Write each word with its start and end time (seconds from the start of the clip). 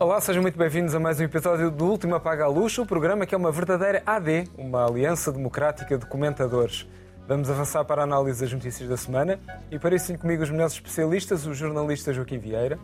Olá, 0.00 0.20
sejam 0.20 0.42
muito 0.42 0.56
bem-vindos 0.56 0.94
a 0.94 1.00
mais 1.00 1.18
um 1.18 1.24
episódio 1.24 1.70
do 1.70 1.84
Último 1.84 2.14
Apaga 2.14 2.44
a 2.44 2.48
Luz, 2.48 2.78
o 2.78 2.86
programa 2.86 3.26
que 3.26 3.34
é 3.34 3.38
uma 3.38 3.50
verdadeira 3.50 4.00
AD, 4.06 4.44
uma 4.56 4.86
Aliança 4.86 5.32
Democrática 5.32 5.98
de 5.98 6.06
Comentadores. 6.06 6.86
Vamos 7.26 7.50
avançar 7.50 7.84
para 7.84 8.02
a 8.02 8.04
análise 8.04 8.40
das 8.40 8.52
notícias 8.52 8.88
da 8.88 8.96
semana 8.96 9.40
e 9.70 9.78
para 9.78 9.96
isso 9.96 10.16
comigo 10.16 10.42
os 10.42 10.50
melhores 10.50 10.72
especialistas, 10.72 11.46
o 11.46 11.52
jornalista 11.52 12.12
Joaquim 12.12 12.38
Vieira, 12.38 12.78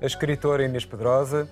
a 0.00 0.06
escritora 0.06 0.64
Inês 0.64 0.84
Pedrosa, 0.84 1.48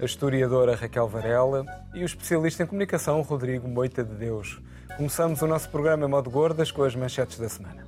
a 0.00 0.04
historiadora 0.04 0.74
Raquel 0.74 1.06
Varela 1.06 1.64
e 1.94 2.02
o 2.02 2.04
especialista 2.04 2.62
em 2.62 2.66
comunicação 2.66 3.20
Rodrigo 3.20 3.68
Moita 3.68 4.02
de 4.02 4.14
Deus. 4.14 4.60
Começamos 4.96 5.40
o 5.40 5.46
nosso 5.46 5.70
programa 5.70 6.06
em 6.06 6.08
modo 6.08 6.30
gordas 6.30 6.70
com 6.70 6.82
as 6.82 6.94
manchetes 6.94 7.38
da 7.38 7.48
semana. 7.48 7.86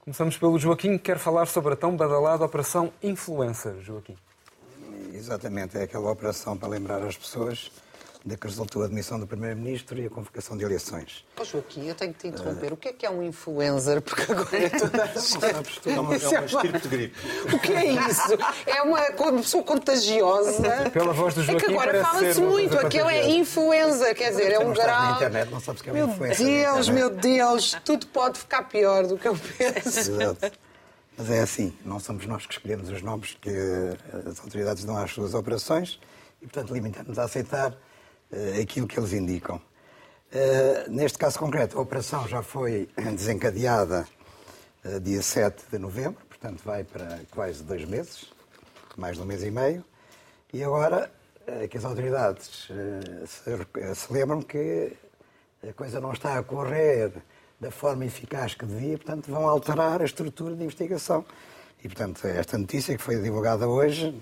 Começamos 0.00 0.36
pelo 0.36 0.58
Joaquim, 0.58 0.96
que 0.98 1.04
quer 1.04 1.18
falar 1.18 1.46
sobre 1.46 1.74
a 1.74 1.76
tão 1.76 1.96
badalada 1.96 2.44
Operação 2.44 2.92
Influencer. 3.02 3.80
Joaquim. 3.80 4.16
Exatamente, 5.12 5.76
é 5.76 5.82
aquela 5.82 6.10
operação 6.10 6.56
para 6.56 6.68
lembrar 6.68 7.02
as 7.02 7.16
pessoas 7.16 7.70
de 8.24 8.36
que 8.36 8.46
resultou 8.46 8.82
a 8.82 8.84
admissão 8.84 9.18
do 9.18 9.26
Primeiro-Ministro 9.26 9.98
e 10.00 10.06
a 10.06 10.10
convocação 10.10 10.56
de 10.56 10.64
eleições. 10.64 11.24
Oh, 11.40 11.44
Joaquim, 11.44 11.88
eu 11.88 11.94
tenho 11.94 12.14
que 12.14 12.20
te 12.20 12.28
interromper. 12.28 12.70
Uh... 12.70 12.74
O 12.74 12.76
que 12.76 12.88
é 12.88 12.92
que 12.92 13.04
é 13.04 13.10
um 13.10 13.22
influencer? 13.22 14.00
Porque 14.00 14.30
agora 14.30 14.56
é 14.56 14.68
toda 14.68 15.02
a 15.02 15.06
gente... 15.06 15.90
É 15.90 16.00
uma, 16.00 16.14
é 16.14 16.28
uma 16.28 16.44
espírito 16.44 16.80
de 16.80 16.88
gripe. 16.88 17.18
O 17.52 17.58
que 17.58 17.72
é 17.72 17.86
isso? 17.86 18.38
É 18.66 18.82
uma, 18.82 19.00
uma 19.08 19.42
pessoa 19.42 19.64
contagiosa. 19.64 20.90
Pela 20.92 21.12
voz 21.12 21.34
do 21.34 21.42
Joaquim 21.42 21.64
É 21.64 21.66
que 21.66 21.72
agora 21.72 22.04
fala-se 22.04 22.40
muito. 22.40 22.78
Aquilo 22.78 23.10
é 23.10 23.28
influenza, 23.30 24.14
quer 24.14 24.30
dizer, 24.30 24.52
é 24.52 24.58
um 24.58 24.72
grau... 24.72 25.02
na 25.02 25.16
internet, 25.16 25.50
não 25.50 25.60
sabes 25.60 25.80
o 25.80 25.84
que 25.84 25.90
é 25.90 25.92
meu 25.92 26.08
influenza. 26.08 26.44
Deus, 26.44 26.88
meu 26.88 27.10
Deus, 27.10 27.76
tudo 27.84 28.06
pode 28.06 28.38
ficar 28.38 28.62
pior 28.68 29.06
do 29.06 29.18
que 29.18 29.26
eu 29.26 29.36
penso. 29.36 29.98
Exato. 29.98 30.52
Mas 31.16 31.30
é 31.30 31.42
assim, 31.42 31.76
não 31.84 32.00
somos 32.00 32.24
nós 32.26 32.46
que 32.46 32.54
escolhemos 32.54 32.88
os 32.88 33.02
nomes 33.02 33.36
que 33.40 33.50
as 34.26 34.40
autoridades 34.40 34.84
dão 34.84 34.96
às 34.96 35.10
suas 35.10 35.34
operações 35.34 36.00
e, 36.40 36.46
portanto, 36.46 36.72
limitamos 36.72 37.18
a 37.18 37.24
aceitar 37.24 37.74
aquilo 38.60 38.86
que 38.86 38.98
eles 38.98 39.12
indicam. 39.12 39.56
Uh, 39.56 40.90
neste 40.90 41.18
caso 41.18 41.38
concreto, 41.38 41.78
a 41.78 41.82
operação 41.82 42.26
já 42.26 42.42
foi 42.42 42.88
desencadeada 43.14 44.06
uh, 44.84 45.00
dia 45.00 45.22
7 45.22 45.64
de 45.70 45.78
novembro, 45.78 46.24
portanto 46.26 46.62
vai 46.64 46.84
para 46.84 47.20
quase 47.30 47.62
dois 47.62 47.84
meses, 47.84 48.32
mais 48.96 49.16
de 49.16 49.22
um 49.22 49.26
mês 49.26 49.42
e 49.42 49.50
meio, 49.50 49.84
e 50.52 50.62
agora 50.62 51.10
que 51.68 51.76
as 51.76 51.84
autoridades 51.84 52.68
se 53.26 54.12
lembram 54.12 54.40
que 54.40 54.92
a 55.68 55.72
coisa 55.72 56.00
não 56.00 56.12
está 56.12 56.38
a 56.38 56.42
correr 56.42 57.12
da 57.58 57.70
forma 57.70 58.04
eficaz 58.04 58.54
que 58.54 58.64
devia, 58.64 58.96
portanto 58.96 59.30
vão 59.30 59.48
alterar 59.48 60.00
a 60.02 60.04
estrutura 60.04 60.54
de 60.54 60.62
investigação. 60.62 61.24
E, 61.82 61.88
portanto, 61.88 62.24
esta 62.26 62.56
notícia 62.56 62.96
que 62.96 63.02
foi 63.02 63.20
divulgada 63.20 63.66
hoje, 63.66 64.14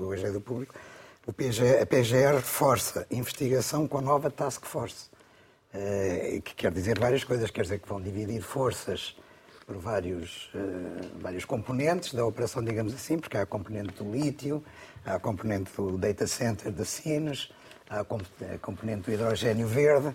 hoje 0.00 0.26
é 0.26 0.30
do 0.30 0.40
público, 0.40 0.74
o 1.26 1.32
PGR, 1.32 1.82
a 1.82 1.86
PGR 1.86 2.36
reforça 2.36 3.04
investigação 3.10 3.88
com 3.88 3.98
a 3.98 4.00
nova 4.00 4.30
Task 4.30 4.64
Force, 4.64 5.10
uh, 5.74 6.40
que 6.40 6.54
quer 6.54 6.70
dizer 6.70 6.98
várias 7.00 7.24
coisas. 7.24 7.50
Quer 7.50 7.62
dizer 7.62 7.80
que 7.80 7.88
vão 7.88 8.00
dividir 8.00 8.40
forças 8.40 9.16
por 9.66 9.76
vários, 9.76 10.48
uh, 10.54 11.18
vários 11.20 11.44
componentes 11.44 12.14
da 12.14 12.24
operação, 12.24 12.62
digamos 12.62 12.94
assim, 12.94 13.18
porque 13.18 13.36
há 13.36 13.42
a 13.42 13.46
componente 13.46 13.92
do 13.94 14.08
lítio, 14.08 14.62
há 15.04 15.16
a 15.16 15.18
componente 15.18 15.72
do 15.76 15.98
data 15.98 16.28
center 16.28 16.70
de 16.70 16.84
Sines, 16.84 17.50
há 17.90 18.00
a 18.00 18.58
componente 18.60 19.02
do 19.02 19.12
hidrogênio 19.12 19.66
verde. 19.66 20.14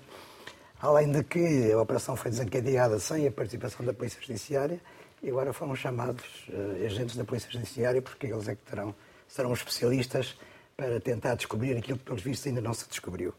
Além 0.79 1.11
de 1.11 1.25
que 1.25 1.73
a 1.73 1.79
operação 1.79 2.15
foi 2.15 2.31
desencadeada 2.31 2.97
sem 2.99 3.27
a 3.27 3.31
participação 3.31 3.85
da 3.85 3.93
Polícia 3.93 4.19
Judiciária 4.21 4.79
e 5.21 5.29
agora 5.29 5.51
foram 5.51 5.75
chamados 5.75 6.47
uh, 6.47 6.85
agentes 6.85 7.17
da 7.17 7.25
Polícia 7.25 7.51
Judiciária 7.51 8.01
porque 8.01 8.27
eles 8.27 8.47
é 8.47 8.55
que 8.55 8.63
terão, 8.63 8.95
serão 9.27 9.51
especialistas 9.51 10.37
para 10.81 10.99
tentar 10.99 11.35
descobrir 11.35 11.77
aquilo 11.77 11.99
que, 11.99 12.05
pelos 12.05 12.23
vistos, 12.23 12.47
ainda 12.47 12.59
não 12.59 12.73
se 12.73 12.89
descobriu. 12.89 13.35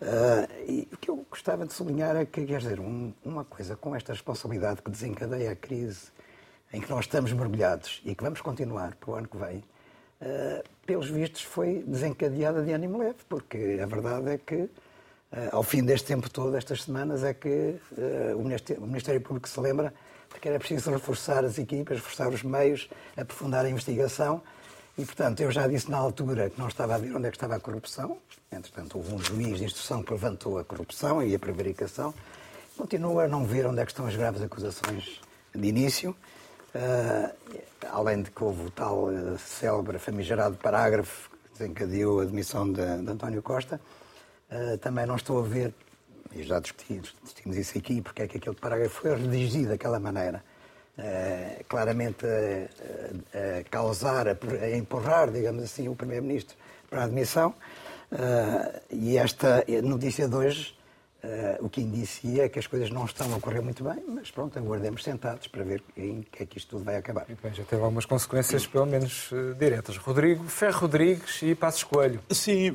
Uh, 0.00 0.48
e 0.66 0.88
o 0.90 0.96
que 0.96 1.10
eu 1.10 1.26
gostava 1.28 1.66
de 1.66 1.74
sublinhar 1.74 2.16
é 2.16 2.24
que, 2.24 2.46
quer 2.46 2.60
dizer, 2.60 2.80
um, 2.80 3.12
uma 3.22 3.44
coisa 3.44 3.76
com 3.76 3.94
esta 3.94 4.14
responsabilidade 4.14 4.80
que 4.80 4.90
desencadeia 4.90 5.50
a 5.50 5.56
crise 5.56 6.06
em 6.72 6.80
que 6.80 6.88
nós 6.88 7.00
estamos 7.00 7.30
mergulhados 7.30 8.00
e 8.06 8.14
que 8.14 8.24
vamos 8.24 8.40
continuar 8.40 8.94
para 8.94 9.10
o 9.10 9.14
ano 9.16 9.28
que 9.28 9.36
vem, 9.36 9.58
uh, 9.58 10.64
pelos 10.86 11.10
vistos, 11.10 11.42
foi 11.42 11.84
desencadeada 11.86 12.62
de 12.62 12.72
ânimo 12.72 12.96
leve, 12.96 13.18
porque 13.28 13.78
a 13.82 13.86
verdade 13.86 14.30
é 14.30 14.38
que, 14.38 14.54
uh, 14.54 14.70
ao 15.52 15.62
fim 15.62 15.84
deste 15.84 16.06
tempo 16.06 16.30
todo, 16.30 16.56
estas 16.56 16.84
semanas, 16.84 17.22
é 17.22 17.34
que 17.34 17.76
o 18.34 18.42
Ministério, 18.44 18.82
o 18.82 18.86
Ministério 18.86 19.20
Público 19.20 19.46
se 19.46 19.60
lembra 19.60 19.92
de 20.32 20.40
que 20.40 20.48
era 20.48 20.58
preciso 20.58 20.90
reforçar 20.90 21.44
as 21.44 21.58
equipas, 21.58 21.98
reforçar 21.98 22.28
os 22.28 22.42
meios, 22.42 22.88
aprofundar 23.14 23.66
a 23.66 23.68
investigação 23.68 24.40
e, 24.98 25.04
portanto, 25.04 25.40
eu 25.40 25.50
já 25.52 25.68
disse 25.68 25.88
na 25.88 25.96
altura 25.96 26.50
que 26.50 26.58
não 26.58 26.66
estava 26.66 26.96
a 26.96 26.98
ver 26.98 27.14
onde 27.14 27.28
é 27.28 27.30
que 27.30 27.36
estava 27.36 27.54
a 27.54 27.60
corrupção. 27.60 28.18
Entretanto, 28.50 28.98
houve 28.98 29.14
um 29.14 29.18
juiz 29.20 29.58
de 29.58 29.64
instrução 29.64 30.02
que 30.02 30.12
levantou 30.12 30.58
a 30.58 30.64
corrupção 30.64 31.22
e 31.22 31.32
a 31.36 31.38
prevaricação. 31.38 32.12
Continua 32.76 33.24
a 33.24 33.28
não 33.28 33.44
ver 33.44 33.64
onde 33.66 33.80
é 33.80 33.84
que 33.84 33.92
estão 33.92 34.06
as 34.06 34.16
graves 34.16 34.42
acusações 34.42 35.20
de 35.54 35.68
início. 35.68 36.16
Uh, 36.74 37.58
além 37.92 38.22
de 38.22 38.30
que 38.32 38.42
houve 38.42 38.66
o 38.66 38.70
tal 38.70 39.04
uh, 39.04 39.38
célebre, 39.38 40.00
famigerado 40.00 40.56
parágrafo 40.56 41.30
que 41.30 41.58
desencadeou 41.58 42.20
a 42.20 42.24
demissão 42.24 42.66
de, 42.66 42.82
de 42.82 43.10
António 43.10 43.40
Costa. 43.40 43.80
Uh, 44.50 44.78
também 44.78 45.06
não 45.06 45.14
estou 45.14 45.38
a 45.38 45.42
ver, 45.42 45.72
e 46.34 46.42
já 46.42 46.58
discutimos, 46.58 47.14
discutimos 47.22 47.56
isso 47.56 47.78
aqui, 47.78 48.02
porque 48.02 48.22
é 48.22 48.26
que 48.26 48.38
aquele 48.38 48.56
parágrafo 48.56 49.00
foi 49.00 49.14
redigido 49.14 49.68
daquela 49.68 50.00
maneira 50.00 50.42
uh, 50.98 51.64
claramente 51.68 52.26
a, 52.26 53.60
a 53.60 53.64
causar, 53.70 54.28
a, 54.28 54.32
a, 54.32 54.76
empurrar, 54.76 55.30
digamos 55.30 55.62
assim, 55.62 55.88
o 55.88 55.94
Primeiro-Ministro 55.94 56.56
para 56.90 57.02
a 57.02 57.04
admissão. 57.04 57.54
Uh, 58.10 58.80
e 58.90 59.18
esta 59.18 59.64
notícia 59.82 60.26
de 60.28 60.34
hoje 60.34 60.77
Uh, 61.28 61.66
o 61.66 61.68
que 61.68 61.82
indicia 61.82 62.44
é 62.44 62.48
que 62.48 62.58
as 62.58 62.66
coisas 62.66 62.90
não 62.90 63.04
estão 63.04 63.34
a 63.34 63.38
correr 63.38 63.60
muito 63.60 63.84
bem, 63.84 64.02
mas 64.08 64.30
pronto, 64.30 64.58
aguardemos 64.58 65.04
sentados 65.04 65.46
para 65.46 65.62
ver 65.62 65.82
em 65.94 66.22
que 66.22 66.42
é 66.42 66.46
que 66.46 66.56
isto 66.56 66.70
tudo 66.70 66.84
vai 66.84 66.96
acabar. 66.96 67.26
bem, 67.26 67.52
já 67.52 67.64
teve 67.64 67.82
algumas 67.82 68.06
consequências, 68.06 68.66
pelo 68.66 68.86
menos 68.86 69.30
uh, 69.32 69.54
diretas. 69.54 69.98
Rodrigo 69.98 70.44
Ferro 70.44 70.80
Rodrigues 70.80 71.42
e 71.42 71.54
Passos 71.54 71.84
Coelho. 71.84 72.20
Sim, 72.30 72.70
uh, 72.70 72.74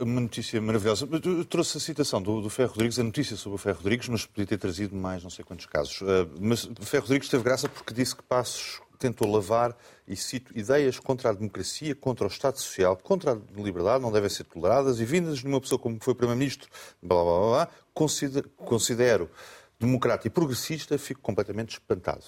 uma 0.00 0.22
notícia 0.22 0.58
maravilhosa. 0.58 1.06
Eu 1.22 1.44
trouxe 1.44 1.76
a 1.76 1.80
citação 1.80 2.22
do, 2.22 2.40
do 2.40 2.48
Ferro 2.48 2.70
Rodrigues, 2.70 2.98
a 2.98 3.02
notícia 3.02 3.36
sobre 3.36 3.56
o 3.56 3.58
Ferro 3.58 3.76
Rodrigues, 3.76 4.08
mas 4.08 4.24
podia 4.24 4.46
ter 4.46 4.56
trazido 4.56 4.96
mais 4.96 5.22
não 5.22 5.30
sei 5.30 5.44
quantos 5.44 5.66
casos. 5.66 6.00
mas 6.40 6.68
Ferro 6.80 7.02
Rodrigues 7.02 7.28
teve 7.28 7.44
graça 7.44 7.68
porque 7.68 7.92
disse 7.92 8.16
que 8.16 8.22
Passos 8.22 8.80
tentou 9.02 9.30
lavar, 9.30 9.76
e 10.06 10.16
cito, 10.16 10.56
ideias 10.56 10.98
contra 10.98 11.30
a 11.30 11.32
democracia, 11.32 11.94
contra 11.94 12.24
o 12.24 12.28
Estado 12.28 12.58
Social, 12.58 12.96
contra 12.96 13.32
a 13.32 13.38
liberdade, 13.60 14.02
não 14.02 14.10
devem 14.10 14.30
ser 14.30 14.44
toleradas, 14.44 15.00
e 15.00 15.04
vindas 15.04 15.38
de 15.38 15.46
uma 15.46 15.60
pessoa 15.60 15.78
como 15.78 15.98
foi 16.00 16.14
Primeiro-Ministro, 16.14 16.68
blá, 17.02 17.22
blá, 17.22 17.38
blá, 17.38 17.48
blá, 17.48 17.68
considero, 17.92 18.48
considero 18.56 19.30
democrata 19.78 20.28
e 20.28 20.30
progressista, 20.30 20.96
fico 20.96 21.20
completamente 21.20 21.72
espantado. 21.72 22.24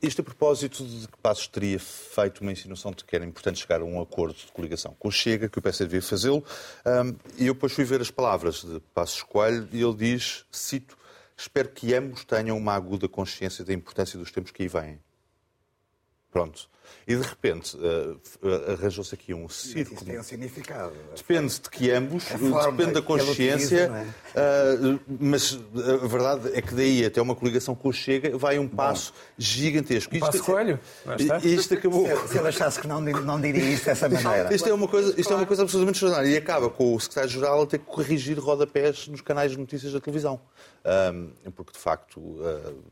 Isto 0.00 0.20
a 0.20 0.24
propósito 0.24 0.84
de 0.84 1.08
que 1.08 1.18
Passos 1.18 1.48
teria 1.48 1.78
feito 1.78 2.42
uma 2.42 2.52
insinuação 2.52 2.92
de 2.92 3.04
que 3.04 3.16
era 3.16 3.24
importante 3.24 3.58
chegar 3.58 3.80
a 3.80 3.84
um 3.84 4.00
acordo 4.00 4.34
de 4.34 4.52
coligação 4.52 4.94
com 4.98 5.08
o 5.08 5.12
Chega, 5.12 5.48
que 5.48 5.58
o 5.58 5.62
PS 5.62 5.78
devia 5.78 6.00
fazê-lo, 6.00 6.44
e 7.36 7.46
eu 7.46 7.54
depois 7.54 7.72
fui 7.72 7.84
ver 7.84 8.00
as 8.00 8.10
palavras 8.10 8.62
de 8.62 8.78
Passos 8.94 9.22
Coelho 9.22 9.68
e 9.72 9.82
ele 9.82 9.94
diz, 9.94 10.44
cito, 10.50 10.96
espero 11.36 11.70
que 11.70 11.92
ambos 11.92 12.24
tenham 12.24 12.56
uma 12.56 12.74
aguda 12.74 13.08
consciência 13.08 13.64
da 13.64 13.72
importância 13.72 14.16
dos 14.16 14.30
tempos 14.30 14.52
que 14.52 14.62
aí 14.62 14.68
vêm. 14.68 15.00
Pronto. 16.32 16.72
E 17.06 17.14
de 17.16 17.22
repente 17.22 17.76
uh, 17.76 18.72
arranjou-se 18.72 19.14
aqui 19.14 19.34
um 19.34 19.48
círculo. 19.48 19.96
Isso 19.96 20.04
tem 20.04 20.18
um 20.18 20.22
significado. 20.22 20.92
Depende 21.14 21.60
de 21.60 21.70
que 21.70 21.90
ambos, 21.90 22.24
depende 22.24 22.92
da 22.92 23.02
consciência, 23.02 23.90
uh, 23.90 25.00
mas 25.20 25.58
a 26.02 26.06
verdade 26.06 26.50
é 26.54 26.62
que 26.62 26.74
daí 26.74 27.04
até 27.04 27.20
uma 27.20 27.34
coligação 27.34 27.74
com 27.74 27.88
o 27.88 27.92
Chega 27.92 28.36
vai 28.38 28.58
um 28.58 28.68
passo 28.68 29.12
Bom, 29.12 29.18
gigantesco. 29.36 30.14
Um 30.14 30.16
isto, 30.16 30.26
passo 30.26 30.44
coelho. 30.44 30.80
Isto 31.42 31.74
acabou. 31.74 32.06
Se, 32.06 32.28
se 32.28 32.38
ele 32.38 32.48
achasse 32.48 32.80
que 32.80 32.86
não, 32.86 33.00
não 33.00 33.40
diria 33.40 33.64
isto 33.64 33.84
dessa 33.84 34.08
maneira. 34.08 34.54
Isto 34.54 34.68
é 34.68 34.74
uma 34.74 34.88
coisa, 34.88 35.20
isto 35.20 35.32
é 35.32 35.36
uma 35.36 35.46
coisa 35.46 35.62
absolutamente 35.62 35.96
extraordinária. 35.96 36.34
E 36.34 36.36
acaba 36.36 36.70
com 36.70 36.94
o 36.94 37.00
secretário-geral 37.00 37.62
a 37.62 37.66
ter 37.66 37.78
que 37.78 37.86
corrigir 37.86 38.38
rodapés 38.38 39.06
nos 39.08 39.20
canais 39.20 39.52
de 39.52 39.58
notícias 39.58 39.92
da 39.92 40.00
televisão. 40.00 40.40
Um, 41.12 41.50
porque, 41.50 41.72
de 41.72 41.78
facto. 41.78 42.20
Uh, 42.20 42.82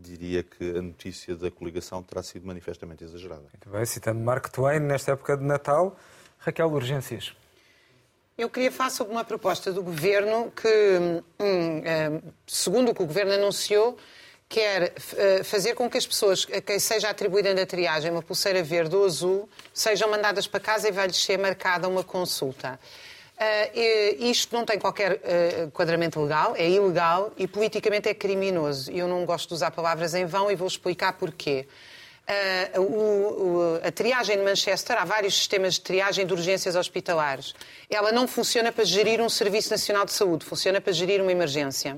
diria 0.00 0.42
que 0.42 0.70
a 0.70 0.82
notícia 0.82 1.34
da 1.36 1.50
coligação 1.50 2.02
terá 2.02 2.22
sido 2.22 2.46
manifestamente 2.46 3.04
exagerada. 3.04 3.42
Muito 3.42 3.68
bem, 3.70 3.84
citando 3.84 4.20
Mark 4.20 4.48
Twain, 4.48 4.80
nesta 4.80 5.12
época 5.12 5.36
de 5.36 5.44
Natal, 5.44 5.96
Raquel 6.38 6.68
Urgências. 6.68 7.34
Eu 8.36 8.48
queria 8.48 8.70
falar 8.70 8.90
sobre 8.90 9.12
uma 9.12 9.24
proposta 9.24 9.72
do 9.72 9.82
Governo 9.82 10.52
que, 10.52 10.68
hum, 10.68 11.22
hum, 11.40 12.32
segundo 12.46 12.92
o 12.92 12.94
que 12.94 13.02
o 13.02 13.06
Governo 13.06 13.32
anunciou, 13.32 13.98
quer 14.48 14.94
eh, 15.16 15.42
fazer 15.44 15.74
com 15.74 15.90
que 15.90 15.98
as 15.98 16.06
pessoas 16.06 16.46
a 16.52 16.60
quem 16.60 16.78
seja 16.78 17.10
atribuída 17.10 17.52
na 17.52 17.66
triagem 17.66 18.10
uma 18.10 18.22
pulseira 18.22 18.62
verde 18.62 18.96
ou 18.96 19.04
azul 19.04 19.48
sejam 19.74 20.08
mandadas 20.10 20.46
para 20.46 20.60
casa 20.60 20.88
e 20.88 20.92
vai-lhes 20.92 21.16
ser 21.16 21.36
marcada 21.36 21.86
uma 21.86 22.02
consulta. 22.02 22.80
Uh, 23.38 24.24
isto 24.24 24.52
não 24.54 24.64
tem 24.64 24.80
qualquer 24.80 25.12
uh, 25.12 25.64
enquadramento 25.66 26.20
legal, 26.20 26.56
é 26.56 26.68
ilegal 26.68 27.32
e 27.36 27.46
politicamente 27.46 28.08
é 28.08 28.14
criminoso. 28.14 28.90
Eu 28.90 29.06
não 29.06 29.24
gosto 29.24 29.48
de 29.48 29.54
usar 29.54 29.70
palavras 29.70 30.12
em 30.14 30.26
vão 30.26 30.50
e 30.50 30.56
vou 30.56 30.66
explicar 30.66 31.12
porquê. 31.12 31.66
Uh, 32.74 32.80
o, 32.80 33.76
o, 33.76 33.80
a 33.86 33.92
triagem 33.92 34.36
de 34.36 34.42
Manchester, 34.42 35.00
há 35.00 35.04
vários 35.04 35.34
sistemas 35.34 35.74
de 35.74 35.82
triagem 35.82 36.26
de 36.26 36.32
urgências 36.32 36.74
hospitalares. 36.74 37.54
Ela 37.88 38.10
não 38.10 38.26
funciona 38.26 38.72
para 38.72 38.84
gerir 38.84 39.20
um 39.20 39.28
Serviço 39.28 39.70
Nacional 39.70 40.04
de 40.04 40.12
Saúde, 40.12 40.44
funciona 40.44 40.80
para 40.80 40.92
gerir 40.92 41.22
uma 41.22 41.30
emergência. 41.30 41.96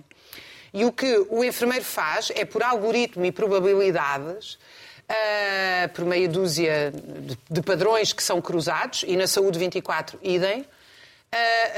E 0.74 0.84
o 0.84 0.92
que 0.92 1.26
o 1.30 1.42
enfermeiro 1.42 1.84
faz 1.84 2.30
é, 2.34 2.44
por 2.44 2.62
algoritmo 2.62 3.24
e 3.24 3.32
probabilidades, 3.32 4.54
uh, 4.54 5.88
por 5.94 6.04
meia 6.04 6.28
dúzia 6.28 6.92
de, 6.92 7.38
de, 7.50 7.62
padrões 7.62 8.12
que 8.12 8.22
são 8.22 8.40
cruzados, 8.40 9.04
e 9.08 9.16
na 9.16 9.26
saúde 9.26 9.58
24, 9.58 10.18
idem, 10.22 10.64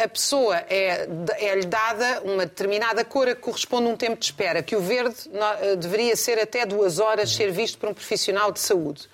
a 0.02 0.08
pessoa 0.08 0.56
é, 0.68 1.06
é-lhe 1.38 1.66
dada 1.66 2.22
uma 2.22 2.46
determinada 2.46 3.04
cor 3.04 3.26
que 3.26 3.34
corresponde 3.34 3.86
a 3.86 3.90
um 3.90 3.96
tempo 3.96 4.16
de 4.16 4.24
espera, 4.24 4.62
que 4.62 4.74
o 4.74 4.80
verde 4.80 5.14
no, 5.30 5.72
uh, 5.72 5.76
deveria 5.76 6.16
ser 6.16 6.38
até 6.38 6.64
duas 6.64 6.98
horas 6.98 7.30
ser 7.30 7.52
visto 7.52 7.76
por 7.78 7.90
um 7.90 7.94
profissional 7.94 8.50
de 8.50 8.60
saúde. 8.60 9.08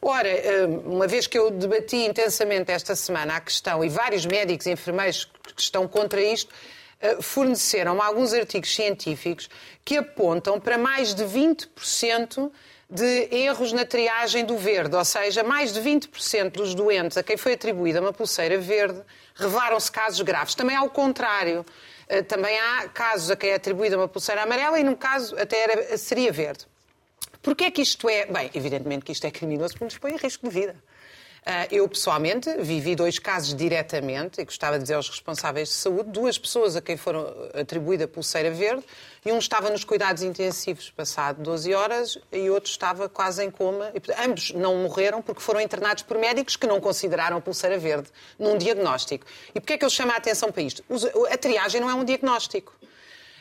Ora, 0.00 0.28
uma 0.84 1.06
vez 1.06 1.26
que 1.26 1.36
eu 1.36 1.50
debati 1.50 1.96
intensamente 1.96 2.70
esta 2.70 2.94
semana 2.94 3.36
a 3.36 3.40
questão, 3.40 3.84
e 3.84 3.88
vários 3.88 4.24
médicos 4.24 4.66
e 4.66 4.70
enfermeiros 4.70 5.24
que 5.24 5.60
estão 5.60 5.88
contra 5.88 6.22
isto, 6.22 6.54
forneceram 7.20 8.00
alguns 8.00 8.32
artigos 8.32 8.72
científicos 8.74 9.48
que 9.84 9.96
apontam 9.96 10.60
para 10.60 10.78
mais 10.78 11.12
de 11.12 11.24
20% 11.24 12.50
de 12.88 13.28
erros 13.34 13.72
na 13.72 13.84
triagem 13.84 14.44
do 14.44 14.56
verde, 14.56 14.94
ou 14.94 15.04
seja, 15.04 15.42
mais 15.42 15.72
de 15.72 15.80
20% 15.80 16.50
dos 16.52 16.74
doentes 16.74 17.16
a 17.16 17.22
quem 17.22 17.36
foi 17.36 17.54
atribuída 17.54 18.00
uma 18.00 18.12
pulseira 18.12 18.58
verde 18.58 19.02
revelaram-se 19.36 19.90
casos 19.90 20.20
graves. 20.22 20.54
Também 20.54 20.76
ao 20.76 20.90
contrário, 20.90 21.64
eh, 22.08 22.22
também 22.22 22.58
há 22.58 22.88
casos 22.88 23.30
a 23.30 23.36
quem 23.36 23.50
é 23.50 23.54
atribuída 23.54 23.96
uma 23.96 24.08
pulseira 24.08 24.42
amarela 24.42 24.78
e, 24.80 24.84
num 24.84 24.94
caso, 24.94 25.36
até 25.38 25.58
era, 25.62 25.98
seria 25.98 26.32
verde. 26.32 26.66
Porquê 27.42 27.64
é 27.64 27.70
que 27.70 27.82
isto 27.82 28.08
é? 28.08 28.26
Bem, 28.26 28.50
evidentemente 28.54 29.04
que 29.04 29.12
isto 29.12 29.24
é 29.26 29.30
criminoso 29.30 29.74
porque 29.74 29.84
nos 29.84 29.98
põe 29.98 30.12
em 30.12 30.16
risco 30.16 30.48
de 30.48 30.52
vida. 30.52 30.76
Ah, 31.48 31.68
eu, 31.70 31.88
pessoalmente, 31.88 32.52
vivi 32.58 32.96
dois 32.96 33.20
casos 33.20 33.54
diretamente 33.54 34.40
e 34.40 34.44
gostava 34.44 34.78
de 34.78 34.82
dizer 34.82 34.94
aos 34.94 35.08
responsáveis 35.08 35.68
de 35.68 35.74
saúde, 35.74 36.10
duas 36.10 36.36
pessoas 36.36 36.74
a 36.74 36.80
quem 36.80 36.96
foram 36.96 37.32
atribuída 37.54 38.08
pulseira 38.08 38.50
verde 38.50 38.82
e 39.24 39.30
um 39.30 39.38
estava 39.38 39.70
nos 39.70 39.84
cuidados 39.84 40.24
intensivos 40.24 40.90
passado 40.90 41.40
12 41.40 41.72
horas 41.72 42.18
e 42.32 42.50
outro 42.50 42.68
estava 42.68 43.08
quase 43.08 43.44
em 43.44 43.50
coma. 43.52 43.92
E, 43.94 44.24
ambos 44.24 44.50
não 44.54 44.74
morreram 44.78 45.22
porque 45.22 45.40
foram 45.40 45.60
internados 45.60 46.02
por 46.02 46.18
médicos 46.18 46.56
que 46.56 46.66
não 46.66 46.80
consideraram 46.80 47.36
a 47.36 47.40
pulseira 47.40 47.78
verde 47.78 48.08
num 48.36 48.58
diagnóstico. 48.58 49.24
E 49.54 49.60
porquê 49.60 49.74
é 49.74 49.78
que 49.78 49.84
eu 49.84 49.90
chamo 49.90 50.10
a 50.10 50.16
atenção 50.16 50.50
para 50.50 50.62
isto? 50.62 50.82
A 51.30 51.38
triagem 51.38 51.80
não 51.80 51.88
é 51.88 51.94
um 51.94 52.04
diagnóstico. 52.04 52.74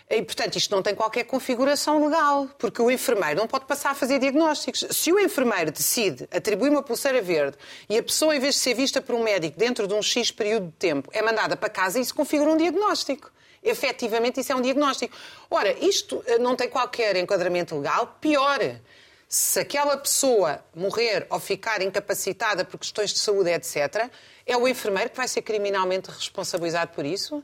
E, 0.07 0.21
portanto, 0.21 0.55
isto 0.55 0.73
não 0.73 0.83
tem 0.83 0.93
qualquer 0.93 1.23
configuração 1.23 2.03
legal, 2.05 2.47
porque 2.59 2.79
o 2.79 2.91
enfermeiro 2.91 3.39
não 3.39 3.47
pode 3.47 3.65
passar 3.65 3.89
a 3.89 3.95
fazer 3.95 4.19
diagnósticos. 4.19 4.85
Se 4.91 5.11
o 5.11 5.19
enfermeiro 5.19 5.71
decide 5.71 6.27
atribuir 6.31 6.69
uma 6.69 6.83
pulseira 6.83 7.21
verde 7.21 7.57
e 7.89 7.97
a 7.97 8.03
pessoa, 8.03 8.35
em 8.35 8.39
vez 8.39 8.55
de 8.55 8.61
ser 8.61 8.75
vista 8.75 9.01
por 9.01 9.15
um 9.15 9.23
médico 9.23 9.57
dentro 9.57 9.87
de 9.87 9.93
um 9.95 10.03
X 10.03 10.29
período 10.29 10.67
de 10.67 10.73
tempo, 10.73 11.09
é 11.11 11.23
mandada 11.23 11.57
para 11.57 11.69
casa, 11.69 11.99
isso 11.99 12.13
configura 12.13 12.51
um 12.51 12.57
diagnóstico. 12.57 13.31
Efetivamente, 13.63 14.39
isso 14.39 14.51
é 14.51 14.55
um 14.55 14.61
diagnóstico. 14.61 15.17
Ora, 15.49 15.75
isto 15.83 16.23
eh, 16.27 16.37
não 16.37 16.55
tem 16.55 16.69
qualquer 16.69 17.15
enquadramento 17.15 17.75
legal. 17.75 18.15
Pior, 18.21 18.59
se 19.27 19.59
aquela 19.59 19.97
pessoa 19.97 20.63
morrer 20.75 21.25
ou 21.31 21.39
ficar 21.39 21.81
incapacitada 21.81 22.63
por 22.63 22.77
questões 22.79 23.11
de 23.11 23.17
saúde, 23.17 23.49
etc., 23.49 24.07
é 24.45 24.55
o 24.55 24.67
enfermeiro 24.67 25.09
que 25.09 25.17
vai 25.17 25.27
ser 25.27 25.41
criminalmente 25.41 26.11
responsabilizado 26.11 26.91
por 26.91 27.03
isso. 27.03 27.43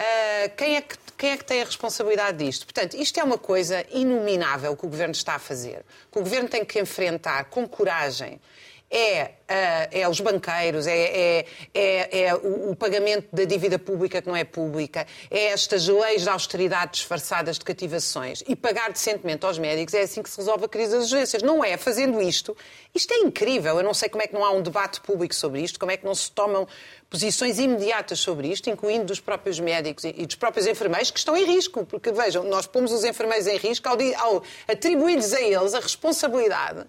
Uh, 0.00 0.56
quem, 0.56 0.76
é 0.76 0.80
que, 0.80 0.96
quem 1.18 1.30
é 1.32 1.36
que 1.36 1.44
tem 1.44 1.60
a 1.60 1.64
responsabilidade 1.66 2.38
disto? 2.38 2.64
Portanto, 2.64 2.94
isto 2.94 3.20
é 3.20 3.22
uma 3.22 3.36
coisa 3.36 3.84
inominável 3.90 4.74
que 4.74 4.86
o 4.86 4.88
Governo 4.88 5.12
está 5.12 5.34
a 5.34 5.38
fazer, 5.38 5.84
que 6.10 6.18
o 6.18 6.22
Governo 6.22 6.48
tem 6.48 6.64
que 6.64 6.80
enfrentar 6.80 7.44
com 7.50 7.68
coragem 7.68 8.40
é, 8.90 9.24
uh, 9.24 9.88
é 9.92 10.08
os 10.08 10.18
banqueiros, 10.20 10.86
é, 10.86 10.98
é, 10.98 11.46
é, 11.72 12.22
é 12.22 12.34
o, 12.34 12.70
o, 12.70 12.76
pagamento 12.76 13.28
da 13.32 13.44
dívida 13.44 13.78
pública 13.78 14.20
que 14.20 14.26
não 14.26 14.34
é 14.34 14.42
pública, 14.42 15.06
é 15.30 15.46
estas 15.46 15.86
leis 15.86 16.22
de 16.22 16.28
austeridade 16.28 16.92
disfarçadas 16.92 17.56
de 17.56 17.64
cativações 17.64 18.42
e 18.48 18.56
pagar 18.56 18.90
decentemente 18.90 19.46
aos 19.46 19.58
médicos, 19.58 19.94
é 19.94 20.02
assim 20.02 20.22
que 20.22 20.28
se 20.28 20.36
resolve 20.36 20.64
a 20.64 20.68
crise 20.68 20.92
das 20.92 21.12
urgências. 21.12 21.42
Não 21.42 21.64
é 21.64 21.76
fazendo 21.76 22.20
isto. 22.20 22.56
Isto 22.92 23.14
é 23.14 23.18
incrível. 23.18 23.76
Eu 23.76 23.84
não 23.84 23.94
sei 23.94 24.08
como 24.08 24.24
é 24.24 24.26
que 24.26 24.34
não 24.34 24.44
há 24.44 24.50
um 24.50 24.60
debate 24.60 25.00
público 25.00 25.34
sobre 25.34 25.60
isto, 25.60 25.78
como 25.78 25.92
é 25.92 25.96
que 25.96 26.04
não 26.04 26.14
se 26.14 26.30
tomam 26.32 26.66
posições 27.08 27.58
imediatas 27.60 28.18
sobre 28.18 28.48
isto, 28.48 28.68
incluindo 28.68 29.04
dos 29.04 29.20
próprios 29.20 29.60
médicos 29.60 30.04
e 30.04 30.26
dos 30.26 30.34
próprios 30.34 30.66
enfermeiros 30.66 31.12
que 31.12 31.18
estão 31.18 31.36
em 31.36 31.44
risco. 31.44 31.86
Porque, 31.86 32.10
vejam, 32.10 32.42
nós 32.42 32.66
pomos 32.66 32.90
os 32.90 33.04
enfermeiros 33.04 33.46
em 33.46 33.56
risco 33.56 33.88
ao, 33.88 33.96
ao 34.18 34.42
atribuir-lhes 34.66 35.32
a 35.32 35.40
eles 35.40 35.74
a 35.74 35.80
responsabilidade 35.80 36.86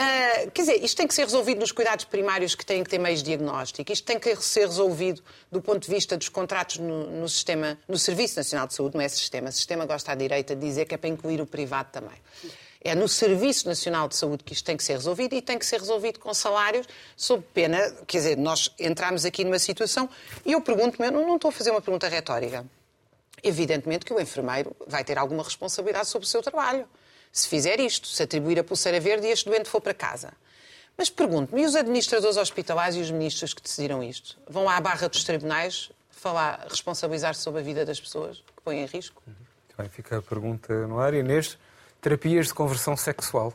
Uh, 0.00 0.50
quer 0.52 0.62
dizer, 0.62 0.82
isto 0.82 0.96
tem 0.96 1.06
que 1.06 1.12
ser 1.12 1.24
resolvido 1.24 1.58
nos 1.58 1.72
cuidados 1.72 2.06
primários 2.06 2.54
que 2.54 2.64
têm 2.64 2.82
que 2.82 2.88
ter 2.88 2.96
meios 2.96 3.18
de 3.18 3.26
diagnóstico. 3.26 3.92
Isto 3.92 4.06
tem 4.06 4.18
que 4.18 4.34
ser 4.36 4.66
resolvido 4.66 5.22
do 5.52 5.60
ponto 5.60 5.84
de 5.84 5.94
vista 5.94 6.16
dos 6.16 6.30
contratos 6.30 6.78
no, 6.78 7.06
no, 7.10 7.28
sistema, 7.28 7.78
no 7.86 7.98
Serviço 7.98 8.38
Nacional 8.38 8.66
de 8.66 8.72
Saúde, 8.72 8.96
não 8.96 9.02
é 9.02 9.08
sistema. 9.08 9.50
O 9.50 9.52
sistema 9.52 9.84
gosta 9.84 10.12
à 10.12 10.14
direita 10.14 10.56
de 10.56 10.66
dizer 10.66 10.86
que 10.86 10.94
é 10.94 10.96
para 10.96 11.10
incluir 11.10 11.42
o 11.42 11.46
privado 11.46 11.90
também. 11.92 12.16
É 12.82 12.94
no 12.94 13.06
Serviço 13.06 13.68
Nacional 13.68 14.08
de 14.08 14.16
Saúde 14.16 14.42
que 14.42 14.54
isto 14.54 14.64
tem 14.64 14.74
que 14.74 14.82
ser 14.82 14.94
resolvido 14.94 15.34
e 15.34 15.42
tem 15.42 15.58
que 15.58 15.66
ser 15.66 15.78
resolvido 15.78 16.18
com 16.18 16.32
salários 16.32 16.86
sob 17.14 17.44
pena. 17.52 17.78
Quer 18.06 18.18
dizer, 18.18 18.38
nós 18.38 18.72
entramos 18.78 19.26
aqui 19.26 19.44
numa 19.44 19.58
situação 19.58 20.08
e 20.46 20.52
eu 20.52 20.62
pergunto-me, 20.62 21.10
não, 21.10 21.26
não 21.26 21.36
estou 21.36 21.50
a 21.50 21.52
fazer 21.52 21.72
uma 21.72 21.82
pergunta 21.82 22.08
retórica. 22.08 22.64
Evidentemente 23.42 24.06
que 24.06 24.14
o 24.14 24.18
enfermeiro 24.18 24.74
vai 24.86 25.04
ter 25.04 25.18
alguma 25.18 25.42
responsabilidade 25.42 26.08
sobre 26.08 26.24
o 26.24 26.28
seu 26.28 26.40
trabalho 26.40 26.88
se 27.32 27.48
fizer 27.48 27.80
isto, 27.80 28.08
se 28.08 28.22
atribuir 28.22 28.58
a 28.58 28.64
pulseira 28.64 29.00
verde 29.00 29.26
e 29.26 29.30
este 29.30 29.48
doente 29.48 29.68
for 29.68 29.80
para 29.80 29.94
casa. 29.94 30.32
Mas 30.96 31.08
pergunto-me, 31.08 31.62
e 31.62 31.64
os 31.66 31.74
administradores 31.74 32.36
hospitalares 32.36 32.96
e 32.96 33.00
os 33.00 33.10
ministros 33.10 33.54
que 33.54 33.62
decidiram 33.62 34.02
isto? 34.02 34.38
Vão 34.48 34.68
à 34.68 34.80
barra 34.80 35.08
dos 35.08 35.24
tribunais 35.24 35.90
falar, 36.10 36.66
responsabilizar-se 36.68 37.40
sobre 37.40 37.60
a 37.60 37.64
vida 37.64 37.86
das 37.86 38.00
pessoas 38.00 38.38
que 38.38 38.62
põem 38.62 38.82
em 38.82 38.86
risco? 38.86 39.22
Bem, 39.78 39.88
fica 39.88 40.18
a 40.18 40.22
pergunta 40.22 40.86
no 40.86 40.98
ar. 40.98 41.14
Inês, 41.14 41.56
terapias 42.02 42.48
de 42.48 42.54
conversão 42.54 42.96
sexual. 42.96 43.54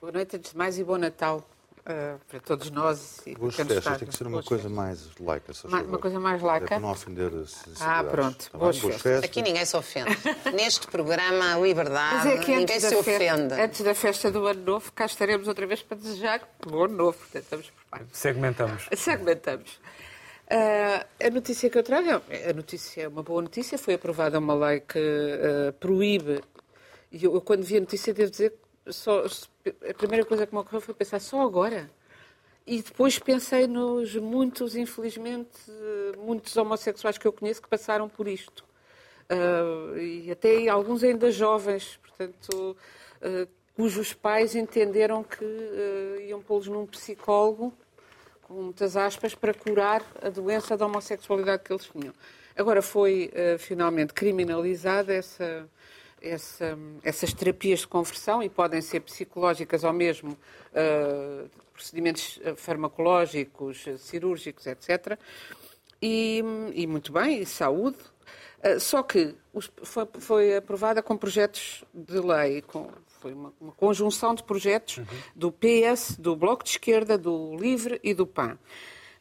Boa 0.00 0.12
noite, 0.12 0.36
antes 0.36 0.52
de 0.52 0.56
mais, 0.56 0.78
e 0.78 0.84
bom 0.84 0.96
Natal 0.96 1.44
uh, 1.86 2.18
para 2.28 2.40
todos 2.40 2.70
nós. 2.70 3.22
E 3.26 3.34
Boas 3.34 3.54
festas, 3.54 3.98
tem 3.98 4.08
que 4.08 4.16
ser 4.16 4.26
uma 4.26 4.42
coisa 4.42 4.68
mais 4.68 5.08
laica. 5.20 5.52
Uma, 5.64 5.82
uma 5.82 5.98
coisa 5.98 6.20
mais 6.20 6.42
laica? 6.42 6.64
É 6.64 6.68
para 6.68 6.80
não 6.80 6.90
ofender 6.90 7.32
as 7.34 7.64
Ah, 7.80 8.04
pronto. 8.04 8.50
Tá 8.50 8.58
Boas, 8.58 8.78
Boas 8.78 9.00
festas. 9.00 9.24
Aqui 9.24 9.42
ninguém 9.42 9.64
se 9.64 9.76
ofende. 9.76 10.16
Neste 10.54 10.86
programa, 10.88 11.54
a 11.54 11.58
liberdade, 11.58 12.28
é 12.28 12.56
ninguém 12.56 12.80
se 12.80 12.94
ofende. 12.94 13.54
antes 13.54 13.80
da 13.82 13.94
festa 13.94 14.30
do 14.30 14.46
Ano 14.46 14.62
Novo, 14.62 14.92
cá 14.92 15.06
estaremos 15.06 15.48
outra 15.48 15.66
vez 15.66 15.82
para 15.82 15.96
desejar 15.96 16.40
bom 16.66 16.84
Ano 16.84 16.96
Novo. 16.96 17.18
Portanto, 17.18 17.42
estamos. 17.44 17.72
Segmentamos. 18.12 18.88
Segmentamos. 18.96 19.78
Uh, 20.48 21.26
a 21.26 21.30
notícia 21.30 21.68
que 21.68 21.76
eu 21.76 21.82
trago 21.82 22.22
é 22.30 22.50
a 22.50 22.52
notícia, 22.52 23.02
é 23.02 23.08
uma 23.08 23.22
boa 23.22 23.42
notícia. 23.42 23.76
Foi 23.76 23.94
aprovada 23.94 24.38
uma 24.38 24.54
lei 24.54 24.80
que 24.80 24.98
uh, 24.98 25.72
proíbe. 25.74 26.40
E 27.10 27.24
eu, 27.24 27.34
eu, 27.34 27.40
quando 27.40 27.64
vi 27.64 27.78
a 27.78 27.80
notícia, 27.80 28.12
devo 28.14 28.30
dizer 28.30 28.54
só, 28.88 29.24
a 29.88 29.94
primeira 29.94 30.24
coisa 30.24 30.46
que 30.46 30.54
me 30.54 30.60
ocorreu 30.60 30.80
foi 30.80 30.94
pensar 30.94 31.20
só 31.20 31.40
agora. 31.42 31.90
E 32.66 32.82
depois 32.82 33.18
pensei 33.18 33.66
nos 33.66 34.16
muitos, 34.16 34.74
infelizmente, 34.74 35.70
muitos 36.18 36.56
homossexuais 36.56 37.16
que 37.16 37.26
eu 37.26 37.32
conheço 37.32 37.62
que 37.62 37.68
passaram 37.68 38.08
por 38.08 38.26
isto. 38.26 38.64
Uh, 39.30 39.96
e 39.98 40.30
até 40.30 40.68
alguns 40.68 41.02
ainda 41.02 41.30
jovens, 41.30 41.98
portanto, 42.02 42.76
uh, 43.22 43.48
cujos 43.74 44.12
pais 44.12 44.54
entenderam 44.54 45.22
que 45.22 45.44
uh, 45.44 46.20
iam 46.22 46.40
pô-los 46.40 46.66
num 46.66 46.86
psicólogo, 46.86 47.72
com 48.42 48.54
muitas 48.54 48.96
aspas, 48.96 49.34
para 49.34 49.54
curar 49.54 50.04
a 50.22 50.28
doença 50.28 50.76
da 50.76 50.86
homossexualidade 50.86 51.62
que 51.62 51.72
eles 51.72 51.86
tinham. 51.86 52.14
Agora 52.56 52.80
foi 52.80 53.30
finalmente 53.58 54.14
criminalizada 54.14 55.12
essa 55.12 55.68
essa, 56.20 56.78
essas 57.02 57.32
terapias 57.32 57.80
de 57.80 57.88
conversão 57.88 58.42
e 58.42 58.48
podem 58.48 58.80
ser 58.80 59.00
psicológicas 59.00 59.84
ou 59.84 59.92
mesmo 59.92 60.32
uh, 60.32 61.48
procedimentos 61.72 62.40
ah, 62.44 62.54
farmacológicos, 62.56 63.84
cirúrgicos, 63.98 64.66
etc. 64.66 65.18
E, 66.00 66.42
e 66.74 66.86
muito 66.86 67.12
bem, 67.12 67.40
e 67.40 67.46
saúde. 67.46 67.98
Uh, 68.64 68.80
só 68.80 69.02
que 69.02 69.34
os, 69.52 69.70
foi, 69.82 70.08
foi, 70.18 70.56
aprovada 70.56 71.02
com 71.02 71.16
projetos 71.16 71.84
de 71.92 72.18
lei, 72.18 72.62
com, 72.62 72.90
foi 73.20 73.32
uma, 73.32 73.52
uma 73.60 73.72
conjunção 73.72 74.34
de 74.34 74.42
projetos 74.42 74.98
uhum. 74.98 75.04
do 75.34 75.52
PS, 75.52 76.16
do 76.18 76.34
Bloco 76.34 76.64
de 76.64 76.70
Esquerda, 76.70 77.18
do 77.18 77.54
LIVRE 77.56 78.00
e 78.02 78.14
do 78.14 78.26
PAN, 78.26 78.58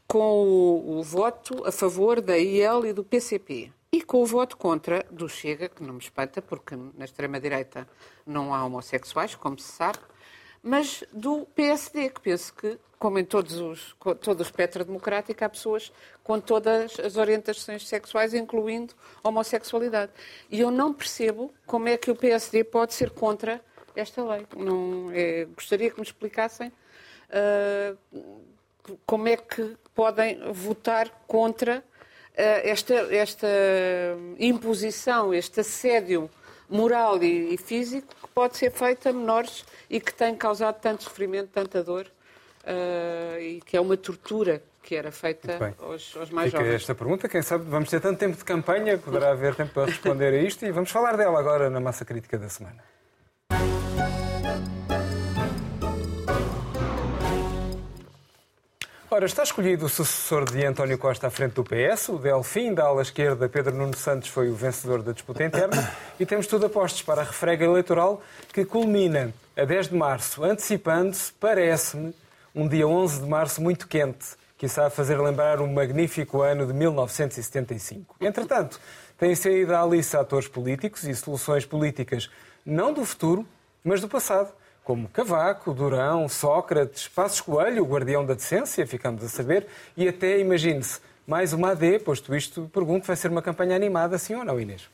com 0.08 0.44
o, 0.44 1.00
o 1.00 1.04
voto 1.04 1.66
a 1.66 1.72
favor 1.72 2.22
da 2.22 2.38
IEL 2.38 2.86
e 2.86 2.94
do 2.94 3.04
PCP 3.04 3.72
e 3.96 4.02
com 4.02 4.22
o 4.22 4.26
voto 4.26 4.58
contra 4.58 5.06
do 5.10 5.30
Chega, 5.30 5.70
que 5.70 5.82
não 5.82 5.94
me 5.94 6.02
espanta, 6.02 6.42
porque 6.42 6.76
na 6.76 7.06
extrema-direita 7.06 7.88
não 8.26 8.54
há 8.54 8.66
homossexuais, 8.66 9.36
como 9.36 9.58
se 9.58 9.72
sabe, 9.72 10.00
mas 10.62 11.02
do 11.14 11.46
PSD, 11.56 12.10
que 12.10 12.20
penso 12.20 12.54
que, 12.54 12.78
como 13.00 13.20
em 13.20 13.24
todos 13.24 13.58
os, 13.58 13.96
todo 14.20 14.40
o 14.42 14.44
espectro 14.44 14.84
democrático, 14.84 15.46
há 15.46 15.48
pessoas 15.48 15.94
com 16.22 16.42
todas 16.42 17.00
as 17.00 17.16
orientações 17.16 17.88
sexuais, 17.88 18.34
incluindo 18.34 18.94
homossexualidade. 19.24 20.12
E 20.52 20.60
eu 20.60 20.70
não 20.70 20.94
percebo 20.94 21.54
como 21.66 21.88
é 21.88 21.96
que 21.96 22.12
o 22.12 22.16
PSD 22.18 22.66
pode 22.66 22.94
ser 22.94 23.12
contra 23.12 23.62
esta 23.96 24.22
lei. 24.26 24.46
Não, 24.58 25.10
é, 25.14 25.46
gostaria 25.46 25.90
que 25.90 25.96
me 25.96 26.06
explicassem 26.06 26.68
uh, 26.68 27.98
como 29.06 29.30
é 29.30 29.38
que 29.38 29.78
podem 29.94 30.52
votar 30.52 31.10
contra 31.26 31.82
esta, 32.38 32.94
esta 33.14 33.48
imposição, 34.40 35.34
este 35.34 35.62
assédio 35.62 36.30
moral 36.70 37.22
e, 37.24 37.54
e, 37.54 37.58
físico 37.58 38.08
que 38.22 38.28
pode 38.34 38.58
ser 38.58 38.72
feito 38.72 39.08
a 39.08 39.14
menores 39.14 39.66
e 39.90 40.00
que 40.00 40.14
tem 40.14 40.36
causado 40.36 40.80
tanto 40.80 41.04
sofrimento, 41.04 41.50
tanta 41.54 41.84
dor 41.84 42.08
uh, 42.66 43.40
e 43.40 43.62
que 43.66 43.78
é 43.78 43.82
uma 43.82 43.96
tortura 43.96 44.62
que 44.82 44.96
era 44.96 45.12
feita 45.12 45.76
aos, 45.80 46.16
aos, 46.16 46.30
mais 46.30 46.52
Fica 46.52 46.64
jovens. 46.64 46.76
esta 46.76 46.94
pergunta, 46.94 47.28
quem 47.28 47.42
sabe 47.42 47.66
vamos 47.68 47.90
ter 47.90 48.00
tanto 48.00 48.20
tempo 48.20 48.38
de 48.38 48.44
campanha, 48.44 48.98
poderá 48.98 49.32
haver 49.32 49.56
tempo 49.56 49.74
para 49.74 49.86
responder 49.86 50.34
a 50.34 50.38
isto 50.38 50.66
e 50.66 50.72
vamos 50.72 50.92
falar 50.92 51.18
dela 51.18 51.40
agora 51.40 51.70
na 51.70 51.80
massa 51.80 52.06
crítica 52.06 52.38
da 52.38 52.50
semana. 52.50 52.84
Ora, 59.08 59.28
está 59.28 59.44
escolhido 59.44 59.86
o 59.86 59.90
sucessor 59.90 60.50
de 60.52 60.66
António 60.66 60.98
Costa 60.98 61.28
à 61.28 61.30
frente 61.30 61.54
do 61.54 61.64
PS. 61.64 62.10
O 62.10 62.18
Delfim, 62.18 62.74
da 62.74 62.86
ala 62.86 63.04
esquerda, 63.04 63.48
Pedro 63.48 63.76
Nuno 63.76 63.96
Santos, 63.96 64.30
foi 64.30 64.50
o 64.50 64.56
vencedor 64.56 65.04
da 65.04 65.12
disputa 65.12 65.44
interna. 65.44 65.94
E 66.20 66.26
temos 66.26 66.48
tudo 66.48 66.66
a 66.66 66.70
postos 66.70 67.02
para 67.02 67.22
a 67.22 67.24
refrega 67.26 67.66
eleitoral 67.66 68.22
que 68.52 68.66
culmina 68.66 69.34
a 69.56 69.64
10 69.64 69.90
de 69.90 69.96
março, 69.96 70.44
antecipando-se, 70.44 71.32
parece-me, 71.34 72.16
um 72.56 72.68
dia 72.68 72.88
11 72.88 73.22
de 73.22 73.28
março 73.28 73.62
muito 73.62 73.86
quente, 73.88 74.26
que 74.58 74.66
a 74.66 74.90
fazer 74.90 75.20
lembrar 75.20 75.60
um 75.60 75.72
magnífico 75.72 76.42
ano 76.42 76.66
de 76.66 76.74
1975. 76.74 78.16
Entretanto, 78.22 78.80
têm 79.20 79.36
saído 79.36 79.76
à 79.76 79.86
liça 79.86 80.20
atores 80.20 80.48
políticos 80.48 81.04
e 81.04 81.14
soluções 81.14 81.66
políticas 81.66 82.30
não 82.66 82.94
do 82.94 83.06
futuro, 83.06 83.46
mas 83.84 84.02
do 84.02 84.08
passado 84.08 84.52
como 84.86 85.10
Cavaco, 85.10 85.74
Durão, 85.74 86.30
Sócrates, 86.30 87.08
Passos 87.08 87.42
Coelho, 87.42 87.84
o 87.84 87.88
guardião 87.88 88.24
da 88.24 88.36
decência, 88.36 88.86
ficamos 88.86 89.24
a 89.24 89.28
saber, 89.28 89.66
e 89.98 90.08
até, 90.08 90.40
imagine-se, 90.40 91.02
mais 91.26 91.54
uma 91.54 91.72
AD, 91.72 92.00
posto 92.00 92.36
isto, 92.36 92.70
pergunto, 92.72 93.08
vai 93.08 93.16
ser 93.16 93.32
uma 93.32 93.42
campanha 93.42 93.76
animada, 93.76 94.16
sim 94.20 94.36
ou 94.36 94.46
não, 94.46 94.62
Inês? 94.62 94.88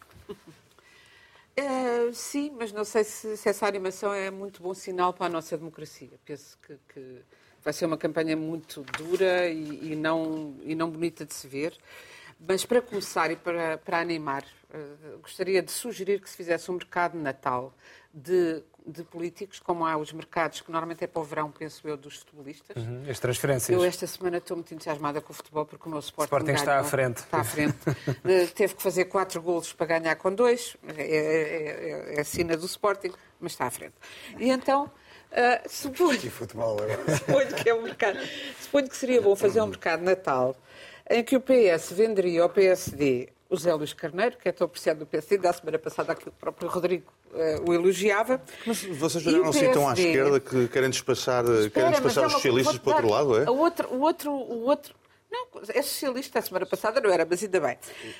É, 1.57 2.09
sim, 2.13 2.55
mas 2.57 2.71
não 2.71 2.85
sei 2.85 3.03
se, 3.03 3.35
se, 3.35 3.49
essa 3.49 3.67
animação 3.67 4.13
é 4.13 4.31
muito 4.31 4.63
bom 4.63 4.73
sinal 4.73 5.11
para 5.11 5.25
a 5.25 5.29
nossa 5.29 5.57
democracia. 5.57 6.11
Penso 6.23 6.57
que, 6.65 6.77
que 6.93 7.17
vai 7.61 7.73
ser 7.73 7.85
uma 7.85 7.97
campanha 7.97 8.37
muito 8.37 8.85
dura 8.97 9.49
e, 9.49 9.91
e, 9.91 9.95
não, 9.97 10.55
e 10.63 10.73
não 10.73 10.89
bonita 10.89 11.25
de 11.25 11.33
se 11.33 11.45
ver. 11.49 11.77
Mas 12.39 12.65
para 12.65 12.81
começar 12.81 13.29
e 13.29 13.35
para, 13.35 13.77
para 13.77 13.99
animar, 13.99 14.43
uh, 14.73 15.19
gostaria 15.19 15.61
de 15.61 15.71
sugerir 15.71 16.21
que 16.21 16.29
se 16.29 16.37
fizesse 16.37 16.71
um 16.71 16.75
mercado 16.75 17.11
de 17.11 17.19
Natal 17.19 17.73
de 18.13 18.63
de 18.85 19.03
políticos, 19.03 19.59
como 19.59 19.85
há 19.85 19.97
os 19.97 20.11
mercados, 20.11 20.61
que 20.61 20.71
normalmente 20.71 21.03
é 21.03 21.07
para 21.07 21.21
o 21.21 21.25
verão, 21.25 21.51
penso 21.51 21.87
eu, 21.87 21.95
dos 21.95 22.17
futebolistas. 22.17 22.75
Uhum, 22.75 23.03
as 23.09 23.19
transferências. 23.19 23.77
Eu 23.77 23.83
esta 23.83 24.07
semana 24.07 24.37
estou 24.37 24.57
muito 24.57 24.73
entusiasmada 24.73 25.21
com 25.21 25.31
o 25.31 25.35
futebol, 25.35 25.65
porque 25.65 25.87
o 25.87 25.91
meu 25.91 25.99
Sporting, 25.99 26.33
Sporting 26.33 26.51
está 26.51 26.79
à 26.79 26.83
frente. 26.83 27.17
Está 27.17 27.39
à 27.39 27.43
frente. 27.43 27.77
Eh, 28.23 28.45
teve 28.47 28.75
que 28.75 28.81
fazer 28.81 29.05
quatro 29.05 29.41
golos 29.41 29.73
para 29.73 29.99
ganhar 29.99 30.15
com 30.15 30.33
dois. 30.33 30.75
É, 30.95 31.01
é, 31.01 32.11
é, 32.11 32.15
é 32.15 32.21
a 32.21 32.23
sina 32.23 32.55
do 32.55 32.65
Sporting, 32.65 33.11
mas 33.39 33.53
está 33.53 33.65
à 33.65 33.71
frente. 33.71 33.93
E 34.37 34.49
então... 34.49 34.91
Uh, 35.31 35.69
suponho, 35.69 36.19
e 36.23 36.29
futebol 36.29 36.77
agora. 36.81 36.99
suponho 37.17 37.55
que 37.55 37.69
é 37.69 37.73
um 37.73 37.83
mercado. 37.83 38.19
Suponho 38.59 38.89
que 38.89 38.97
seria 38.97 39.21
bom 39.21 39.35
fazer 39.35 39.61
um 39.61 39.67
mercado 39.67 40.03
Natal 40.03 40.55
em 41.09 41.23
que 41.23 41.35
o 41.35 41.41
PS 41.41 41.91
venderia 41.91 42.43
ao 42.43 42.49
PSD 42.49 43.29
o 43.51 43.57
Zé 43.57 43.73
Luís 43.73 43.91
Carneiro, 43.91 44.37
que 44.37 44.47
é 44.47 44.51
tão 44.53 44.65
apreciado 44.65 44.99
do 44.99 45.05
PSD, 45.05 45.37
da 45.37 45.51
semana 45.51 45.77
passada 45.77 46.13
aqui 46.13 46.29
o 46.29 46.31
próprio 46.31 46.69
Rodrigo 46.69 47.11
uh, 47.33 47.69
o 47.69 47.73
elogiava. 47.73 48.41
Mas 48.65 48.81
vocês 48.83 49.25
não 49.25 49.49
assim 49.49 49.69
tão 49.71 49.89
à 49.89 49.93
esquerda 49.93 50.39
que 50.39 50.69
querem 50.69 50.89
despachar, 50.89 51.43
Espera, 51.43 51.69
querem 51.69 51.91
despachar 51.91 52.27
os 52.27 52.33
socialistas 52.33 52.77
para 52.77 52.89
o 52.89 52.93
outro 52.93 53.09
lado, 53.09 53.37
é? 53.37 53.49
O 53.49 53.57
outro, 53.57 53.93
o 53.93 53.99
outro, 53.99 54.31
o 54.31 54.63
outro 54.63 54.95
não, 55.29 55.47
é 55.69 55.81
socialista, 55.81 56.39
a 56.39 56.41
semana 56.41 56.65
passada 56.65 57.01
não 57.01 57.09
era, 57.09 57.27
mas 57.29 57.43
ainda 57.43 57.59
bem. 57.59 57.77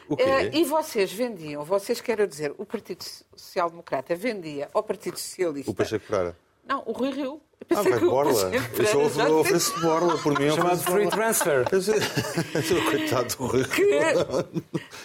Uh, 0.10 0.18
e 0.54 0.66
vocês 0.66 1.14
vendiam, 1.14 1.64
vocês 1.64 2.02
querem 2.02 2.28
dizer, 2.28 2.54
o 2.58 2.66
Partido 2.66 3.04
Social 3.36 3.70
Democrata 3.70 4.14
vendia 4.16 4.70
ao 4.74 4.84
Partido 4.84 5.18
Socialista... 5.18 5.72
O 5.72 5.74
Pacheco 5.74 6.06
Pereira. 6.08 6.36
Não, 6.68 6.84
o 6.86 6.92
Rui 6.92 7.12
Rio. 7.12 7.42
Eu 7.60 7.66
pensei 7.68 7.94
ah, 7.94 8.00
que 8.00 8.06
Borla. 8.06 8.52
Eu 8.54 9.10
só 9.10 9.40
ofereço 9.40 9.80
Borla 9.82 10.18
por 10.18 10.40
mim. 10.40 10.50
Chamado 10.52 10.80
free 10.80 11.10
transfer. 11.10 11.66
Coitado 12.90 13.36
do 13.36 13.46
Rui 13.46 13.64
Que, 13.66 13.86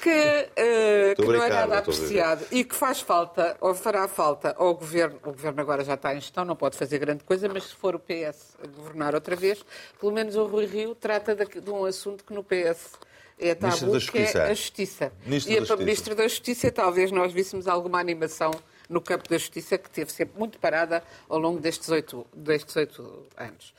que, 0.02 0.48
uh, 0.50 1.16
que 1.16 1.22
não 1.22 1.42
é 1.42 1.48
nada 1.50 1.78
apreciado 1.78 2.44
e 2.50 2.64
que 2.64 2.74
faz 2.74 3.00
falta, 3.00 3.56
ou 3.60 3.74
fará 3.74 4.08
falta 4.08 4.54
ao 4.58 4.74
Governo, 4.74 5.18
o 5.22 5.32
Governo 5.32 5.60
agora 5.60 5.84
já 5.84 5.94
está 5.94 6.14
em 6.14 6.20
gestão, 6.20 6.44
não 6.44 6.56
pode 6.56 6.76
fazer 6.76 6.98
grande 6.98 7.24
coisa, 7.24 7.48
mas 7.48 7.64
se 7.64 7.74
for 7.74 7.94
o 7.94 7.98
PS 7.98 8.56
a 8.62 8.66
governar 8.66 9.14
outra 9.14 9.36
vez, 9.36 9.64
pelo 10.00 10.12
menos 10.12 10.34
o 10.34 10.44
Rui 10.46 10.66
Rio 10.66 10.94
trata 10.94 11.34
de, 11.34 11.60
de 11.60 11.70
um 11.70 11.84
assunto 11.84 12.24
que 12.24 12.32
no 12.32 12.42
PS 12.42 12.92
é 13.38 13.54
tabu, 13.54 13.98
que 14.00 14.18
é 14.18 14.42
a 14.42 14.54
Justiça. 14.54 15.12
Ministro 15.24 15.52
e 15.52 15.56
a 15.56 15.60
Justiça. 15.60 15.76
Ministro 15.76 16.14
da 16.14 16.22
Justiça 16.26 16.72
talvez 16.72 17.10
nós 17.10 17.32
víssemos 17.32 17.68
alguma 17.68 18.00
animação 18.00 18.50
no 18.88 19.00
campo 19.00 19.28
da 19.28 19.38
justiça, 19.38 19.78
que 19.78 19.90
teve 19.90 20.12
sempre 20.12 20.38
muito 20.38 20.58
parada 20.58 21.02
ao 21.28 21.38
longo 21.38 21.60
destes 21.60 21.88
oito, 21.88 22.26
destes 22.34 22.74
oito 22.76 23.26
anos. 23.36 23.74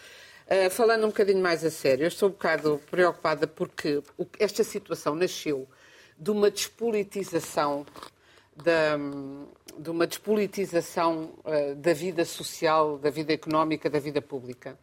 Uh, 0.45 0.69
falando 0.69 1.03
um 1.03 1.07
bocadinho 1.07 1.41
mais 1.41 1.63
a 1.65 1.69
sério, 1.69 2.03
eu 2.03 2.07
estou 2.07 2.29
um 2.29 2.31
bocado 2.31 2.81
preocupada 2.89 3.45
porque 3.45 4.01
esta 4.39 4.63
situação 4.63 5.13
nasceu 5.13 5.67
de 6.17 6.31
uma 6.31 6.49
despolitização 6.49 7.85
da, 8.55 8.97
de 9.77 9.89
uma 9.89 10.07
despolitização 10.07 11.33
uh, 11.43 11.75
da 11.75 11.93
vida 11.93 12.23
social, 12.23 12.97
da 12.97 13.09
vida 13.09 13.33
económica, 13.33 13.89
da 13.89 13.99
vida 13.99 14.21
pública, 14.21 14.77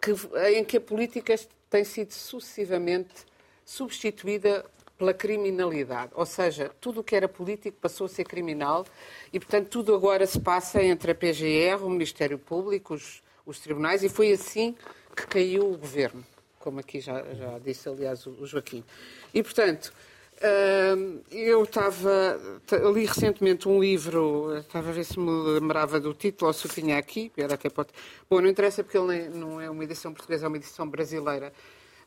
que, 0.00 0.12
em 0.54 0.64
que 0.64 0.76
a 0.76 0.80
política 0.80 1.34
tem 1.68 1.84
sido 1.84 2.12
sucessivamente 2.12 3.24
substituída 3.64 4.64
pela 5.00 5.14
criminalidade. 5.14 6.12
Ou 6.14 6.26
seja, 6.26 6.70
tudo 6.78 7.00
o 7.00 7.04
que 7.04 7.16
era 7.16 7.26
político 7.26 7.78
passou 7.80 8.04
a 8.04 8.08
ser 8.08 8.24
criminal 8.24 8.84
e, 9.32 9.40
portanto, 9.40 9.68
tudo 9.68 9.94
agora 9.94 10.26
se 10.26 10.38
passa 10.38 10.82
entre 10.82 11.12
a 11.12 11.14
PGR, 11.14 11.82
o 11.82 11.88
Ministério 11.88 12.38
Público, 12.38 12.92
os, 12.92 13.22
os 13.46 13.58
tribunais, 13.58 14.04
e 14.04 14.10
foi 14.10 14.30
assim 14.30 14.76
que 15.16 15.26
caiu 15.26 15.72
o 15.72 15.78
governo, 15.78 16.22
como 16.58 16.80
aqui 16.80 17.00
já, 17.00 17.24
já 17.32 17.58
disse, 17.58 17.88
aliás, 17.88 18.26
o 18.26 18.44
Joaquim. 18.44 18.84
E, 19.32 19.42
portanto, 19.42 19.90
hum, 20.98 21.20
eu 21.30 21.62
estava. 21.62 22.38
li 22.94 23.06
recentemente 23.06 23.66
um 23.70 23.80
livro, 23.80 24.54
estava 24.58 24.90
a 24.90 24.92
ver 24.92 25.04
se 25.04 25.18
me 25.18 25.30
lembrava 25.58 25.98
do 25.98 26.12
título 26.12 26.48
ou 26.48 26.52
se 26.52 26.66
o 26.66 26.68
tinha 26.68 26.98
aqui, 26.98 27.32
era 27.38 27.54
até 27.54 27.70
pode. 27.70 27.88
Bom, 28.28 28.42
não 28.42 28.50
interessa 28.50 28.84
porque 28.84 28.98
ele 28.98 29.30
não 29.30 29.58
é 29.58 29.70
uma 29.70 29.82
edição 29.82 30.12
portuguesa, 30.12 30.44
é 30.44 30.48
uma 30.48 30.58
edição 30.58 30.86
brasileira 30.86 31.50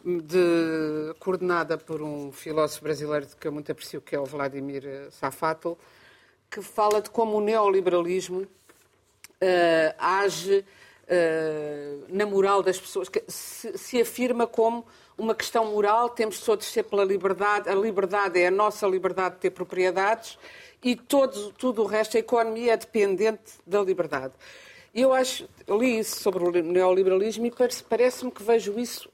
de, 0.03 1.13
coordenada 1.19 1.77
por 1.77 2.01
um 2.01 2.31
filósofo 2.31 2.83
brasileiro 2.83 3.27
que 3.39 3.47
eu 3.47 3.51
muito 3.51 3.71
aprecio, 3.71 4.01
que 4.01 4.15
é 4.15 4.19
o 4.19 4.25
Vladimir 4.25 5.07
Safatl, 5.11 5.73
que 6.49 6.61
fala 6.61 7.01
de 7.01 7.09
como 7.09 7.37
o 7.37 7.41
neoliberalismo 7.41 8.41
uh, 8.41 9.95
age 9.97 10.65
uh, 11.03 12.05
na 12.09 12.25
moral 12.25 12.61
das 12.61 12.79
pessoas, 12.79 13.07
que 13.07 13.23
se, 13.27 13.77
se, 13.77 14.01
afirma 14.01 14.45
como 14.45 14.85
uma 15.17 15.33
questão 15.33 15.65
moral, 15.71 16.09
temos 16.09 16.39
todos 16.41 16.65
de 16.65 16.71
ser 16.71 16.83
pela 16.83 17.05
liberdade, 17.05 17.69
a 17.69 17.75
liberdade 17.75 18.39
é 18.39 18.47
a 18.47 18.51
nossa 18.51 18.85
liberdade 18.87 19.35
de 19.35 19.41
ter 19.41 19.51
propriedades 19.51 20.37
e 20.83 20.95
todo, 20.95 21.53
tudo 21.53 21.81
o 21.83 21.85
resto, 21.85 22.17
a 22.17 22.19
economia 22.19 22.73
é 22.73 22.77
dependente 22.77 23.53
da 23.65 23.81
liberdade. 23.81 24.33
Eu 24.93 25.11
acho, 25.11 25.49
li 25.67 25.97
isso 25.97 26.19
sobre 26.19 26.43
o 26.43 26.51
neoliberalismo 26.51 27.45
e 27.47 27.53
parece-me 27.89 28.31
que 28.31 28.43
vejo 28.43 28.77
isso 28.79 29.09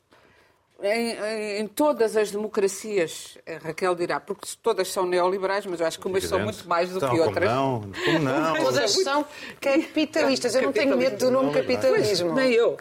em, 0.81 1.59
em, 1.59 1.67
todas 1.67 2.15
as 2.15 2.31
democracias, 2.31 3.37
Raquel 3.61 3.95
dirá, 3.95 4.19
porque 4.19 4.47
todas 4.61 4.87
são 4.87 5.05
neoliberais, 5.05 5.65
mas 5.65 5.79
eu 5.79 5.85
acho 5.85 5.99
que 5.99 6.07
umas 6.07 6.23
são 6.23 6.39
muito 6.39 6.67
mais 6.67 6.89
do 6.89 6.97
então, 6.97 7.09
que 7.09 7.19
outras. 7.19 7.49
Como 7.49 7.55
não? 7.55 7.91
Como 8.05 8.19
não? 8.19 8.55
todas 8.55 8.91
são 8.91 9.25
capitalistas. 9.59 10.55
Eu 10.55 10.61
não 10.63 10.71
tenho 10.71 10.97
medo 10.97 11.17
do 11.17 11.31
nome 11.31 11.53
capitalismo. 11.53 12.33
nem 12.33 12.51
eu. 12.51 12.77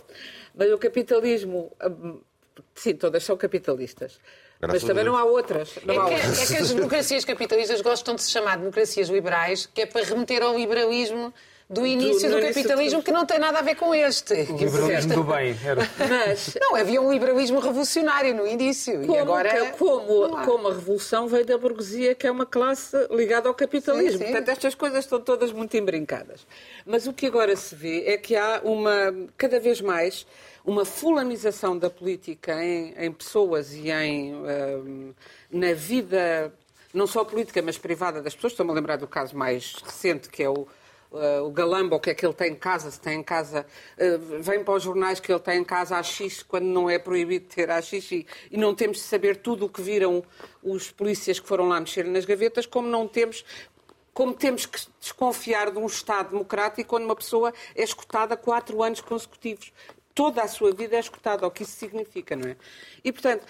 Mas 0.54 0.72
o 0.72 0.78
capitalismo. 0.78 1.72
Hum, 1.82 2.20
sim, 2.74 2.94
todas 2.94 3.24
são 3.24 3.36
capitalistas. 3.36 4.20
Graças 4.60 4.82
mas 4.82 4.88
também 4.88 5.04
não 5.04 5.16
há 5.16 5.24
outras. 5.24 5.78
Não 5.84 5.94
é, 5.94 5.98
há 5.98 6.04
que, 6.04 6.14
outras. 6.14 6.50
é 6.50 6.54
que 6.54 6.62
as 6.62 6.72
democracias 6.72 7.24
capitalistas 7.24 7.80
gostam 7.80 8.14
de 8.14 8.22
se 8.22 8.30
chamar 8.30 8.56
democracias 8.58 9.08
liberais, 9.08 9.66
que 9.66 9.82
é 9.82 9.86
para 9.86 10.04
remeter 10.04 10.42
ao 10.42 10.56
liberalismo 10.56 11.32
do 11.70 11.86
início 11.86 12.30
do, 12.30 12.36
do 12.36 12.46
capitalismo 12.46 13.02
que 13.02 13.12
não 13.12 13.26
tem 13.26 13.38
nada 13.38 13.58
a 13.58 13.62
ver 13.62 13.74
com 13.74 13.94
este. 13.94 14.32
O 14.32 14.56
liberalismo 14.56 15.14
do 15.14 15.24
bem. 15.24 15.54
Era... 15.62 15.82
Mas, 15.98 16.56
não, 16.58 16.74
havia 16.74 17.00
um 17.00 17.12
liberalismo 17.12 17.60
revolucionário 17.60 18.34
no 18.34 18.46
início. 18.46 19.00
Como, 19.00 19.14
e 19.14 19.18
agora... 19.18 19.70
como, 19.72 20.44
como 20.44 20.68
a 20.68 20.72
revolução 20.72 21.28
veio 21.28 21.44
da 21.44 21.58
burguesia, 21.58 22.14
que 22.14 22.26
é 22.26 22.30
uma 22.30 22.46
classe 22.46 22.96
ligada 23.10 23.48
ao 23.48 23.54
capitalismo. 23.54 24.18
Sim, 24.18 24.18
sim. 24.18 24.32
Portanto, 24.32 24.48
estas 24.48 24.74
coisas 24.74 25.04
estão 25.04 25.20
todas 25.20 25.52
muito 25.52 25.76
embrincadas. 25.76 26.46
Mas 26.86 27.06
o 27.06 27.12
que 27.12 27.26
agora 27.26 27.54
se 27.54 27.74
vê 27.74 28.04
é 28.06 28.16
que 28.16 28.34
há 28.34 28.62
uma, 28.64 29.14
cada 29.36 29.60
vez 29.60 29.82
mais, 29.82 30.26
uma 30.64 30.86
fulanização 30.86 31.76
da 31.76 31.90
política 31.90 32.64
em, 32.64 32.94
em 32.96 33.12
pessoas 33.12 33.74
e 33.74 33.90
em, 33.90 34.34
um, 34.34 35.12
na 35.50 35.74
vida, 35.74 36.50
não 36.94 37.06
só 37.06 37.24
política, 37.24 37.60
mas 37.60 37.76
privada 37.76 38.22
das 38.22 38.34
pessoas. 38.34 38.54
Estou-me 38.54 38.72
a 38.72 38.74
lembrar 38.74 38.96
do 38.96 39.06
caso 39.06 39.36
mais 39.36 39.74
recente, 39.84 40.30
que 40.30 40.42
é 40.42 40.48
o, 40.48 40.66
Uh, 41.10 41.42
o 41.42 41.50
Galamba, 41.50 41.96
o 41.96 42.00
que 42.00 42.10
é 42.10 42.14
que 42.14 42.24
ele 42.24 42.34
tem 42.34 42.52
em 42.52 42.54
casa, 42.54 42.90
se 42.90 43.00
tem 43.00 43.20
em 43.20 43.22
casa, 43.22 43.64
uh, 43.96 44.42
vem 44.42 44.62
para 44.62 44.74
os 44.74 44.82
jornais 44.82 45.18
que 45.18 45.32
ele 45.32 45.40
tem 45.40 45.58
em 45.60 45.64
casa 45.64 45.96
AX, 45.96 46.42
quando 46.42 46.66
não 46.66 46.90
é 46.90 46.98
proibido 46.98 47.46
ter 47.46 47.70
AX, 47.70 47.92
e, 48.12 48.26
e 48.50 48.58
não 48.58 48.74
temos 48.74 48.98
de 48.98 49.04
saber 49.04 49.36
tudo 49.36 49.64
o 49.64 49.68
que 49.70 49.80
viram 49.80 50.22
os 50.62 50.90
polícias 50.90 51.40
que 51.40 51.48
foram 51.48 51.66
lá 51.66 51.80
mexer 51.80 52.04
nas 52.04 52.26
gavetas, 52.26 52.66
como 52.66 52.88
não 52.88 53.08
temos 53.08 53.42
como 54.12 54.34
temos 54.34 54.66
que 54.66 54.80
desconfiar 54.98 55.70
de 55.70 55.78
um 55.78 55.86
Estado 55.86 56.30
democrático 56.30 56.90
quando 56.90 57.04
uma 57.04 57.14
pessoa 57.14 57.54
é 57.72 57.84
escutada 57.84 58.36
quatro 58.36 58.82
anos 58.82 59.00
consecutivos. 59.00 59.72
Toda 60.12 60.42
a 60.42 60.48
sua 60.48 60.72
vida 60.72 60.96
é 60.96 60.98
escutada, 60.98 61.46
o 61.46 61.50
que 61.52 61.62
isso 61.62 61.76
significa, 61.76 62.34
não 62.34 62.50
é? 62.50 62.56
E, 63.04 63.12
portanto, 63.12 63.46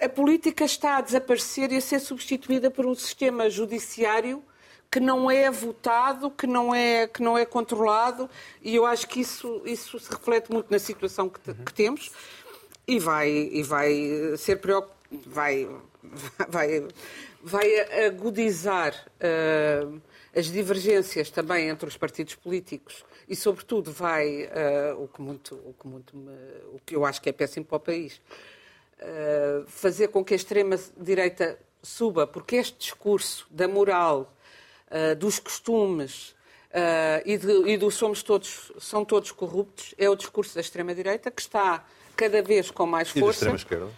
a 0.00 0.08
política 0.08 0.64
está 0.64 0.96
a 0.96 1.00
desaparecer 1.00 1.70
e 1.70 1.76
a 1.76 1.80
ser 1.80 2.00
substituída 2.00 2.68
por 2.68 2.84
um 2.84 2.96
sistema 2.96 3.48
judiciário 3.48 4.42
que 4.90 4.98
não 4.98 5.30
é 5.30 5.50
votado, 5.50 6.30
que 6.30 6.46
não 6.46 6.74
é, 6.74 7.06
que 7.06 7.22
não 7.22 7.38
é 7.38 7.46
controlado, 7.46 8.28
e 8.60 8.74
eu 8.74 8.84
acho 8.84 9.06
que 9.06 9.20
isso, 9.20 9.62
isso 9.64 9.98
se 10.00 10.10
reflete 10.10 10.50
muito 10.50 10.70
na 10.70 10.78
situação 10.78 11.28
que, 11.28 11.54
que 11.54 11.72
temos 11.72 12.10
e 12.86 12.98
vai, 12.98 13.30
e 13.30 13.62
vai 13.62 14.36
ser. 14.36 14.60
Vai, 15.26 15.68
vai, 16.48 16.88
vai 17.42 18.06
agudizar 18.06 18.94
uh, 19.16 20.00
as 20.34 20.46
divergências 20.46 21.30
também 21.30 21.68
entre 21.68 21.88
os 21.88 21.96
partidos 21.96 22.34
políticos 22.34 23.04
e, 23.28 23.36
sobretudo, 23.36 23.92
vai, 23.92 24.44
uh, 24.44 25.02
o, 25.02 25.08
que 25.08 25.22
muito, 25.22 25.54
o, 25.54 25.72
que 25.72 25.86
muito 25.86 26.16
me, 26.16 26.32
o 26.72 26.80
que 26.84 26.96
eu 26.96 27.04
acho 27.04 27.22
que 27.22 27.28
é 27.28 27.32
péssimo 27.32 27.64
para 27.64 27.76
o 27.76 27.80
país, 27.80 28.20
uh, 29.00 29.64
fazer 29.68 30.08
com 30.08 30.24
que 30.24 30.34
a 30.34 30.36
extrema-direita 30.36 31.58
suba, 31.80 32.26
porque 32.26 32.56
este 32.56 32.76
discurso 32.78 33.46
da 33.50 33.68
moral, 33.68 34.32
dos 35.18 35.38
costumes 35.38 36.34
e, 37.24 37.36
de, 37.36 37.70
e 37.70 37.76
do 37.76 37.90
somos 37.90 38.22
todos, 38.22 38.72
são 38.78 39.04
todos 39.04 39.30
corruptos, 39.32 39.94
é 39.96 40.08
o 40.08 40.16
discurso 40.16 40.54
da 40.54 40.60
extrema-direita 40.60 41.30
que 41.30 41.40
está 41.40 41.84
cada 42.16 42.42
vez 42.42 42.70
com 42.70 42.86
mais 42.86 43.08
força. 43.08 43.18
E 43.18 43.22
da 43.22 43.30
extrema-esquerda? 43.54 43.88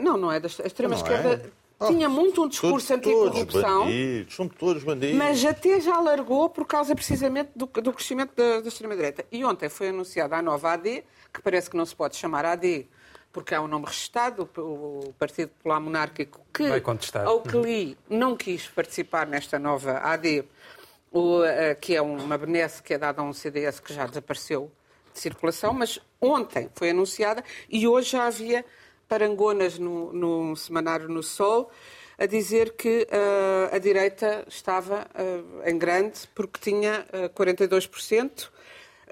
não, 0.00 0.16
não 0.16 0.32
é 0.32 0.38
da 0.38 0.46
extrema-esquerda. 0.46 1.52
É? 1.58 1.62
tinha 1.86 2.08
muito 2.08 2.44
um 2.44 2.48
discurso 2.48 2.94
anticorrupção. 2.94 3.86
São 4.28 4.48
todos 4.48 4.84
bandidos. 4.84 5.16
Mas 5.16 5.44
até 5.44 5.80
já 5.80 5.98
largou 5.98 6.48
por 6.48 6.66
causa 6.66 6.94
precisamente 6.94 7.50
do, 7.54 7.66
do 7.66 7.92
crescimento 7.92 8.34
da, 8.36 8.60
da 8.60 8.68
extrema-direita. 8.68 9.24
E 9.30 9.44
ontem 9.44 9.68
foi 9.68 9.88
anunciada 9.88 10.36
a 10.36 10.42
nova 10.42 10.72
AD, 10.72 11.04
que 11.32 11.42
parece 11.42 11.70
que 11.70 11.76
não 11.76 11.86
se 11.86 11.94
pode 11.94 12.16
chamar 12.16 12.44
AD, 12.44 12.86
porque 13.32 13.54
há 13.54 13.60
um 13.62 13.66
nome 13.66 13.86
registado, 13.86 14.48
o 14.56 15.14
Partido 15.18 15.48
Popular 15.50 15.80
Monárquico, 15.80 16.40
que, 16.52 16.64
ao 17.24 17.40
que 17.40 17.56
li, 17.56 17.98
não 18.08 18.36
quis 18.36 18.68
participar 18.68 19.26
nesta 19.26 19.58
nova 19.58 19.98
AD, 19.98 20.44
uh, 21.12 21.42
que 21.80 21.96
é 21.96 22.02
uma 22.02 22.36
benesse 22.36 22.82
que 22.82 22.94
é 22.94 22.98
dada 22.98 23.22
a 23.22 23.24
um 23.24 23.32
CDS 23.32 23.80
que 23.80 23.94
já 23.94 24.06
desapareceu 24.06 24.70
de 25.12 25.20
circulação, 25.20 25.72
mas 25.72 25.98
ontem 26.20 26.70
foi 26.74 26.90
anunciada 26.90 27.42
e 27.68 27.86
hoje 27.86 28.10
já 28.10 28.26
havia 28.26 28.64
parangonas 29.08 29.78
no, 29.78 30.12
no 30.12 30.56
semanário 30.56 31.08
No 31.08 31.22
Sol 31.22 31.70
a 32.18 32.26
dizer 32.26 32.74
que 32.76 33.06
uh, 33.10 33.74
a 33.74 33.78
direita 33.78 34.44
estava 34.46 35.06
uh, 35.14 35.68
em 35.68 35.76
grande 35.76 36.20
porque 36.34 36.60
tinha 36.60 37.04
uh, 37.12 37.28
42%. 37.30 38.48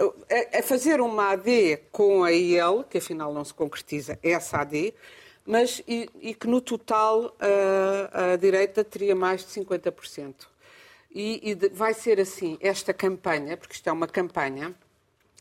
A, 0.01 0.59
a 0.59 0.63
fazer 0.63 1.01
uma 1.01 1.33
AD 1.33 1.79
com 1.93 2.25
a 2.25 2.33
IL, 2.33 2.85
que 2.89 2.99
afinal 2.99 3.35
não 3.35 3.45
se 3.45 3.53
concretiza 3.53 4.19
essa 4.23 4.59
AD, 4.59 4.95
mas 5.45 5.83
e, 5.87 6.09
e 6.21 6.35
que 6.35 6.47
no 6.47 6.61
total 6.61 7.37
a 8.13 8.37
direita 8.37 8.83
teria 8.85 9.15
mais 9.15 9.45
de 9.45 9.49
50%. 9.61 10.35
E, 11.13 11.51
e 11.51 11.69
vai 11.71 11.93
ser 11.93 12.21
assim 12.21 12.57
esta 12.61 12.95
campanha, 12.95 13.57
porque 13.57 13.75
isto 13.75 13.89
é 13.89 13.93
uma 13.93 14.07
campanha, 14.07 14.75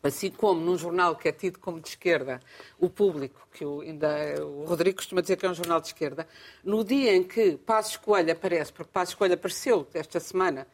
assim 0.02 0.32
como 0.32 0.60
num 0.60 0.78
jornal 0.78 1.16
que 1.16 1.28
é 1.28 1.32
tido 1.32 1.60
como 1.60 1.80
de 1.80 1.90
esquerda, 1.90 2.42
o 2.80 2.90
Público, 2.90 3.48
que 3.54 3.64
o, 3.64 3.82
ainda, 3.82 4.10
o 4.44 4.66
Rodrigo 4.66 4.98
costuma 4.98 5.22
dizer 5.22 5.38
que 5.38 5.46
é 5.46 5.50
um 5.50 5.54
jornal 5.54 5.80
de 5.80 5.88
esquerda, 5.88 6.28
no 6.64 6.84
dia 6.84 7.16
em 7.16 7.24
que 7.24 7.58
Passos 7.58 7.98
Coelho 7.98 8.32
aparece, 8.32 8.74
porque 8.74 8.92
Passos 8.92 9.14
Coelho 9.14 9.36
apareceu 9.36 9.88
esta 9.94 10.20
semana 10.20 10.68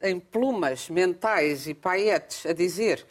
em 0.00 0.20
plumas 0.20 0.88
mentais 0.90 1.66
e 1.66 1.74
paietes 1.74 2.46
a 2.46 2.52
dizer 2.52 3.04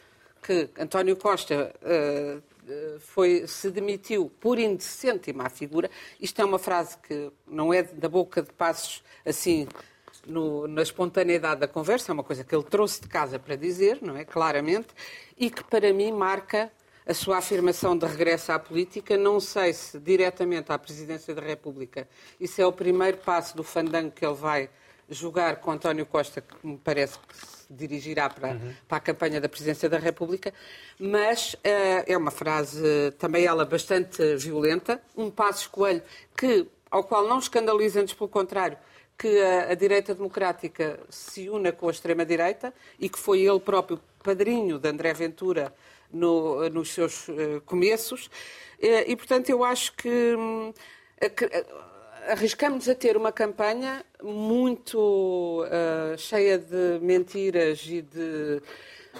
que 0.46 0.70
António 0.78 1.16
Costa 1.16 1.74
uh, 1.82 3.00
foi, 3.00 3.48
se 3.48 3.68
demitiu 3.68 4.30
por 4.40 4.60
indecente 4.60 5.28
e 5.28 5.32
má 5.32 5.50
figura, 5.50 5.90
isto 6.20 6.40
é 6.40 6.44
uma 6.44 6.58
frase 6.58 6.96
que 6.98 7.32
não 7.48 7.74
é 7.74 7.82
da 7.82 8.08
boca 8.08 8.42
de 8.42 8.52
Passos 8.52 9.02
assim 9.24 9.66
no, 10.24 10.68
na 10.68 10.82
espontaneidade 10.82 11.60
da 11.60 11.66
conversa, 11.66 12.12
é 12.12 12.14
uma 12.14 12.22
coisa 12.22 12.44
que 12.44 12.54
ele 12.54 12.62
trouxe 12.62 13.00
de 13.00 13.08
casa 13.08 13.40
para 13.40 13.56
dizer, 13.56 13.98
não 14.00 14.16
é? 14.16 14.24
Claramente, 14.24 14.88
e 15.36 15.50
que 15.50 15.64
para 15.64 15.92
mim 15.92 16.12
marca 16.12 16.70
a 17.04 17.14
sua 17.14 17.38
afirmação 17.38 17.98
de 17.98 18.06
regresso 18.06 18.52
à 18.52 18.58
política, 18.58 19.16
não 19.16 19.40
sei 19.40 19.72
se 19.72 19.98
diretamente 19.98 20.70
à 20.70 20.78
Presidência 20.78 21.34
da 21.34 21.42
República. 21.42 22.08
Isso 22.38 22.60
é 22.60 22.66
o 22.66 22.72
primeiro 22.72 23.18
passo 23.18 23.56
do 23.56 23.64
fandango 23.64 24.12
que 24.12 24.24
ele 24.24 24.34
vai 24.34 24.70
jogar 25.08 25.56
com 25.56 25.72
António 25.72 26.06
Costa, 26.06 26.40
que 26.40 26.66
me 26.66 26.78
parece 26.78 27.18
que 27.18 27.55
se 27.66 27.74
dirigirá 27.74 28.30
para, 28.30 28.52
uhum. 28.52 28.74
para 28.88 28.98
a 28.98 29.00
campanha 29.00 29.40
da 29.40 29.48
Presidência 29.48 29.88
da 29.88 29.98
República, 29.98 30.52
mas 30.98 31.54
uh, 31.54 32.04
é 32.06 32.16
uma 32.16 32.30
frase, 32.30 33.12
também 33.18 33.44
ela 33.44 33.64
bastante 33.64 34.36
violenta, 34.36 35.00
um 35.16 35.30
passo 35.30 35.62
escoelho 35.62 36.02
que, 36.36 36.66
ao 36.90 37.04
qual 37.04 37.26
não 37.26 37.38
escandaliza, 37.38 38.00
antes 38.00 38.14
pelo 38.14 38.28
contrário, 38.28 38.78
que 39.18 39.40
a, 39.40 39.70
a 39.70 39.74
direita 39.74 40.14
democrática 40.14 41.00
se 41.08 41.48
una 41.48 41.72
com 41.72 41.88
a 41.88 41.90
extrema-direita 41.90 42.72
e 43.00 43.08
que 43.08 43.18
foi 43.18 43.40
ele 43.40 43.60
próprio 43.60 44.00
padrinho 44.22 44.78
de 44.78 44.88
André 44.88 45.12
Ventura 45.14 45.74
no, 46.12 46.68
nos 46.68 46.92
seus 46.92 47.28
uh, 47.28 47.60
começos. 47.64 48.26
Uh, 48.78 49.04
e, 49.06 49.16
portanto, 49.16 49.48
eu 49.48 49.64
acho 49.64 49.92
que, 49.94 50.34
uh, 50.34 50.74
que 51.30 51.44
arriscamos 52.28 52.88
a 52.88 52.94
ter 52.94 53.16
uma 53.16 53.32
campanha 53.32 54.04
muito 54.22 55.64
cheia 56.18 56.58
de 56.58 56.98
mentiras 57.00 57.84
e 57.86 58.02
de. 58.02 58.62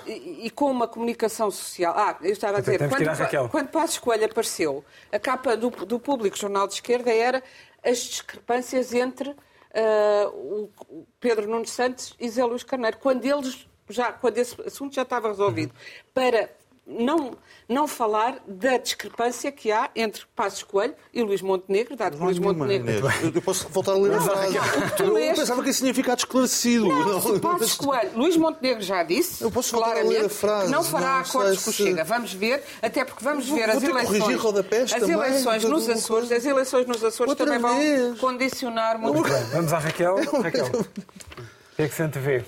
E, 0.06 0.46
e, 0.46 0.50
com 0.50 0.70
uma 0.70 0.86
comunicação 0.86 1.50
social. 1.50 1.94
Ah, 1.96 2.18
eu 2.20 2.32
estava 2.32 2.58
a 2.58 2.60
dizer, 2.60 2.78
quando, 2.86 3.50
quando 3.50 3.68
Passos 3.68 3.98
Coelho 3.98 4.26
apareceu, 4.26 4.84
a 5.10 5.18
capa 5.18 5.56
do, 5.56 5.70
do 5.70 5.98
Público 5.98 6.36
Jornal 6.36 6.66
de 6.66 6.74
Esquerda 6.74 7.10
era 7.10 7.42
as 7.82 7.98
discrepâncias 8.00 8.92
entre 8.92 9.30
uh, 9.30 10.68
o 10.88 11.06
Pedro 11.20 11.48
Nuno 11.48 11.66
Santos 11.66 12.14
e 12.18 12.28
Zé 12.28 12.44
Luís 12.44 12.62
Carneiro, 12.62 12.98
quando 12.98 13.24
eles 13.24 13.66
já, 13.88 14.12
quando 14.12 14.38
esse 14.38 14.60
assunto 14.62 14.94
já 14.94 15.02
estava 15.02 15.28
resolvido, 15.28 15.72
para 16.12 16.50
não, 16.86 17.36
não 17.68 17.88
falar 17.88 18.38
da 18.46 18.76
discrepância 18.76 19.50
que 19.50 19.72
há 19.72 19.90
entre 19.96 20.22
Passos 20.36 20.62
Coelho 20.62 20.94
e 21.12 21.22
Luís 21.22 21.42
Montenegro, 21.42 21.96
dado 21.96 22.16
que 22.16 22.22
Luís 22.22 22.38
Montenegro... 22.38 23.08
Eu 23.34 23.42
posso 23.42 23.68
voltar 23.68 23.92
a 23.92 23.96
ler 23.96 24.14
a 24.14 24.20
frase. 24.20 24.56
Eu 25.00 25.34
pensava 25.34 25.62
que 25.62 25.70
isso 25.70 25.80
tinha 25.80 25.92
ficado 25.92 26.18
esclarecido. 26.18 26.86
Não, 26.86 27.40
Passos 27.40 27.74
Coelho, 27.74 28.10
Luís 28.14 28.36
Montenegro 28.36 28.82
já 28.82 29.02
disse, 29.02 29.42
eu 29.42 29.50
posso 29.50 29.76
claramente, 29.76 30.26
a 30.26 30.28
frase. 30.28 30.66
que 30.66 30.72
não 30.72 30.84
fará 30.84 31.06
não 31.06 31.20
acordos 31.20 31.64
com 31.64 31.70
o 31.70 31.72
Chega. 31.72 32.04
Vamos 32.04 32.32
ver, 32.32 32.62
até 32.80 33.04
porque 33.04 33.24
vamos 33.24 33.48
ver 33.48 33.68
as 33.68 33.82
eleições, 33.82 34.92
as 34.92 35.08
eleições 35.08 35.64
nos 35.64 35.88
Açores, 35.88 36.30
as 36.30 36.44
eleições 36.44 36.86
nos 36.86 37.02
Açores 37.02 37.34
também 37.34 37.58
vão 37.58 38.16
condicionar 38.16 38.98
muito. 38.98 39.22
Vamos 39.52 39.72
à 39.72 39.78
Raquel. 39.78 40.16
Raquel, 40.42 40.66
o 40.66 41.76
que 41.76 41.82
é 41.82 41.88
que 41.88 41.94
se 41.94 42.02
antevê? 42.02 42.44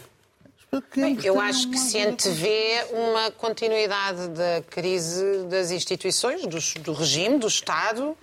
Bem, 0.95 1.19
eu 1.25 1.41
acho 1.41 1.71
que 1.71 1.79
se 1.79 1.99
antevê 1.99 2.85
uma 2.93 3.31
continuidade 3.31 4.29
da 4.29 4.63
crise 4.69 5.45
das 5.45 5.71
instituições, 5.71 6.43
do, 6.43 6.59
do 6.83 6.93
regime, 6.93 7.39
do 7.39 7.47
Estado. 7.47 8.17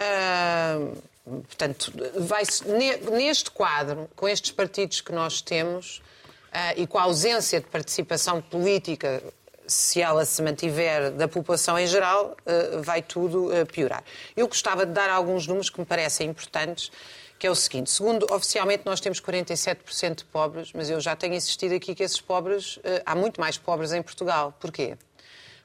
Uh, 0.00 0.96
portanto, 1.42 1.92
vai 2.20 2.42
neste 3.12 3.50
quadro, 3.50 4.08
com 4.16 4.26
estes 4.26 4.50
partidos 4.50 5.02
que 5.02 5.12
nós 5.12 5.42
temos 5.42 5.98
uh, 5.98 6.80
e 6.80 6.86
com 6.86 6.98
a 6.98 7.02
ausência 7.02 7.60
de 7.60 7.66
participação 7.66 8.40
política, 8.40 9.22
se 9.66 10.00
ela 10.00 10.24
se 10.24 10.40
mantiver 10.40 11.10
da 11.10 11.28
população 11.28 11.78
em 11.78 11.86
geral, 11.86 12.34
uh, 12.46 12.82
vai 12.82 13.02
tudo 13.02 13.50
piorar. 13.70 14.02
Eu 14.34 14.48
gostava 14.48 14.86
de 14.86 14.92
dar 14.92 15.10
alguns 15.10 15.46
números 15.46 15.68
que 15.68 15.78
me 15.78 15.86
parecem 15.86 16.30
importantes 16.30 16.90
que 17.44 17.48
é 17.48 17.50
o 17.50 17.54
seguinte. 17.54 17.90
Segundo, 17.90 18.26
oficialmente 18.30 18.84
nós 18.86 19.00
temos 19.00 19.20
47% 19.20 20.14
de 20.14 20.24
pobres, 20.24 20.72
mas 20.72 20.88
eu 20.88 20.98
já 20.98 21.14
tenho 21.14 21.34
insistido 21.34 21.74
aqui 21.74 21.94
que 21.94 22.02
esses 22.02 22.18
pobres, 22.18 22.78
eh, 22.82 23.02
há 23.04 23.14
muito 23.14 23.38
mais 23.38 23.58
pobres 23.58 23.92
em 23.92 24.00
Portugal. 24.00 24.56
Porquê? 24.58 24.96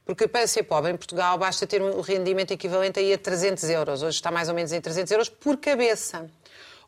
Porque 0.04 0.28
para 0.28 0.46
ser 0.46 0.64
pobre 0.64 0.92
em 0.92 0.98
Portugal 0.98 1.38
basta 1.38 1.66
ter 1.66 1.82
um 1.82 2.02
rendimento 2.02 2.52
equivalente 2.52 3.00
a 3.00 3.18
300 3.18 3.70
euros. 3.70 4.04
Hoje 4.04 4.18
está 4.18 4.30
mais 4.30 4.50
ou 4.50 4.56
menos 4.56 4.74
em 4.74 4.82
300 4.82 5.10
euros 5.10 5.30
por 5.30 5.56
cabeça. 5.56 6.30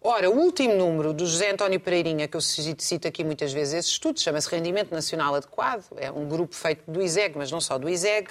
Ora, 0.01 0.30
o 0.30 0.38
último 0.38 0.75
número 0.75 1.13
do 1.13 1.25
José 1.25 1.51
António 1.51 1.80
Pereirinha, 1.80 2.27
que 2.27 2.36
eu 2.36 2.41
cito 2.41 3.08
aqui 3.08 3.23
muitas 3.23 3.54
vezes 3.54 3.73
esse 3.75 3.89
estudo, 3.91 4.19
chama-se 4.19 4.49
Rendimento 4.49 4.91
Nacional 4.91 5.36
Adequado. 5.36 5.86
É 5.95 6.12
um 6.12 6.27
grupo 6.27 6.54
feito 6.54 6.84
do 6.86 7.01
ISEG, 7.01 7.38
mas 7.38 7.49
não 7.49 7.62
só 7.62 7.77
do 7.77 7.88
ISEG. 7.88 8.27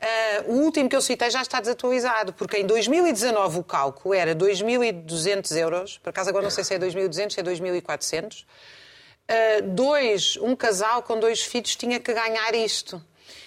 Uh, 0.00 0.52
o 0.52 0.62
último 0.62 0.88
que 0.88 0.94
eu 0.94 1.00
citei 1.00 1.28
já 1.28 1.42
está 1.42 1.60
desatualizado, 1.60 2.32
porque 2.32 2.58
em 2.58 2.66
2019 2.66 3.58
o 3.58 3.64
cálculo 3.64 4.14
era 4.14 4.34
2.200 4.34 5.56
euros, 5.56 5.98
por 5.98 6.10
acaso 6.10 6.30
agora 6.30 6.44
não 6.44 6.50
sei 6.50 6.62
se 6.62 6.74
é 6.74 6.78
2.200, 6.78 7.32
se 7.32 7.40
é 7.40 7.42
2.400. 7.42 8.44
Uh, 8.44 9.62
dois, 9.74 10.36
um 10.36 10.54
casal 10.54 11.02
com 11.02 11.18
dois 11.18 11.42
filhos 11.42 11.74
tinha 11.74 11.98
que 11.98 12.14
ganhar 12.14 12.54
isto. 12.54 13.02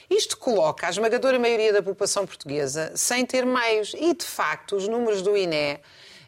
Isto 0.10 0.38
coloca 0.38 0.88
a 0.88 0.90
esmagadora 0.90 1.40
maioria 1.40 1.72
da 1.72 1.82
população 1.82 2.26
portuguesa 2.26 2.92
sem 2.96 3.26
ter 3.26 3.46
meios. 3.46 3.94
E, 3.98 4.14
de 4.14 4.26
facto, 4.26 4.76
os 4.76 4.88
números 4.88 5.22
do 5.22 5.38
INE 5.38 5.80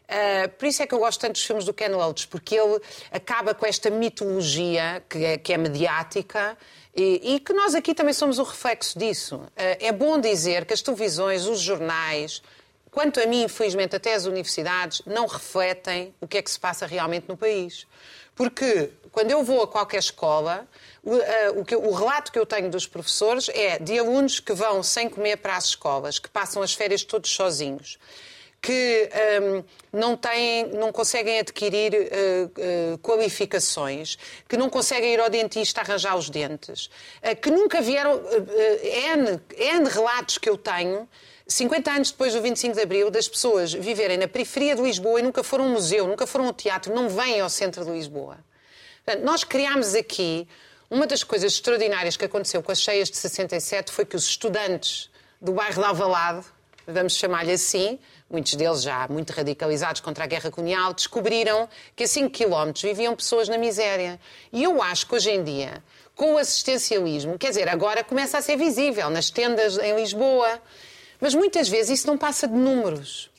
Uh, 0.04 0.48
por 0.58 0.66
isso 0.66 0.82
é 0.82 0.86
que 0.86 0.94
eu 0.94 0.98
gosto 0.98 1.20
tanto 1.20 1.32
dos 1.32 1.44
filmes 1.44 1.64
do 1.64 1.72
Ken 1.72 1.88
Loach, 1.88 2.28
porque 2.28 2.54
ele 2.54 2.78
acaba 3.10 3.54
com 3.54 3.64
esta 3.64 3.88
mitologia 3.88 5.02
que 5.08 5.24
é, 5.24 5.38
que 5.38 5.52
é 5.52 5.56
mediática 5.56 6.58
e, 6.96 7.34
e, 7.34 7.40
que 7.40 7.52
nós 7.52 7.74
aqui 7.74 7.94
também 7.94 8.14
somos 8.14 8.38
o 8.38 8.42
reflexo 8.42 8.98
disso. 8.98 9.36
Uh, 9.36 9.50
é 9.56 9.92
bom 9.92 10.20
dizer 10.20 10.64
que 10.64 10.72
as 10.72 10.80
televisões, 10.80 11.46
os 11.46 11.60
jornais, 11.60 12.42
quanto 12.90 13.20
a 13.20 13.26
mim, 13.26 13.42
infelizmente, 13.42 13.96
até 13.96 14.14
as 14.14 14.26
universidades, 14.26 15.02
não 15.04 15.26
refletem 15.26 16.14
o 16.20 16.28
que 16.28 16.38
é 16.38 16.42
que 16.42 16.50
se 16.50 16.58
passa 16.58 16.86
realmente 16.86 17.28
no 17.28 17.36
país. 17.36 17.86
Porque 18.34 18.90
quando 19.10 19.30
eu 19.30 19.42
vou 19.42 19.62
a 19.62 19.68
qualquer 19.68 19.98
escola, 19.98 20.66
o, 21.02 21.14
uh, 21.14 21.60
o, 21.60 21.64
que, 21.64 21.74
o, 21.74 21.92
relato 21.92 22.30
que 22.30 22.38
eu 22.38 22.46
tenho 22.46 22.70
dos 22.70 22.86
professores 22.86 23.48
é 23.48 23.78
de 23.78 23.98
alunos 23.98 24.40
que 24.40 24.52
vão 24.52 24.82
sem 24.82 25.08
comer 25.08 25.38
para 25.38 25.56
as 25.56 25.66
escolas, 25.66 26.18
que 26.18 26.28
passam 26.28 26.62
as 26.62 26.74
férias 26.74 27.02
todos 27.02 27.30
sozinhos 27.30 27.98
que 28.64 29.10
um, 29.42 29.62
não, 29.92 30.16
têm, 30.16 30.68
não 30.68 30.90
conseguem 30.90 31.38
adquirir 31.38 31.92
uh, 31.92 32.94
uh, 32.94 32.98
qualificações, 32.98 34.16
que 34.48 34.56
não 34.56 34.70
conseguem 34.70 35.12
ir 35.12 35.20
ao 35.20 35.28
dentista 35.28 35.82
arranjar 35.82 36.16
os 36.16 36.30
dentes, 36.30 36.86
uh, 36.86 37.36
que 37.36 37.50
nunca 37.50 37.82
vieram. 37.82 38.22
N, 39.14 39.38
N 39.54 39.88
relatos 39.90 40.38
que 40.38 40.48
eu 40.48 40.56
tenho. 40.56 41.06
50 41.46 41.90
anos 41.90 42.10
depois 42.10 42.32
do 42.32 42.40
25 42.40 42.74
de 42.74 42.80
Abril, 42.80 43.10
das 43.10 43.28
pessoas 43.28 43.74
viverem 43.74 44.16
na 44.16 44.26
periferia 44.26 44.74
de 44.74 44.80
Lisboa 44.80 45.20
e 45.20 45.22
nunca 45.22 45.44
foram 45.44 45.64
a 45.64 45.68
um 45.68 45.72
museu, 45.72 46.08
nunca 46.08 46.26
foram 46.26 46.46
ao 46.46 46.54
teatro, 46.54 46.94
não 46.94 47.10
vêm 47.10 47.40
ao 47.40 47.50
centro 47.50 47.84
de 47.84 47.90
Lisboa. 47.90 48.38
Portanto, 49.04 49.22
nós 49.26 49.44
criámos 49.44 49.94
aqui 49.94 50.48
uma 50.90 51.06
das 51.06 51.22
coisas 51.22 51.52
extraordinárias 51.52 52.16
que 52.16 52.24
aconteceu 52.24 52.62
com 52.62 52.72
as 52.72 52.80
cheias 52.80 53.10
de 53.10 53.18
67 53.18 53.92
foi 53.92 54.06
que 54.06 54.16
os 54.16 54.24
estudantes 54.24 55.10
do 55.38 55.52
bairro 55.52 55.82
de 55.82 55.86
Alvalade, 55.86 56.46
vamos 56.86 57.16
chamar-lhe 57.16 57.52
assim, 57.52 57.98
muitos 58.30 58.54
deles 58.54 58.82
já 58.82 59.06
muito 59.08 59.30
radicalizados 59.30 60.00
contra 60.00 60.24
a 60.24 60.26
guerra 60.26 60.50
colonial, 60.50 60.92
descobriram 60.92 61.68
que 61.94 62.04
a 62.04 62.08
5 62.08 62.30
quilómetros 62.30 62.82
viviam 62.82 63.14
pessoas 63.14 63.48
na 63.48 63.58
miséria. 63.58 64.20
E 64.52 64.62
eu 64.62 64.82
acho 64.82 65.06
que 65.06 65.14
hoje 65.14 65.30
em 65.30 65.42
dia, 65.42 65.82
com 66.14 66.34
o 66.34 66.38
assistencialismo, 66.38 67.38
quer 67.38 67.48
dizer, 67.48 67.68
agora 67.68 68.02
começa 68.04 68.38
a 68.38 68.42
ser 68.42 68.56
visível 68.56 69.10
nas 69.10 69.30
tendas 69.30 69.78
em 69.78 69.94
Lisboa, 69.96 70.60
mas 71.20 71.34
muitas 71.34 71.68
vezes 71.68 72.00
isso 72.00 72.06
não 72.06 72.18
passa 72.18 72.46
de 72.46 72.54
números 72.54 73.30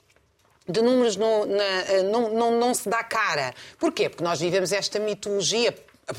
de 0.67 0.81
números 0.81 1.15
não, 1.15 1.45
na, 1.45 2.03
não, 2.11 2.33
não, 2.33 2.59
não, 2.59 2.73
se 2.73 2.89
dá 2.89 3.03
cara. 3.03 3.53
Porquê? 3.77 4.09
Porque 4.09 4.23
nós 4.23 4.39
vivemos 4.39 4.71
esta 4.71 4.99
mitologia, 4.99 5.75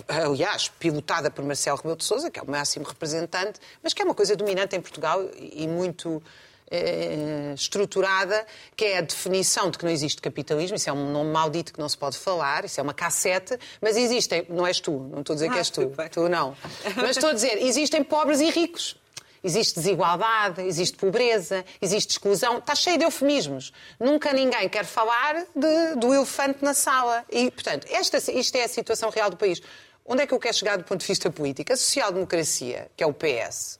aliás, 0.08 0.68
pilotada 0.68 1.30
por 1.30 1.44
Marcelo 1.44 1.76
Rebelo 1.76 1.96
de 1.96 2.04
Sousa, 2.04 2.30
que 2.30 2.38
é 2.38 2.42
o 2.42 2.48
máximo 2.48 2.86
representante, 2.86 3.58
mas 3.82 3.92
que 3.92 4.02
é 4.02 4.04
uma 4.04 4.14
coisa 4.14 4.36
dominante 4.36 4.76
em 4.76 4.80
Portugal 4.80 5.20
e 5.36 5.66
muito 5.66 6.22
eh, 6.70 7.52
estruturada, 7.54 8.44
que 8.74 8.84
é 8.84 8.98
a 8.98 9.00
definição 9.00 9.70
de 9.70 9.78
que 9.78 9.84
não 9.84 9.92
existe 9.92 10.20
capitalismo, 10.20 10.76
isso 10.76 10.90
é 10.90 10.92
um 10.92 11.12
nome 11.12 11.30
maldito 11.30 11.72
que 11.72 11.78
não 11.78 11.88
se 11.88 11.96
pode 11.96 12.18
falar, 12.18 12.64
isso 12.64 12.80
é 12.80 12.82
uma 12.82 12.94
cassete, 12.94 13.58
mas 13.80 13.96
existem, 13.96 14.44
não 14.48 14.66
és 14.66 14.80
tu, 14.80 14.92
não 15.12 15.20
estou 15.20 15.34
a 15.34 15.36
dizer 15.36 15.50
que 15.50 15.58
és 15.58 15.70
tu, 15.70 15.92
ah, 15.96 16.08
tu 16.08 16.28
não, 16.28 16.56
mas 16.96 17.10
estou 17.16 17.30
a 17.30 17.32
dizer, 17.32 17.62
existem 17.62 18.02
pobres 18.02 18.40
e 18.40 18.50
ricos. 18.50 18.96
Existe 19.44 19.76
desigualdade, 19.76 20.60
existe 20.62 20.96
pobreza, 20.96 21.64
existe 21.80 22.10
exclusão. 22.10 22.58
Está 22.58 22.74
cheio 22.74 22.98
de 22.98 23.04
eufemismos. 23.04 23.72
Nunca 24.00 24.32
ninguém 24.32 24.68
quer 24.68 24.84
falar 24.84 25.36
de, 25.54 25.94
do 25.94 26.12
elefante 26.12 26.64
na 26.64 26.74
sala. 26.74 27.24
E, 27.30 27.48
portanto, 27.52 27.86
esta, 27.88 28.18
isto 28.32 28.56
é 28.56 28.64
a 28.64 28.68
situação 28.68 29.08
real 29.08 29.30
do 29.30 29.36
país. 29.36 29.62
Onde 30.04 30.22
é 30.22 30.26
que 30.26 30.34
eu 30.34 30.40
quero 30.40 30.56
chegar 30.56 30.76
do 30.76 30.82
ponto 30.82 31.00
de 31.00 31.06
vista 31.06 31.30
político? 31.30 31.72
A 31.72 31.76
social-democracia, 31.76 32.90
que 32.96 33.04
é 33.04 33.06
o 33.06 33.12
PS, 33.12 33.78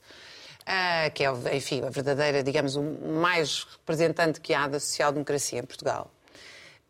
uh, 0.67 1.11
que 1.13 1.25
é, 1.25 1.57
enfim, 1.57 1.83
a 1.85 1.91
verdadeira, 1.91 2.43
digamos, 2.43 2.77
o 2.77 2.83
mais 2.83 3.65
representante 3.79 4.41
que 4.41 4.53
há 4.53 4.67
da 4.67 4.81
social-democracia 4.81 5.61
em 5.61 5.65
Portugal, 5.65 6.11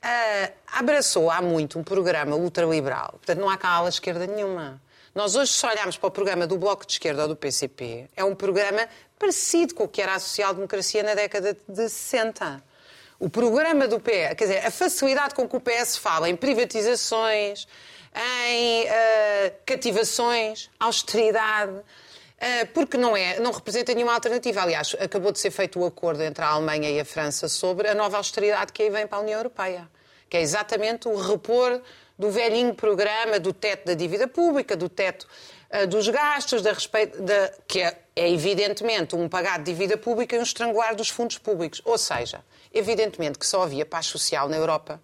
uh, 0.05 0.53
abraçou 0.73 1.31
há 1.31 1.43
muito 1.43 1.79
um 1.79 1.85
programa 1.85 2.35
ultraliberal. 2.37 3.13
Portanto, 3.13 3.39
não 3.39 3.51
há 3.51 3.57
cá 3.57 3.69
ala 3.71 3.89
esquerda 3.89 4.27
nenhuma. 4.27 4.81
Nós 5.15 5.35
hoje, 5.35 5.53
se 5.53 5.67
olharmos 5.67 5.97
para 5.97 6.09
o 6.09 6.11
programa 6.11 6.47
do 6.47 6.59
Bloco 6.59 6.87
de 6.87 6.93
Esquerda 6.93 7.23
ou 7.23 7.29
do 7.29 7.37
PCP, 7.37 8.09
é 8.15 8.23
um 8.23 8.35
programa 8.35 8.87
parecido 9.19 9.75
com 9.75 9.85
o 9.85 9.89
que 9.89 10.03
era 10.03 10.15
a 10.15 10.19
social-democracia 10.19 11.03
na 11.03 11.15
década 11.15 11.57
de 11.67 11.89
60. 11.89 12.63
O 13.19 13.31
programa 13.31 13.89
do 13.89 13.99
PS, 13.99 14.35
quer 14.37 14.45
dizer, 14.45 14.67
a 14.67 14.71
facilidade 14.71 15.35
com 15.35 15.49
que 15.49 15.57
o 15.57 15.61
PS 15.61 15.97
fala 15.97 16.29
em 16.29 16.37
privatizações, 16.37 17.67
em 18.15 18.85
uh, 18.85 19.53
cativações, 19.65 20.71
austeridade, 20.79 21.81
porque 22.75 22.97
não, 22.97 23.17
é, 23.17 23.41
não 23.41 23.51
representa 23.51 23.95
nenhuma 23.95 24.15
alternativa. 24.15 24.63
Aliás, 24.63 24.95
acabou 25.01 25.33
de 25.33 25.39
ser 25.39 25.51
feito 25.51 25.81
o 25.81 25.87
acordo 25.87 26.23
entre 26.23 26.45
a 26.45 26.49
Alemanha 26.49 26.91
e 26.91 27.01
a 27.01 27.05
França 27.05 27.49
sobre 27.49 27.89
a 27.89 27.95
nova 27.95 28.17
austeridade 28.19 28.73
que 28.73 28.83
aí 28.83 28.91
vem 28.91 29.07
para 29.07 29.19
a 29.19 29.21
União 29.23 29.39
Europeia, 29.39 29.89
que 30.29 30.37
é 30.37 30.41
exatamente 30.41 31.09
o 31.09 31.17
repor 31.17 31.81
do 32.19 32.31
velhinho 32.31 32.75
programa 32.75 33.39
do 33.39 33.53
teto 33.53 33.87
da 33.87 33.95
dívida 33.95 34.27
pública, 34.27 34.77
do 34.77 34.89
teto 34.89 35.27
uh, 35.71 35.87
dos 35.87 36.09
gastos, 36.09 36.63
da 36.63 36.73
respeito, 36.73 37.21
da, 37.23 37.53
que 37.67 37.81
é, 37.81 37.99
é 38.15 38.31
evidentemente 38.31 39.15
um 39.15 39.29
pagar 39.29 39.59
de 39.59 39.65
dívida 39.65 39.97
pública 39.97 40.37
e 40.37 40.39
um 40.39 40.43
estrangular 40.43 40.95
dos 40.95 41.09
fundos 41.09 41.39
públicos. 41.39 41.83
Ou 41.85 41.99
seja, 41.99 42.45
evidentemente 42.73 43.39
que 43.39 43.47
só 43.47 43.63
havia 43.63 43.85
paz 43.85 44.07
social 44.07 44.49
na 44.49 44.57
Europa 44.57 45.01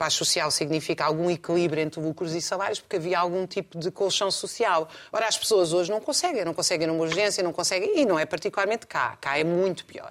Paz 0.00 0.14
social 0.14 0.50
significa 0.50 1.04
algum 1.04 1.30
equilíbrio 1.30 1.82
entre 1.82 2.00
lucros 2.00 2.34
e 2.34 2.40
salários, 2.40 2.80
porque 2.80 2.96
havia 2.96 3.18
algum 3.18 3.46
tipo 3.46 3.78
de 3.78 3.90
colchão 3.90 4.30
social. 4.30 4.88
Ora, 5.12 5.28
as 5.28 5.36
pessoas 5.36 5.74
hoje 5.74 5.90
não 5.90 6.00
conseguem, 6.00 6.42
não 6.42 6.54
conseguem 6.54 6.86
numa 6.86 7.02
urgência, 7.02 7.44
não 7.44 7.52
conseguem, 7.52 8.00
e 8.00 8.06
não 8.06 8.18
é 8.18 8.24
particularmente 8.24 8.86
cá, 8.86 9.18
cá 9.20 9.38
é 9.38 9.44
muito 9.44 9.84
pior. 9.84 10.10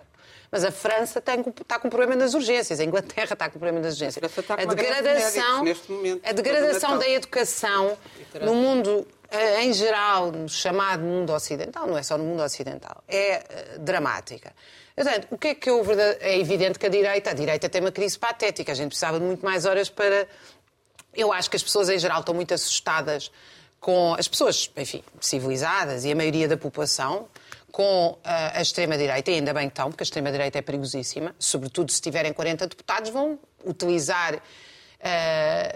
Mas 0.52 0.64
a 0.64 0.72
França 0.72 1.20
tem, 1.20 1.40
está 1.40 1.80
com 1.80 1.88
um 1.88 1.90
problema 1.90 2.16
nas 2.16 2.36
urgências, 2.36 2.80
a 2.80 2.84
Inglaterra 2.84 3.34
está 3.34 3.50
com 3.50 3.58
um 3.58 3.60
problema 3.60 3.80
nas 3.80 3.96
urgências. 3.96 4.24
A, 4.24 4.54
a 4.62 4.66
degradação, 4.66 5.66
momento, 5.90 6.22
a 6.24 6.34
degradação 6.34 7.00
da 7.00 7.10
educação 7.10 7.98
no 8.44 8.54
mundo 8.54 9.08
eh, 9.32 9.64
em 9.64 9.74
geral, 9.74 10.32
no 10.32 10.50
chamado 10.50 11.04
mundo 11.04 11.32
ocidental, 11.34 11.86
não 11.86 11.98
é 11.98 12.02
só 12.02 12.18
no 12.18 12.24
mundo 12.24 12.42
ocidental, 12.42 13.04
é 13.08 13.34
eh, 13.34 13.78
dramática. 13.80 14.54
Portanto, 15.00 15.28
o 15.32 15.38
que 15.38 15.48
é 15.48 15.56
que 15.56 15.70
eu... 15.70 15.82
É 16.20 16.38
evidente 16.38 16.78
que 16.78 16.86
a 16.86 16.90
direita, 16.90 17.30
a 17.30 17.34
direita 17.34 17.70
tem 17.70 17.80
uma 17.80 17.92
crise 17.92 18.20
patética. 18.20 18.74
A 18.74 18.76
gente 18.76 18.90
precisava 18.90 19.18
de 19.18 19.26
muito 19.26 19.46
mais 19.46 19.66
horas 19.66 19.90
para... 19.90 20.28
Eu 21.16 21.32
acho 21.32 21.50
que 21.50 21.56
as 21.56 21.64
pessoas 21.64 21.88
em 21.88 21.98
geral 21.98 22.20
estão 22.20 22.36
muito 22.36 22.54
assustadas 22.54 23.32
com 23.80 24.14
as 24.16 24.28
pessoas, 24.28 24.70
enfim, 24.76 25.02
civilizadas 25.22 26.04
e 26.04 26.12
a 26.12 26.16
maioria 26.16 26.50
da 26.50 26.58
população, 26.58 27.30
com 27.72 28.10
uh, 28.10 28.20
a 28.24 28.62
extrema-direita, 28.62 29.32
e 29.32 29.36
ainda 29.36 29.54
bem 29.54 29.70
que 29.70 29.72
estão, 29.72 29.90
porque 29.90 30.04
a 30.04 30.04
extrema-direita 30.04 30.58
é 30.58 30.62
perigosíssima, 30.62 31.34
sobretudo 31.40 31.94
se 31.94 32.02
tiverem 32.02 32.34
40 32.34 32.68
deputados, 32.68 33.10
vão 33.10 33.40
utilizar 33.64 34.36
uh, 34.36 34.40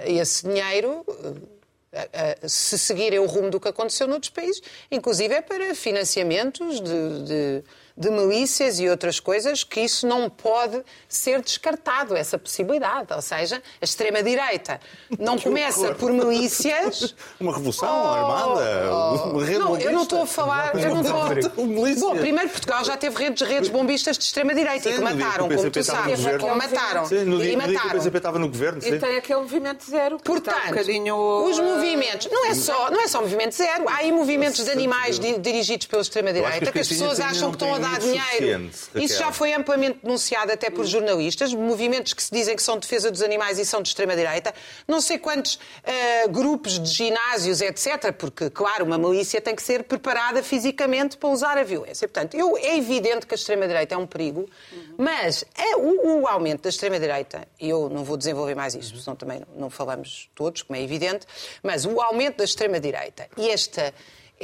esse 0.05 0.45
dinheiro, 0.45 1.05
uh, 1.07 2.49
se 2.49 2.77
seguirem 2.77 3.19
o 3.19 3.25
rumo 3.25 3.49
do 3.49 3.57
que 3.57 3.69
aconteceu 3.69 4.05
noutros 4.05 4.31
países, 4.31 4.61
inclusive 4.91 5.33
é 5.33 5.41
para 5.41 5.73
financiamentos 5.73 6.81
de, 6.81 7.23
de 7.23 7.63
de 7.95 8.09
milícias 8.09 8.79
e 8.79 8.89
outras 8.89 9.19
coisas, 9.19 9.63
que 9.63 9.81
isso 9.81 10.07
não 10.07 10.29
pode 10.29 10.81
ser 11.07 11.41
descartado, 11.41 12.15
essa 12.15 12.37
possibilidade. 12.37 13.13
Ou 13.13 13.21
seja, 13.21 13.61
a 13.79 13.85
extrema-direita 13.85 14.79
não 15.19 15.37
começa 15.39 15.93
por 15.93 16.11
milícias. 16.11 17.15
Uma 17.39 17.53
revolução 17.53 17.87
oh, 17.89 18.07
armada, 18.07 18.91
oh, 18.91 19.29
uma 19.29 19.45
rede 19.45 19.59
Não, 19.59 19.67
bombista. 19.67 19.89
eu 19.89 19.93
não 19.93 20.03
estou 20.03 20.21
a 20.21 20.25
falar. 20.25 20.75
Eu 20.75 20.95
não 20.95 21.01
estou... 21.01 22.09
Bom, 22.09 22.17
primeiro 22.17 22.49
Portugal 22.49 22.83
já 22.83 22.97
teve 22.97 23.15
redes, 23.17 23.47
redes 23.47 23.69
bombistas 23.69 24.17
de 24.17 24.23
extrema-direita 24.23 24.89
e 24.89 24.93
que 24.93 25.01
mataram, 25.01 25.49
como 25.49 25.69
tu 25.69 25.83
sabes. 25.83 26.19
Como 26.39 26.55
mataram. 26.55 27.05
Sim, 27.05 27.25
no 27.25 27.39
dia, 27.39 27.53
e 27.53 27.55
mataram. 27.55 27.79
que 27.79 27.87
o 27.87 27.91
PCP 27.91 28.17
estava 28.17 28.39
no 28.39 28.47
governo. 28.47 28.81
Sim. 28.81 28.95
E 28.95 28.99
tem 28.99 29.17
aquele 29.17 29.39
movimento 29.39 29.89
zero. 29.89 30.17
Portanto, 30.19 30.65
um 30.65 30.69
bocadinho... 30.69 31.15
os 31.45 31.59
movimentos. 31.59 32.27
Não 32.31 32.45
é, 32.47 32.55
só, 32.55 32.89
não 32.89 33.01
é 33.01 33.07
só 33.07 33.21
movimento 33.21 33.55
zero. 33.55 33.87
Há 33.87 33.97
aí 33.97 34.11
movimentos 34.11 34.63
de 34.63 34.71
animais 34.71 35.19
dirigidos 35.19 35.87
pela 35.87 36.01
extrema-direita 36.01 36.71
que 36.71 36.79
as 36.79 36.87
pessoas 36.87 37.19
acham 37.19 37.49
que 37.49 37.55
estão 37.55 37.73
a 37.73 37.82
dar 37.83 37.99
dinheiro 37.99 38.69
Isso 38.95 39.19
já 39.19 39.31
foi 39.31 39.53
amplamente 39.53 39.99
denunciado 40.03 40.51
até 40.51 40.69
por 40.69 40.85
jornalistas, 40.85 41.53
movimentos 41.53 42.13
que 42.13 42.23
se 42.23 42.31
dizem 42.31 42.55
que 42.55 42.63
são 42.63 42.75
de 42.75 42.81
defesa 42.81 43.11
dos 43.11 43.21
animais 43.21 43.59
e 43.59 43.65
são 43.65 43.81
de 43.81 43.89
extrema-direita. 43.89 44.53
Não 44.87 45.01
sei 45.01 45.17
quantos 45.17 45.59
eh, 45.83 46.27
grupos 46.27 46.79
de 46.79 46.89
ginásios, 46.89 47.61
etc. 47.61 48.11
Porque, 48.17 48.49
claro, 48.49 48.85
uma 48.85 48.97
milícia 48.97 49.41
tem 49.41 49.55
que 49.55 49.61
ser 49.61 49.83
preparada 49.83 50.41
fisicamente 50.41 51.17
para 51.17 51.29
usar 51.29 51.57
a 51.57 51.63
violência. 51.63 52.07
Portanto, 52.07 52.35
eu, 52.35 52.57
é 52.57 52.77
evidente 52.77 53.25
que 53.25 53.33
a 53.33 53.37
extrema-direita 53.37 53.95
é 53.95 53.97
um 53.97 54.07
perigo, 54.07 54.49
mas 54.97 55.45
é 55.55 55.75
o, 55.75 56.21
o 56.21 56.27
aumento 56.27 56.63
da 56.63 56.69
extrema-direita, 56.69 57.47
e 57.59 57.69
eu 57.69 57.89
não 57.89 58.03
vou 58.03 58.17
desenvolver 58.17 58.55
mais 58.55 58.75
isto, 58.75 58.97
senão 58.97 59.15
também 59.15 59.41
não 59.55 59.69
falamos 59.69 60.29
todos, 60.35 60.61
como 60.61 60.77
é 60.77 60.83
evidente, 60.83 61.25
mas 61.61 61.85
o 61.85 62.01
aumento 62.01 62.37
da 62.37 62.43
extrema-direita 62.43 63.27
e 63.37 63.49
esta, 63.49 63.93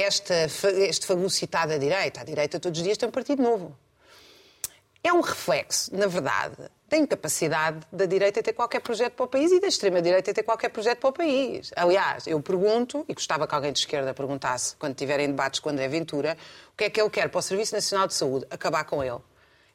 esta, 0.01 0.45
este 0.77 1.05
fagocitado 1.05 1.73
à 1.73 1.77
direita, 1.77 2.21
a 2.21 2.23
direita 2.23 2.59
todos 2.59 2.79
os 2.79 2.83
dias 2.83 2.97
tem 2.97 3.09
um 3.09 3.11
partido 3.11 3.41
novo. 3.41 3.77
É 5.03 5.13
um 5.13 5.21
reflexo, 5.21 5.95
na 5.95 6.07
verdade, 6.07 6.55
da 6.89 6.97
incapacidade 6.97 7.79
da 7.91 8.05
direita 8.05 8.43
ter 8.43 8.51
qualquer 8.51 8.81
projeto 8.81 9.13
para 9.13 9.25
o 9.25 9.27
país 9.27 9.51
e 9.51 9.59
da 9.59 9.67
extrema-direita 9.67 10.33
ter 10.33 10.43
qualquer 10.43 10.69
projeto 10.69 10.99
para 10.99 11.09
o 11.09 11.13
país. 11.13 11.71
Aliás, 11.75 12.27
eu 12.27 12.41
pergunto, 12.41 13.05
e 13.07 13.13
gostava 13.13 13.47
que 13.47 13.55
alguém 13.55 13.71
de 13.71 13.79
esquerda 13.79 14.13
perguntasse, 14.13 14.75
quando 14.75 14.95
tiverem 14.95 15.27
debates 15.27 15.59
com 15.59 15.69
André 15.69 15.87
Ventura, 15.87 16.35
o 16.73 16.77
que 16.77 16.85
é 16.85 16.89
que 16.89 16.99
ele 16.99 17.09
quer 17.09 17.29
para 17.29 17.39
o 17.39 17.41
Serviço 17.41 17.73
Nacional 17.75 18.07
de 18.07 18.13
Saúde? 18.13 18.45
Acabar 18.49 18.83
com 18.83 19.01
ele. 19.03 19.19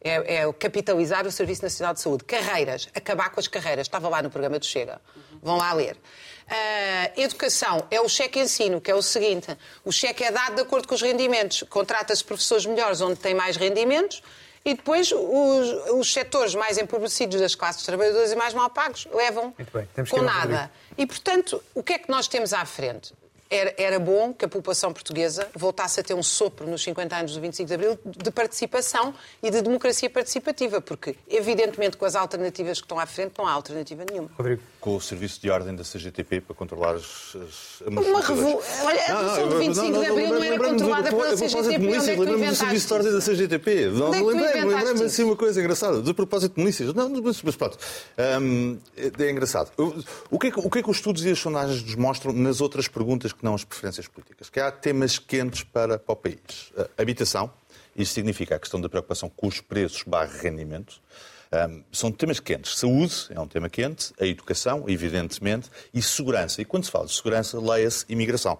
É, 0.00 0.42
é 0.42 0.52
capitalizar 0.52 1.26
o 1.26 1.32
Serviço 1.32 1.62
Nacional 1.62 1.94
de 1.94 2.00
Saúde. 2.00 2.24
Carreiras, 2.24 2.90
acabar 2.94 3.30
com 3.30 3.40
as 3.40 3.48
carreiras. 3.48 3.86
Estava 3.86 4.06
lá 4.10 4.20
no 4.22 4.28
programa 4.28 4.58
do 4.58 4.66
Chega. 4.66 5.00
Vão 5.42 5.56
lá 5.56 5.72
ler. 5.72 5.96
Ah, 6.48 7.10
educação 7.16 7.86
é 7.90 8.00
o 8.00 8.08
cheque 8.08 8.38
ensino, 8.38 8.80
que 8.80 8.90
é 8.90 8.94
o 8.94 9.02
seguinte: 9.02 9.56
o 9.84 9.90
cheque 9.90 10.24
é 10.24 10.30
dado 10.30 10.56
de 10.56 10.62
acordo 10.62 10.86
com 10.86 10.94
os 10.94 11.02
rendimentos. 11.02 11.62
Contrata-se 11.68 12.22
professores 12.22 12.66
melhores 12.66 13.00
onde 13.00 13.16
tem 13.16 13.34
mais 13.34 13.56
rendimentos 13.56 14.22
e 14.64 14.74
depois 14.74 15.12
os, 15.12 15.90
os 15.92 16.12
setores 16.12 16.54
mais 16.54 16.78
empobrecidos 16.78 17.40
das 17.40 17.54
classes 17.54 17.82
trabalhadoras 17.84 18.32
e 18.32 18.36
mais 18.36 18.54
mal 18.54 18.70
pagos 18.70 19.06
levam 19.12 19.54
com 20.10 20.22
nada. 20.22 20.70
E, 20.96 21.06
portanto, 21.06 21.62
o 21.74 21.82
que 21.82 21.94
é 21.94 21.98
que 21.98 22.10
nós 22.10 22.28
temos 22.28 22.52
à 22.52 22.64
frente? 22.64 23.12
Era, 23.54 23.72
era 23.78 23.98
bom 24.00 24.34
que 24.34 24.44
a 24.44 24.48
população 24.48 24.92
portuguesa 24.92 25.46
voltasse 25.54 26.00
a 26.00 26.02
ter 26.02 26.12
um 26.12 26.24
sopro 26.24 26.68
nos 26.68 26.82
50 26.82 27.16
anos 27.16 27.34
do 27.34 27.40
25 27.40 27.68
de 27.68 27.74
Abril 27.74 27.98
de 28.04 28.30
participação 28.32 29.14
e 29.40 29.48
de 29.48 29.62
democracia 29.62 30.10
participativa, 30.10 30.80
porque, 30.80 31.14
evidentemente, 31.28 31.96
com 31.96 32.04
as 32.04 32.16
alternativas 32.16 32.80
que 32.80 32.84
estão 32.84 32.98
à 32.98 33.06
frente, 33.06 33.34
não 33.38 33.46
há 33.46 33.52
alternativa 33.52 34.04
nenhuma. 34.10 34.28
Rodrigo. 34.36 34.60
Com 34.80 34.96
o 34.96 35.00
serviço 35.00 35.40
de 35.40 35.50
ordem 35.50 35.74
da 35.74 35.84
CGTP 35.84 36.40
para 36.40 36.54
controlar 36.54 36.96
as, 36.96 37.36
as 37.36 37.80
Uma 37.86 38.20
revo... 38.20 38.60
Olha, 38.82 39.02
a 39.02 39.36
revolução 39.36 39.48
do 39.48 39.58
25 39.58 40.00
de 40.00 40.06
Abril 40.06 40.28
não 40.28 40.44
era 40.44 40.58
controlada 40.58 41.10
pela 41.10 41.36
CGTP. 41.36 41.56
Onde 41.56 41.96
é 41.96 42.00
que 42.00 42.16
tu 42.16 42.20
Lembrei-me 42.20 42.46
do 42.48 42.54
serviço 42.56 42.86
de 42.88 42.92
ordem 42.92 43.12
da? 43.12 43.20
CGTP. 43.20 43.86
Não, 43.86 44.14
é 44.14 44.20
lembrei-me, 44.20 44.74
lembrei-me 44.74 45.04
assim 45.04 45.22
uma 45.22 45.36
coisa 45.36 45.60
engraçada. 45.60 46.02
De 46.02 46.12
propósito 46.12 46.54
de 46.54 46.60
milícias. 46.60 46.92
Não, 46.92 47.08
mas, 47.08 47.42
mas 47.42 47.56
pronto. 47.56 47.78
Hum, 48.40 48.78
é 48.96 49.30
engraçado. 49.30 49.70
O 50.30 50.38
que, 50.38 50.48
é 50.48 50.50
que, 50.50 50.58
o 50.58 50.70
que 50.70 50.78
é 50.78 50.82
que 50.82 50.90
os 50.90 50.96
estudos 50.96 51.24
e 51.24 51.30
as 51.30 51.38
sondagens 51.38 51.82
nos 51.82 51.94
mostram 51.94 52.32
nas 52.32 52.60
outras 52.60 52.88
perguntas 52.88 53.32
que 53.32 53.43
não 53.44 53.54
as 53.54 53.64
preferências 53.64 54.08
políticas? 54.08 54.48
Que 54.48 54.58
há 54.58 54.72
temas 54.72 55.18
quentes 55.18 55.62
para, 55.62 55.98
para 55.98 56.12
o 56.12 56.16
país. 56.16 56.72
Habitação, 56.96 57.52
isso 57.94 58.14
significa 58.14 58.56
a 58.56 58.58
questão 58.58 58.80
da 58.80 58.88
preocupação 58.88 59.28
com 59.28 59.46
os 59.46 59.60
preços 59.60 60.02
barra 60.02 60.38
rendimento. 60.40 61.00
Hum, 61.52 61.84
são 61.92 62.10
temas 62.10 62.40
quentes. 62.40 62.76
Saúde 62.78 63.26
é 63.30 63.38
um 63.38 63.46
tema 63.46 63.68
quente, 63.68 64.12
a 64.20 64.26
educação, 64.26 64.84
evidentemente, 64.88 65.70
e 65.92 66.02
segurança. 66.02 66.60
E 66.60 66.64
quando 66.64 66.84
se 66.84 66.90
fala 66.90 67.06
de 67.06 67.12
segurança, 67.12 67.60
leia-se 67.60 68.04
imigração. 68.08 68.58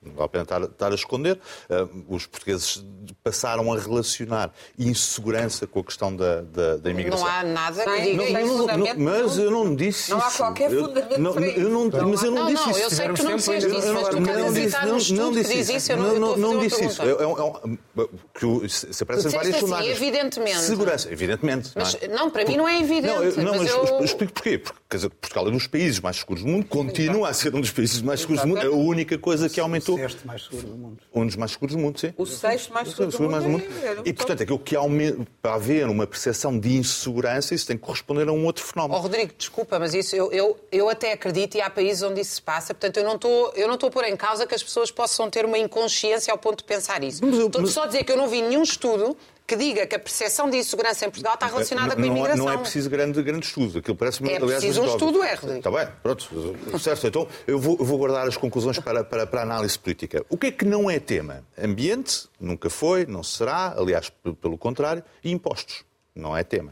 Não 0.00 0.12
vale 0.12 0.26
a 0.26 0.28
pena 0.28 0.42
estar, 0.44 0.62
estar 0.62 0.92
a 0.92 0.94
esconder. 0.94 1.40
Uh, 1.68 2.14
os 2.14 2.24
portugueses 2.24 2.84
passaram 3.24 3.72
a 3.72 3.78
relacionar 3.78 4.52
insegurança 4.78 5.66
com 5.66 5.80
a 5.80 5.84
questão 5.84 6.14
da, 6.14 6.42
da, 6.42 6.76
da 6.76 6.90
imigração. 6.90 7.26
Não 7.26 7.32
há 7.34 7.42
nada 7.42 7.84
que 7.84 8.00
diga 8.02 8.16
não, 8.16 8.46
isso. 8.46 8.66
Não, 8.66 8.76
não, 8.78 8.94
mas 8.96 9.38
eu 9.38 9.50
não 9.50 9.74
disse 9.74 10.10
Não 10.10 10.22
há 10.22 10.28
isso. 10.28 10.36
qualquer 10.36 10.70
fundamento 10.70 11.18
não, 11.20 11.32
para 11.32 11.48
isso. 11.48 11.58
eu 11.60 11.70
não, 11.70 11.84
Não 11.88 12.08
Mas 12.10 12.22
eu 12.22 12.30
não, 12.30 12.44
Não, 12.44 12.46
disse 12.46 12.62
não, 12.64 12.70
isso. 12.70 12.80
eu 12.80 12.90
sei 12.90 13.08
que 13.08 13.14
tu 13.14 13.24
não 13.24 13.36
disseste 13.36 13.76
isso, 13.76 13.92
mas 13.92 14.08
tu 14.08 14.16
não- 14.20 14.22
queres 14.22 14.40
não 14.40 14.52
disse, 14.52 14.66
citar 14.66 14.86
não, 14.86 14.96
disse 14.96 15.12
diz 15.48 15.50
isso. 15.68 15.72
isso, 15.76 15.92
eu 15.92 15.96
não, 15.96 16.58
a 16.58 16.60
disse 16.60 16.84
isso. 16.84 17.02
É, 17.02 17.06
é, 17.06 18.04
é, 18.04 18.08
que 18.38 18.46
o- 18.46 18.68
se 18.68 19.02
aparecem 19.02 19.30
várias 19.32 19.56
assim, 19.56 19.66
sondagens. 19.66 19.96
evidentemente. 19.96 20.58
Segurança, 20.60 21.12
evidentemente. 21.12 21.70
Mas, 21.74 21.94
não, 21.94 22.00
é? 22.02 22.08
não, 22.08 22.30
para 22.30 22.44
mim 22.44 22.56
não 22.56 22.68
é 22.68 22.80
evidente. 22.80 23.40
Não, 23.40 23.56
mas 23.56 23.68
eu... 23.68 24.04
explico 24.04 24.32
porquê. 24.32 24.58
Porque 24.58 25.08
Portugal 25.20 25.46
é 25.46 25.50
um 25.50 25.56
dos 25.56 25.66
países 25.66 25.98
mais 26.00 26.16
seguros 26.18 26.42
do 26.44 26.48
mundo, 26.48 26.66
continua 26.66 27.28
a 27.28 27.34
ser 27.34 27.52
um 27.54 27.60
dos 27.60 27.70
países 27.72 28.00
mais 28.00 28.20
seguros 28.20 28.42
do 28.42 28.48
mundo. 28.48 28.60
É 28.60 28.66
a 28.66 28.70
única 28.70 29.18
coisa 29.18 29.48
que 29.48 29.58
aumentou. 29.58 29.97
O 29.98 30.08
sexto 30.10 30.26
mais 30.26 30.42
seguro 30.44 30.66
do 30.68 30.76
mundo. 30.76 30.98
Um 31.14 31.26
dos 31.26 31.36
mais 31.36 31.50
seguros 31.52 31.74
do 31.76 31.80
mundo, 31.82 31.98
sim. 32.00 32.14
O 32.16 32.26
sexto 32.26 32.72
mais 32.72 32.88
seguro 32.88 33.10
do 33.10 33.30
mais 33.30 33.42
do 33.44 33.48
mundo 33.50 33.62
mundo. 33.64 33.84
é- 33.84 33.88
é- 33.88 34.02
E, 34.04 34.12
portanto, 34.12 34.42
aquilo 34.42 34.58
que 34.58 34.76
aume- 34.76 35.26
para 35.42 35.54
haver 35.54 35.86
uma 35.88 36.06
percepção 36.06 36.58
de 36.58 36.76
insegurança, 36.76 37.54
isso 37.54 37.66
tem 37.66 37.76
que 37.76 37.82
corresponder 37.82 38.28
a 38.28 38.32
um 38.32 38.44
outro 38.44 38.64
Oh, 38.66 38.72
fenómeno. 38.72 39.00
Rodrigo, 39.00 39.32
desculpa, 39.36 39.78
mas 39.78 39.94
isso 39.94 40.14
eu, 40.16 40.30
eu, 40.32 40.56
eu 40.72 40.88
até 40.88 41.12
acredito 41.12 41.56
e 41.56 41.60
há 41.60 41.68
países 41.70 42.02
onde 42.02 42.20
isso 42.20 42.34
se 42.36 42.42
passa, 42.42 42.72
portanto 42.74 42.96
eu 42.98 43.04
não 43.04 43.16
estou 43.16 43.52
eu 43.54 43.66
não 43.66 43.74
estou 43.74 43.88
a 43.88 43.92
pôr 43.92 44.04
em 44.04 44.16
causa 44.16 44.46
que 44.46 44.54
as 44.54 44.62
pessoas 44.62 44.90
possam 44.90 45.28
ter 45.30 45.44
uma 45.44 45.58
inconsciência 45.58 46.32
ao 46.32 46.38
ponto 46.38 46.58
de 46.58 46.64
pensar 46.64 47.02
isso. 47.02 47.24
Mas 47.24 47.38
eu- 47.38 47.46
estou 47.46 47.62
mas- 47.62 47.70
só 47.72 47.82
a 47.84 47.86
dizer 47.86 48.04
que 48.04 48.12
eu 48.12 48.16
não 48.16 48.28
vi 48.28 48.42
nenhum 48.42 48.62
estudo 48.62 49.16
que 49.48 49.56
diga 49.56 49.86
que 49.86 49.96
a 49.96 49.98
percepção 49.98 50.50
de 50.50 50.58
insegurança 50.58 51.06
em 51.06 51.08
Portugal 51.08 51.32
está 51.32 51.46
relacionada 51.46 51.96
com 51.96 52.02
a 52.02 52.04
não, 52.04 52.12
é- 52.12 52.18
imigração. 52.18 52.44
não 52.44 52.52
é 52.52 52.58
preciso 52.58 52.90
grande, 52.90 53.22
grande 53.22 53.46
estudo. 53.46 53.78
Aquilo 53.78 53.96
parece 53.96 54.22
É 54.30 54.38
preciso 54.38 54.82
um 54.82 54.86
estudo, 54.86 55.22
é, 55.22 55.32
Rodrigo. 55.34 55.56
Está 55.56 55.70
bem, 55.70 55.88
pronto. 56.02 56.78
Certo, 56.78 57.06
então 57.06 57.26
eu 57.46 57.58
vou, 57.58 57.78
vou 57.78 57.96
guardar 57.96 58.28
as 58.28 58.36
conclusões 58.36 58.78
para, 58.78 59.02
para, 59.02 59.26
para 59.26 59.40
a 59.40 59.42
análise 59.44 59.78
política. 59.78 60.22
O 60.28 60.36
que 60.36 60.48
é 60.48 60.52
que 60.52 60.66
não 60.66 60.90
é 60.90 61.00
tema? 61.00 61.42
Ambiente, 61.56 62.28
nunca 62.38 62.68
foi, 62.68 63.06
não 63.06 63.22
será, 63.22 63.74
aliás, 63.74 64.12
pelo 64.42 64.58
contrário, 64.58 65.02
e 65.24 65.30
impostos, 65.32 65.82
não 66.14 66.36
é 66.36 66.44
tema. 66.44 66.68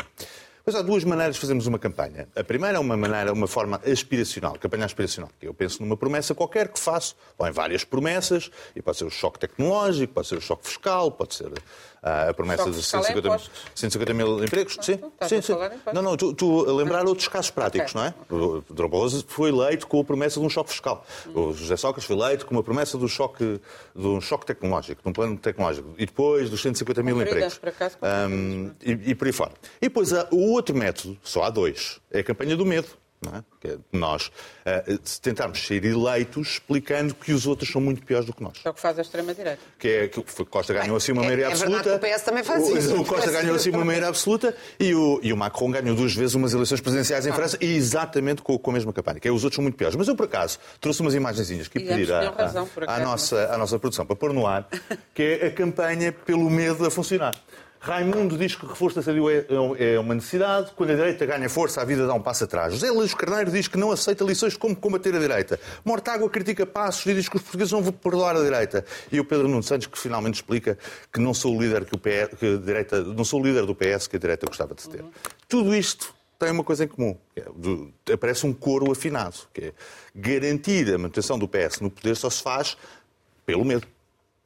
Mas 0.67 0.75
há 0.75 0.83
duas 0.83 1.05
maneiras 1.05 1.37
de 1.37 1.41
fazermos 1.41 1.69
uma 1.69 1.79
campanha. 1.79 2.29
A 2.35 2.43
primeira 2.43 2.77
é 2.77 2.81
uma 2.81 2.97
maneira, 2.97 3.33
uma 3.33 3.47
forma 3.47 3.81
aspiracional, 3.87 4.59
campanha 4.59 4.85
aspiracional. 4.85 5.31
que 5.39 5.47
Eu 5.47 5.55
penso 5.55 5.81
numa 5.81 5.97
promessa 5.97 6.35
qualquer 6.35 6.67
que 6.67 6.81
faço, 6.81 7.15
ou 7.39 7.47
em 7.47 7.53
várias 7.53 7.85
promessas, 7.85 8.51
e 8.75 8.83
pode 8.83 8.99
ser 8.99 9.05
o 9.05 9.11
choque 9.11 9.39
tecnológico, 9.39 10.13
pode 10.13 10.27
ser 10.27 10.35
o 10.35 10.41
choque 10.41 10.67
fiscal, 10.67 11.13
pode 11.13 11.37
ser 11.37 11.53
a 12.29 12.33
promessa 12.35 12.63
é 12.69 12.73
150, 12.73 13.13
mil- 13.15 13.21
impostos. 13.33 13.51
150 13.75 14.15
mil 14.15 14.45
empregos. 14.45 14.79
Sim, 14.81 14.99
sim, 15.29 15.43
sim. 15.43 15.53
Não, 15.93 16.03
não, 16.03 16.17
tu, 16.17 16.33
tu 16.35 16.63
lembrar 16.73 17.05
outros 17.07 17.27
casos 17.29 17.51
práticos, 17.51 17.95
não 17.95 18.05
é? 18.05 18.15
O 18.31 18.63
Dr. 18.71 18.87
Barroso 18.89 19.25
foi 19.27 19.51
eleito 19.51 19.87
com 19.87 20.01
a 20.01 20.05
promessa 20.05 20.39
de 20.39 20.47
um 20.47 20.49
choque 20.49 20.71
fiscal. 20.71 21.05
O 21.35 21.53
José 21.53 21.77
Sócrates 21.77 22.07
foi 22.07 22.17
eleito 22.17 22.47
com 22.47 22.55
uma 22.55 22.63
promessa 22.63 22.97
do 22.97 23.09
choque, 23.09 23.61
de 23.95 24.07
um 24.07 24.21
choque 24.21 24.47
tecnológico, 24.47 25.03
de 25.03 25.09
um 25.09 25.13
plano 25.13 25.37
tecnológico. 25.37 25.95
E 25.99 26.07
depois 26.07 26.49
dos 26.51 26.63
150 26.63 27.03
mil 27.03 27.17
empregos. 27.31 27.55
Ahm, 28.03 28.71
e, 28.85 29.11
e 29.11 29.15
por 29.15 29.27
aí 29.27 29.33
fora. 29.33 29.53
E 29.81 29.87
depois 29.89 30.13
há 30.13 30.29
o 30.31 30.53
outro 30.53 30.75
método, 30.77 31.17
só 31.23 31.43
há 31.45 31.51
dois, 31.51 32.01
é 32.11 32.21
a 32.21 32.25
campanha 32.25 32.57
do 32.57 32.65
medo. 32.65 32.89
Não 33.27 33.37
é? 33.39 33.45
É 33.69 33.77
nós 33.93 34.31
ah, 34.65 34.83
tentarmos 35.21 35.67
ser 35.67 35.85
eleitos 35.85 36.49
explicando 36.53 37.15
que 37.15 37.33
os 37.33 37.47
outros 37.47 37.69
são 37.71 37.81
muito 37.81 38.01
piores 38.05 38.25
do 38.27 38.33
que 38.33 38.41
nós 38.43 38.53
É 38.65 38.71
o 38.71 38.75
que 38.75 38.81
faz 38.81 38.97
a 38.99 39.03
extrema-direita. 39.03 39.59
que 39.79 39.89
é 39.89 40.09
que 40.09 40.21
o 40.21 40.25
Costa 40.47 40.73
ganhou 40.73 40.97
assim 40.97 41.11
uma 41.13 41.23
é- 41.23 41.25
maioria 41.27 41.45
é 41.47 41.49
absoluta. 41.51 41.97
o 41.97 41.99
PS 41.99 42.23
também 42.23 42.45
faz 42.45 42.69
isso. 42.69 42.95
O, 43.01 43.05
Costa 43.05 43.31
ganhou 43.33 43.57
assim 43.57 43.71
uma 43.71 43.85
maioria 43.85 44.09
absoluta 44.09 44.55
e 44.79 44.95
o, 44.95 45.19
e 45.23 45.33
o 45.33 45.37
Macron 45.37 45.71
ganhou 45.73 45.97
duas 45.97 46.15
vezes 46.15 46.35
umas 46.35 46.55
eleições 46.55 46.81
presidenciais 46.81 47.27
Ah. 47.27 47.31
em 47.31 47.33
França 47.33 47.59
e 47.61 47.75
exatamente 47.75 48.41
com, 48.43 48.57
com 48.59 48.71
a 48.71 48.75
mesma 48.75 48.93
campanha, 48.93 49.19
que 49.19 49.27
é 49.27 49.31
os 49.33 49.43
outros 49.43 49.57
são 49.57 49.63
muito 49.63 49.77
piores. 49.77 49.97
Mas 49.97 50.07
eu, 50.07 50.15
por 50.15 50.27
acaso, 50.27 50.59
trouxe 50.81 51.01
umas 51.01 51.15
imagenzinhas 51.15 51.67
que 51.69 51.81
pedir 51.81 52.13
à, 52.13 53.01
nossa, 53.01 53.47
à 53.53 53.59
nossa 53.59 53.79
produção 53.79 54.07
para 54.07 54.15
pôr 54.17 54.33
no 54.33 54.47
ar, 54.47 54.69
que 55.15 55.23
é 55.43 55.47
a 55.49 55.51
campanha 55.51 56.13
pelo 56.13 56.49
medo 56.49 56.87
a 56.87 56.91
funcionar. 56.91 57.35
Raimundo 57.87 58.37
diz 58.37 58.57
que 58.57 58.65
o 58.65 58.69
reforço 58.69 58.97
da 58.97 59.03
saúde 59.03 59.47
é, 59.79 59.95
é 59.95 60.01
uma 60.01 60.13
necessidade. 60.13 60.73
Quando 60.75 60.91
a 60.91 60.95
direita 60.97 61.25
ganha 61.25 61.49
força, 61.49 61.81
a 61.81 61.85
vida 61.85 62.05
dá 62.05 62.15
um 62.15 62.21
passo 62.21 62.43
atrás. 62.43 62.73
José 62.73 62.91
Luís 62.91 63.15
Carneiro 63.15 63.49
diz 63.49 63.69
que 63.69 63.79
não 63.79 63.93
aceita 63.93 64.25
lições 64.25 64.55
de 64.55 64.59
como 64.59 64.75
combater 64.75 65.15
a 65.15 65.21
direita. 65.21 65.61
Mortágua 65.85 66.29
critica 66.29 66.67
passos 66.67 67.07
e 67.07 67.15
diz 67.15 67.29
que 67.29 67.37
os 67.37 67.43
portugueses 67.43 67.73
não 67.73 67.83
vão 67.83 67.93
perdoar 67.93 68.35
a 68.35 68.43
direita. 68.43 68.85
E 69.13 69.21
o 69.21 69.25
Pedro 69.25 69.47
Nuno 69.47 69.63
Santos 69.63 69.87
que 69.87 69.97
finalmente 69.97 70.35
explica 70.35 70.77
que 71.13 71.21
não 71.21 71.33
sou 71.33 71.57
o 71.57 71.63
líder 71.63 71.85
que 71.85 71.95
o 71.95 71.99
PS, 71.99 72.37
que 72.41 72.55
a 72.55 72.57
direita, 72.57 73.05
não 73.05 73.25
sou 73.25 73.41
o 73.41 73.45
líder 73.45 73.65
do 73.65 73.75
PS 73.75 74.09
que 74.09 74.17
a 74.17 74.19
direita 74.19 74.47
gostava 74.47 74.75
de 74.75 74.89
ter. 74.89 75.05
Tudo 75.49 75.73
isto 75.73 76.13
tem 76.41 76.51
uma 76.51 76.65
coisa 76.65 76.83
em 76.83 76.89
comum. 76.89 77.17
é 77.37 78.13
aparece 78.13 78.45
um 78.47 78.53
coro 78.53 78.91
afinado, 78.91 79.37
que 79.55 79.67
é 79.67 79.73
garantir 80.13 80.93
a 80.93 80.99
manutenção 80.99 81.39
do 81.39 81.47
PS 81.47 81.79
no 81.81 81.91
poder 81.91 82.17
só 82.17 82.29
se 82.29 82.43
faz 82.43 82.77
pelo 83.47 83.65
medo. 83.65 83.87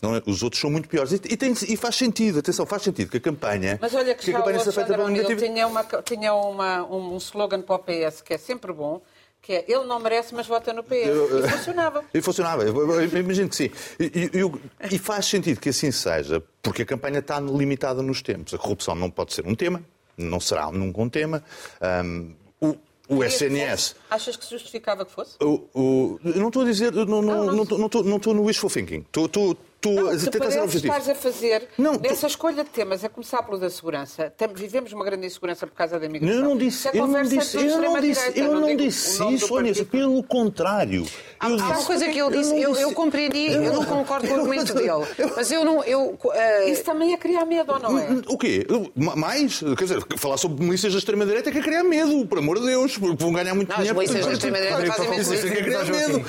É? 0.03 0.23
Os 0.27 0.43
outros 0.43 0.61
são 0.61 0.71
muito 0.71 0.89
piores. 0.89 1.13
E, 1.13 1.17
e 1.17 1.37
tem- 1.37 1.53
e 1.53 1.77
faz 1.77 1.97
sentido, 1.97 2.39
atenção, 2.39 2.65
faz 2.65 2.83
sentido 2.83 3.11
que 3.11 3.19
a 3.19 3.21
campanha. 3.21 3.79
Mas 3.81 3.95
olha 3.95 4.15
que 4.15 4.25
que 4.25 4.31
a 4.31 4.39
campanha 4.39 4.59
seja 4.61 4.73
feita 4.73 4.95
pela 4.95 5.11
negativa. 5.11 5.41
tinha, 5.47 5.67
uma, 5.67 5.85
tinha 6.05 6.35
uma, 6.35 6.85
um, 6.85 7.15
um 7.15 7.17
slogan 7.19 7.61
para 7.63 7.75
o 7.77 7.79
PS 7.79 8.23
que 8.23 8.33
é 8.35 8.39
sempre 8.39 8.73
bom, 8.73 9.03
que 9.43 9.53
é 9.53 9.65
ele 9.69 9.85
não 9.85 9.99
merece, 10.01 10.35
mas 10.35 10.47
vota 10.47 10.73
no 10.73 10.83
PS. 10.83 10.95
E 11.45 11.49
funcionava. 11.49 12.05
E 12.15 12.21
funcionava, 12.23 12.63
eu, 12.65 13.01
eu- 13.03 13.19
imagino 13.19 13.49
que 13.49 13.57
sim. 13.57 13.71
E, 13.99 14.31
eu- 14.33 14.59
e 14.91 14.99
faz 14.99 15.27
sentido 15.27 15.61
que 15.61 15.69
assim 15.71 15.91
seja, 15.91 16.43
porque 16.63 16.83
a 16.83 16.87
campanha 16.87 17.19
está 17.21 17.39
limitada 17.41 18.03
nos 18.03 18.23
tempos. 18.23 18.55
A 18.55 18.59
corrupção 18.59 18.95
não 18.95 19.11
pode 19.11 19.33
ser 19.35 19.47
um 19.47 19.55
tema, 19.55 19.83
não 20.17 20.41
será 20.41 20.71
nunca 20.71 21.01
um 21.01 21.09
tema. 21.09 21.43
Ahm, 21.81 22.33
o, 22.61 22.77
o 23.09 23.25
SNS. 23.25 23.97
Achas 24.11 24.37
que 24.37 24.45
se 24.45 24.51
justificava 24.53 25.05
que 25.05 25.13
fosse? 25.13 25.37
O, 25.43 25.65
o- 25.75 26.21
eu 26.25 26.37
não 26.41 26.49
estou 26.49 26.63
a 26.63 26.65
dizer, 26.67 26.93
não, 26.93 27.05
não, 27.07 27.23
Não, 27.23 27.45
não. 27.47 27.53
não, 27.55 27.63
estou- 27.65 27.79
não, 27.79 27.87
estou- 27.87 28.05
não 28.05 28.17
estou 28.19 28.35
no 28.35 28.45
wishful 28.45 28.71
thinking. 28.71 29.01
Estou, 29.01 29.27
estou- 29.27 29.57
estou 29.81 29.95
Não, 29.95 30.09
a 30.11 30.17
tu 30.17 30.31
tentar 30.31 30.51
ser 30.51 30.61
objetivo. 30.61 30.93
estás 30.93 31.09
a 31.09 31.15
fazer 31.15 31.69
Não, 31.79 31.97
tu- 31.97 32.03
nessa 32.09 32.27
escolha 32.27 32.63
de 32.63 32.71
temas, 32.71 33.03
a 33.03 33.09
começar 33.09 33.43
pelo 33.43 33.59
da 33.59 33.71
segurança. 33.71 34.31
Tem- 34.37 34.49
vivemos 34.55 34.93
uma 34.93 35.05
grande 35.05 35.27
insegurança 35.27 35.67
por 35.67 35.75
causa 35.75 35.99
da 35.99 36.05
imigração. 36.07 36.37
Eu 36.39 36.43
não 36.45 36.57
disse, 36.57 36.79
Isso 36.79 36.89
é 36.89 37.01
eu 37.01 37.07
não 37.07 37.23
disse, 37.23 37.57
do 37.57 37.63
eu 37.63 37.79
não 37.81 38.01
disse, 38.01 38.33
eu 38.39 38.53
não 38.53 38.67
digo 38.67 38.83
disse 38.83 39.11
isso, 39.35 39.49
partido. 39.55 39.87
pelo 39.87 40.23
contrário. 40.23 41.07
Há, 41.39 41.49
Eu 41.49 41.55
há 41.55 41.57
uma 41.65 41.75
disse- 41.75 41.87
coisa 41.87 42.09
que 42.09 42.19
ele 42.21 42.37
disse, 42.37 42.51
não 42.51 42.59
eu, 42.59 42.71
disse- 42.73 42.83
eu 42.83 42.93
compreendi, 42.93 43.53
eu 43.53 43.73
não 43.73 43.85
concordo 43.85 44.29
com 44.29 44.35
o 44.35 44.37
argumento 44.41 44.75
dele, 44.75 45.07
mas 45.35 45.51
eu 45.51 45.65
não. 45.65 45.83
Eu, 45.85 46.19
eh, 46.35 46.71
Isso 46.71 46.85
também 46.85 47.13
é 47.15 47.17
criar 47.17 47.45
medo, 47.47 47.73
ou 47.73 47.79
não 47.79 47.99
é? 47.99 48.09
O 48.29 48.37
quê? 48.37 48.67
Ma- 48.95 49.17
Mais? 49.17 49.61
Quer 49.61 49.85
dizer, 49.85 50.05
falar 50.19 50.37
sobre 50.37 50.63
milícias 50.65 50.93
da 50.93 50.99
extrema-direita 50.99 51.49
é 51.49 51.53
que 51.53 51.59
é 51.59 51.63
criar 51.63 51.83
medo, 51.85 52.27
por 52.27 52.39
amor 52.39 52.59
de 52.61 52.67
Deus, 52.67 52.97
porque 52.99 53.17
vão 53.23 53.33
ganhar 53.33 53.55
muito 53.55 53.69
Não, 53.69 53.77
as 53.77 53.83
dinheiro. 53.83 53.99
milícias 53.99 54.27
da 54.27 54.33
extrema-direita 54.33 54.93
fazem 54.93 55.49
é 55.49 55.59
é 55.61 56.09
medo. 56.09 56.25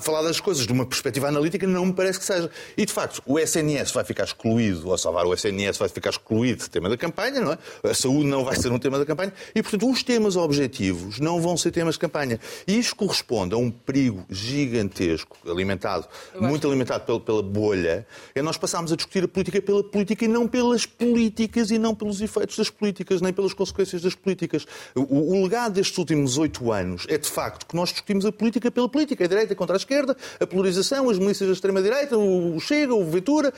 Falar 0.00 0.22
das 0.22 0.40
coisas 0.40 0.66
de 0.66 0.72
uma 0.72 0.86
perspectiva 0.86 1.28
analítica 1.28 1.66
não 1.66 1.86
me 1.86 1.92
parece 1.96 2.18
que 2.18 2.24
seja. 2.24 2.50
E, 2.76 2.84
de 2.84 2.92
facto, 2.92 3.22
o 3.26 3.38
SNS 3.38 3.90
vai 3.92 4.04
ficar 4.04 4.24
excluído, 4.24 4.88
ou 4.88 4.98
salvar 4.98 5.26
o 5.26 5.34
SNS 5.34 5.78
vai 5.78 5.88
ficar 5.88 6.10
excluído 6.10 6.64
do 6.64 6.70
tema 6.70 6.88
da 6.88 6.96
campanha, 6.96 7.40
não 7.40 7.52
é? 7.52 7.58
A 7.82 7.94
saúde 7.94 8.28
não 8.28 8.44
vai 8.44 8.56
ser 8.56 8.70
um 8.70 8.78
tema 8.78 8.98
da 8.98 9.06
campanha. 9.06 9.32
E, 9.54 9.62
portanto, 9.62 9.90
os 9.90 10.02
temas 10.02 10.36
objetivos 10.36 11.18
não 11.18 11.40
vão 11.40 11.56
ser 11.56 11.70
temas 11.70 11.94
de 11.94 12.00
campanha. 12.00 12.38
E 12.66 12.78
isto 12.78 12.94
corresponde 12.94 13.54
a 13.54 13.58
um 13.58 13.70
perigo 13.70 14.24
gigantesco, 14.28 15.36
alimentado, 15.46 16.06
muito 16.38 16.66
alimentado 16.66 17.04
pela, 17.04 17.20
pela 17.20 17.42
bolha, 17.42 18.06
é 18.34 18.42
nós 18.42 18.56
passarmos 18.56 18.92
a 18.92 18.96
discutir 18.96 19.24
a 19.24 19.28
política 19.28 19.60
pela 19.62 19.82
política 19.82 20.24
e 20.24 20.28
não 20.28 20.46
pelas 20.46 20.84
políticas 20.84 21.70
e 21.70 21.78
não 21.78 21.94
pelos 21.94 22.20
efeitos 22.20 22.56
das 22.56 22.70
políticas, 22.70 23.20
nem 23.20 23.32
pelas 23.32 23.54
consequências 23.54 24.02
das 24.02 24.14
políticas. 24.14 24.66
O, 24.94 25.38
o 25.38 25.42
legado 25.42 25.74
destes 25.74 25.96
últimos 25.96 26.36
oito 26.38 26.70
anos 26.72 27.06
é, 27.08 27.16
de 27.16 27.28
facto, 27.28 27.66
que 27.66 27.74
nós 27.74 27.90
discutimos 27.90 28.24
a 28.26 28.32
política 28.32 28.70
pela 28.70 28.88
política, 28.88 29.24
a 29.24 29.28
direita 29.28 29.54
contra 29.54 29.76
a 29.76 29.78
esquerda, 29.78 30.16
a 30.40 30.46
polarização, 30.46 31.08
as 31.08 31.18
milícias 31.18 31.48
da 31.48 31.52
extrema-direita, 31.86 32.16
o 32.18 32.58
Chega, 32.60 32.94
o 32.94 33.04
Ventura, 33.04 33.52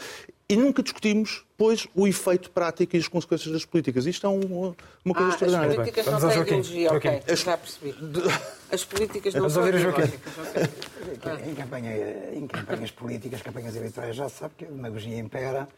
e 0.48 0.56
nunca 0.56 0.82
discutimos, 0.82 1.44
pois, 1.58 1.86
o 1.94 2.06
efeito 2.06 2.50
prático 2.50 2.96
e 2.96 2.98
as 2.98 3.06
consequências 3.08 3.52
das 3.52 3.64
políticas. 3.66 4.06
Isto 4.06 4.26
é 4.26 4.30
um- 4.30 4.74
uma 5.04 5.14
coisa 5.14 5.32
Ah, 5.32 5.34
as 5.34 5.42
extraordinária. 5.42 5.74
políticas 5.74 6.04
Vamos 6.06 6.22
não 6.22 6.30
têm 6.30 6.40
ideologia, 6.42 6.92
ok. 6.92 7.10
Joaquim. 7.10 7.36
Já 7.36 7.58
percebi. 7.58 7.94
As 8.72 8.84
políticas 8.84 9.34
não 9.34 9.50
são 9.50 9.68
ideológicas. 9.68 10.10
ok. 10.48 11.50
Em, 11.50 11.54
campanha, 11.54 11.96
em 12.34 12.46
campanhas 12.46 12.90
políticas, 12.90 13.42
campanhas 13.42 13.76
eleitorais, 13.76 14.16
já 14.16 14.28
se 14.28 14.36
sabe 14.38 14.54
que 14.56 14.64
a 14.64 14.68
demagogia 14.68 15.18
impera 15.18 15.68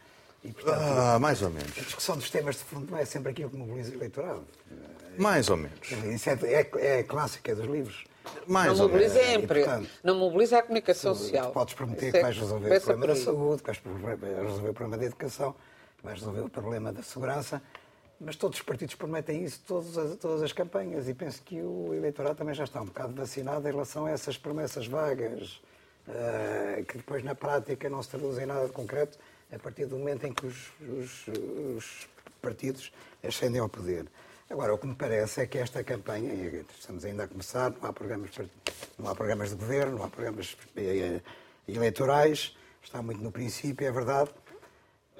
e, 0.43 0.51
portanto, 0.51 0.77
Ah, 0.81 1.19
mais 1.19 1.41
ou 1.41 1.49
menos. 1.49 1.71
a 1.77 1.81
discussão 1.81 2.15
dos 2.17 2.29
temas 2.29 2.55
de 2.55 2.63
fundo 2.63 2.89
não 2.91 2.97
é 2.97 3.03
sempre 3.05 3.31
aquilo 3.31 3.49
que 3.49 3.57
mobiliza 3.57 3.91
o 3.91 3.95
eleitorado. 3.95 4.43
Mais 5.17 5.49
ou 5.49 5.57
menos. 5.57 5.77
É, 6.25 6.69
é, 6.79 6.99
é 6.99 7.03
clássica 7.03 7.53
dos 7.53 7.65
livros. 7.65 8.05
Mais 8.47 8.77
Não 8.77 8.87
mobiliza 8.87 9.19
a 9.19 9.23
E, 9.23 9.35
empre- 9.35 9.63
portanto, 9.63 9.89
não 10.03 10.15
mobiliza 10.15 10.57
a 10.59 10.61
comunicação 10.61 11.15
social. 11.15 11.51
Podes 11.51 11.73
prometer 11.73 12.03
Isso 12.03 12.11
que 12.11 12.17
é- 12.17 12.21
vais 12.21 12.37
resolver 12.37 12.77
o 12.77 12.81
problema 12.81 13.07
da 13.07 13.15
saúde, 13.15 13.61
que 13.61 13.65
vais 13.67 13.79
resolver 14.43 14.69
o 14.69 14.73
problema 14.73 14.97
da 14.97 15.05
educação, 15.05 15.55
que 15.97 16.03
vais 16.03 16.19
resolver 16.19 16.41
o 16.41 16.49
problema 16.49 16.91
da 16.93 17.01
segurança, 17.03 17.61
mas 18.19 18.35
todos 18.35 18.59
os 18.59 18.63
partidos 18.65 18.95
prometem 18.95 19.43
isso, 19.43 19.61
todas 19.67 19.97
as, 19.97 20.15
todas 20.17 20.43
as 20.43 20.53
campanhas, 20.53 21.07
e 21.09 21.13
penso 21.13 21.41
que 21.43 21.61
o 21.61 21.93
eleitorado 21.93 22.35
também 22.35 22.53
já 22.53 22.63
está 22.63 22.81
um 22.81 22.85
bocado 22.85 23.13
vacinado 23.15 23.67
em 23.67 23.71
relação 23.71 24.05
a 24.05 24.11
essas 24.11 24.37
promessas 24.37 24.85
vagas, 24.87 25.59
eh, 26.07 26.83
que 26.87 26.97
depois 26.97 27.23
na 27.23 27.33
prática 27.35 27.89
não 27.89 28.01
se 28.03 28.09
traduzem 28.09 28.43
em 28.43 28.47
nada 28.47 28.65
de 28.67 28.71
concreto, 28.73 29.17
a 29.51 29.57
partir 29.59 29.85
do 29.85 29.97
momento 29.97 30.25
em 30.25 30.33
que 30.33 30.45
os, 30.45 30.71
os- 30.81 31.27
os 31.77 32.07
partidos 32.41 32.91
ascendem 33.23 33.59
ao 33.59 33.67
poder. 33.69 34.05
Agora, 34.51 34.73
o 34.73 34.77
que 34.77 34.85
me 34.85 34.95
parece 34.95 35.41
é 35.41 35.47
que 35.47 35.57
esta 35.57 35.81
campanha, 35.81 36.33
e 36.33 36.65
estamos 36.77 37.05
ainda 37.05 37.23
a 37.23 37.27
começar, 37.27 37.71
não 37.81 37.89
há 37.89 37.93
programas, 37.93 38.31
não 38.99 39.09
há 39.09 39.15
programas 39.15 39.51
de 39.51 39.55
governo, 39.55 39.97
não 39.97 40.03
há 40.03 40.09
programas 40.09 40.57
eh, 40.75 41.21
eleitorais, 41.65 42.53
está 42.83 43.01
muito 43.01 43.23
no 43.23 43.31
princípio, 43.31 43.87
é 43.87 43.91
verdade, 43.91 44.29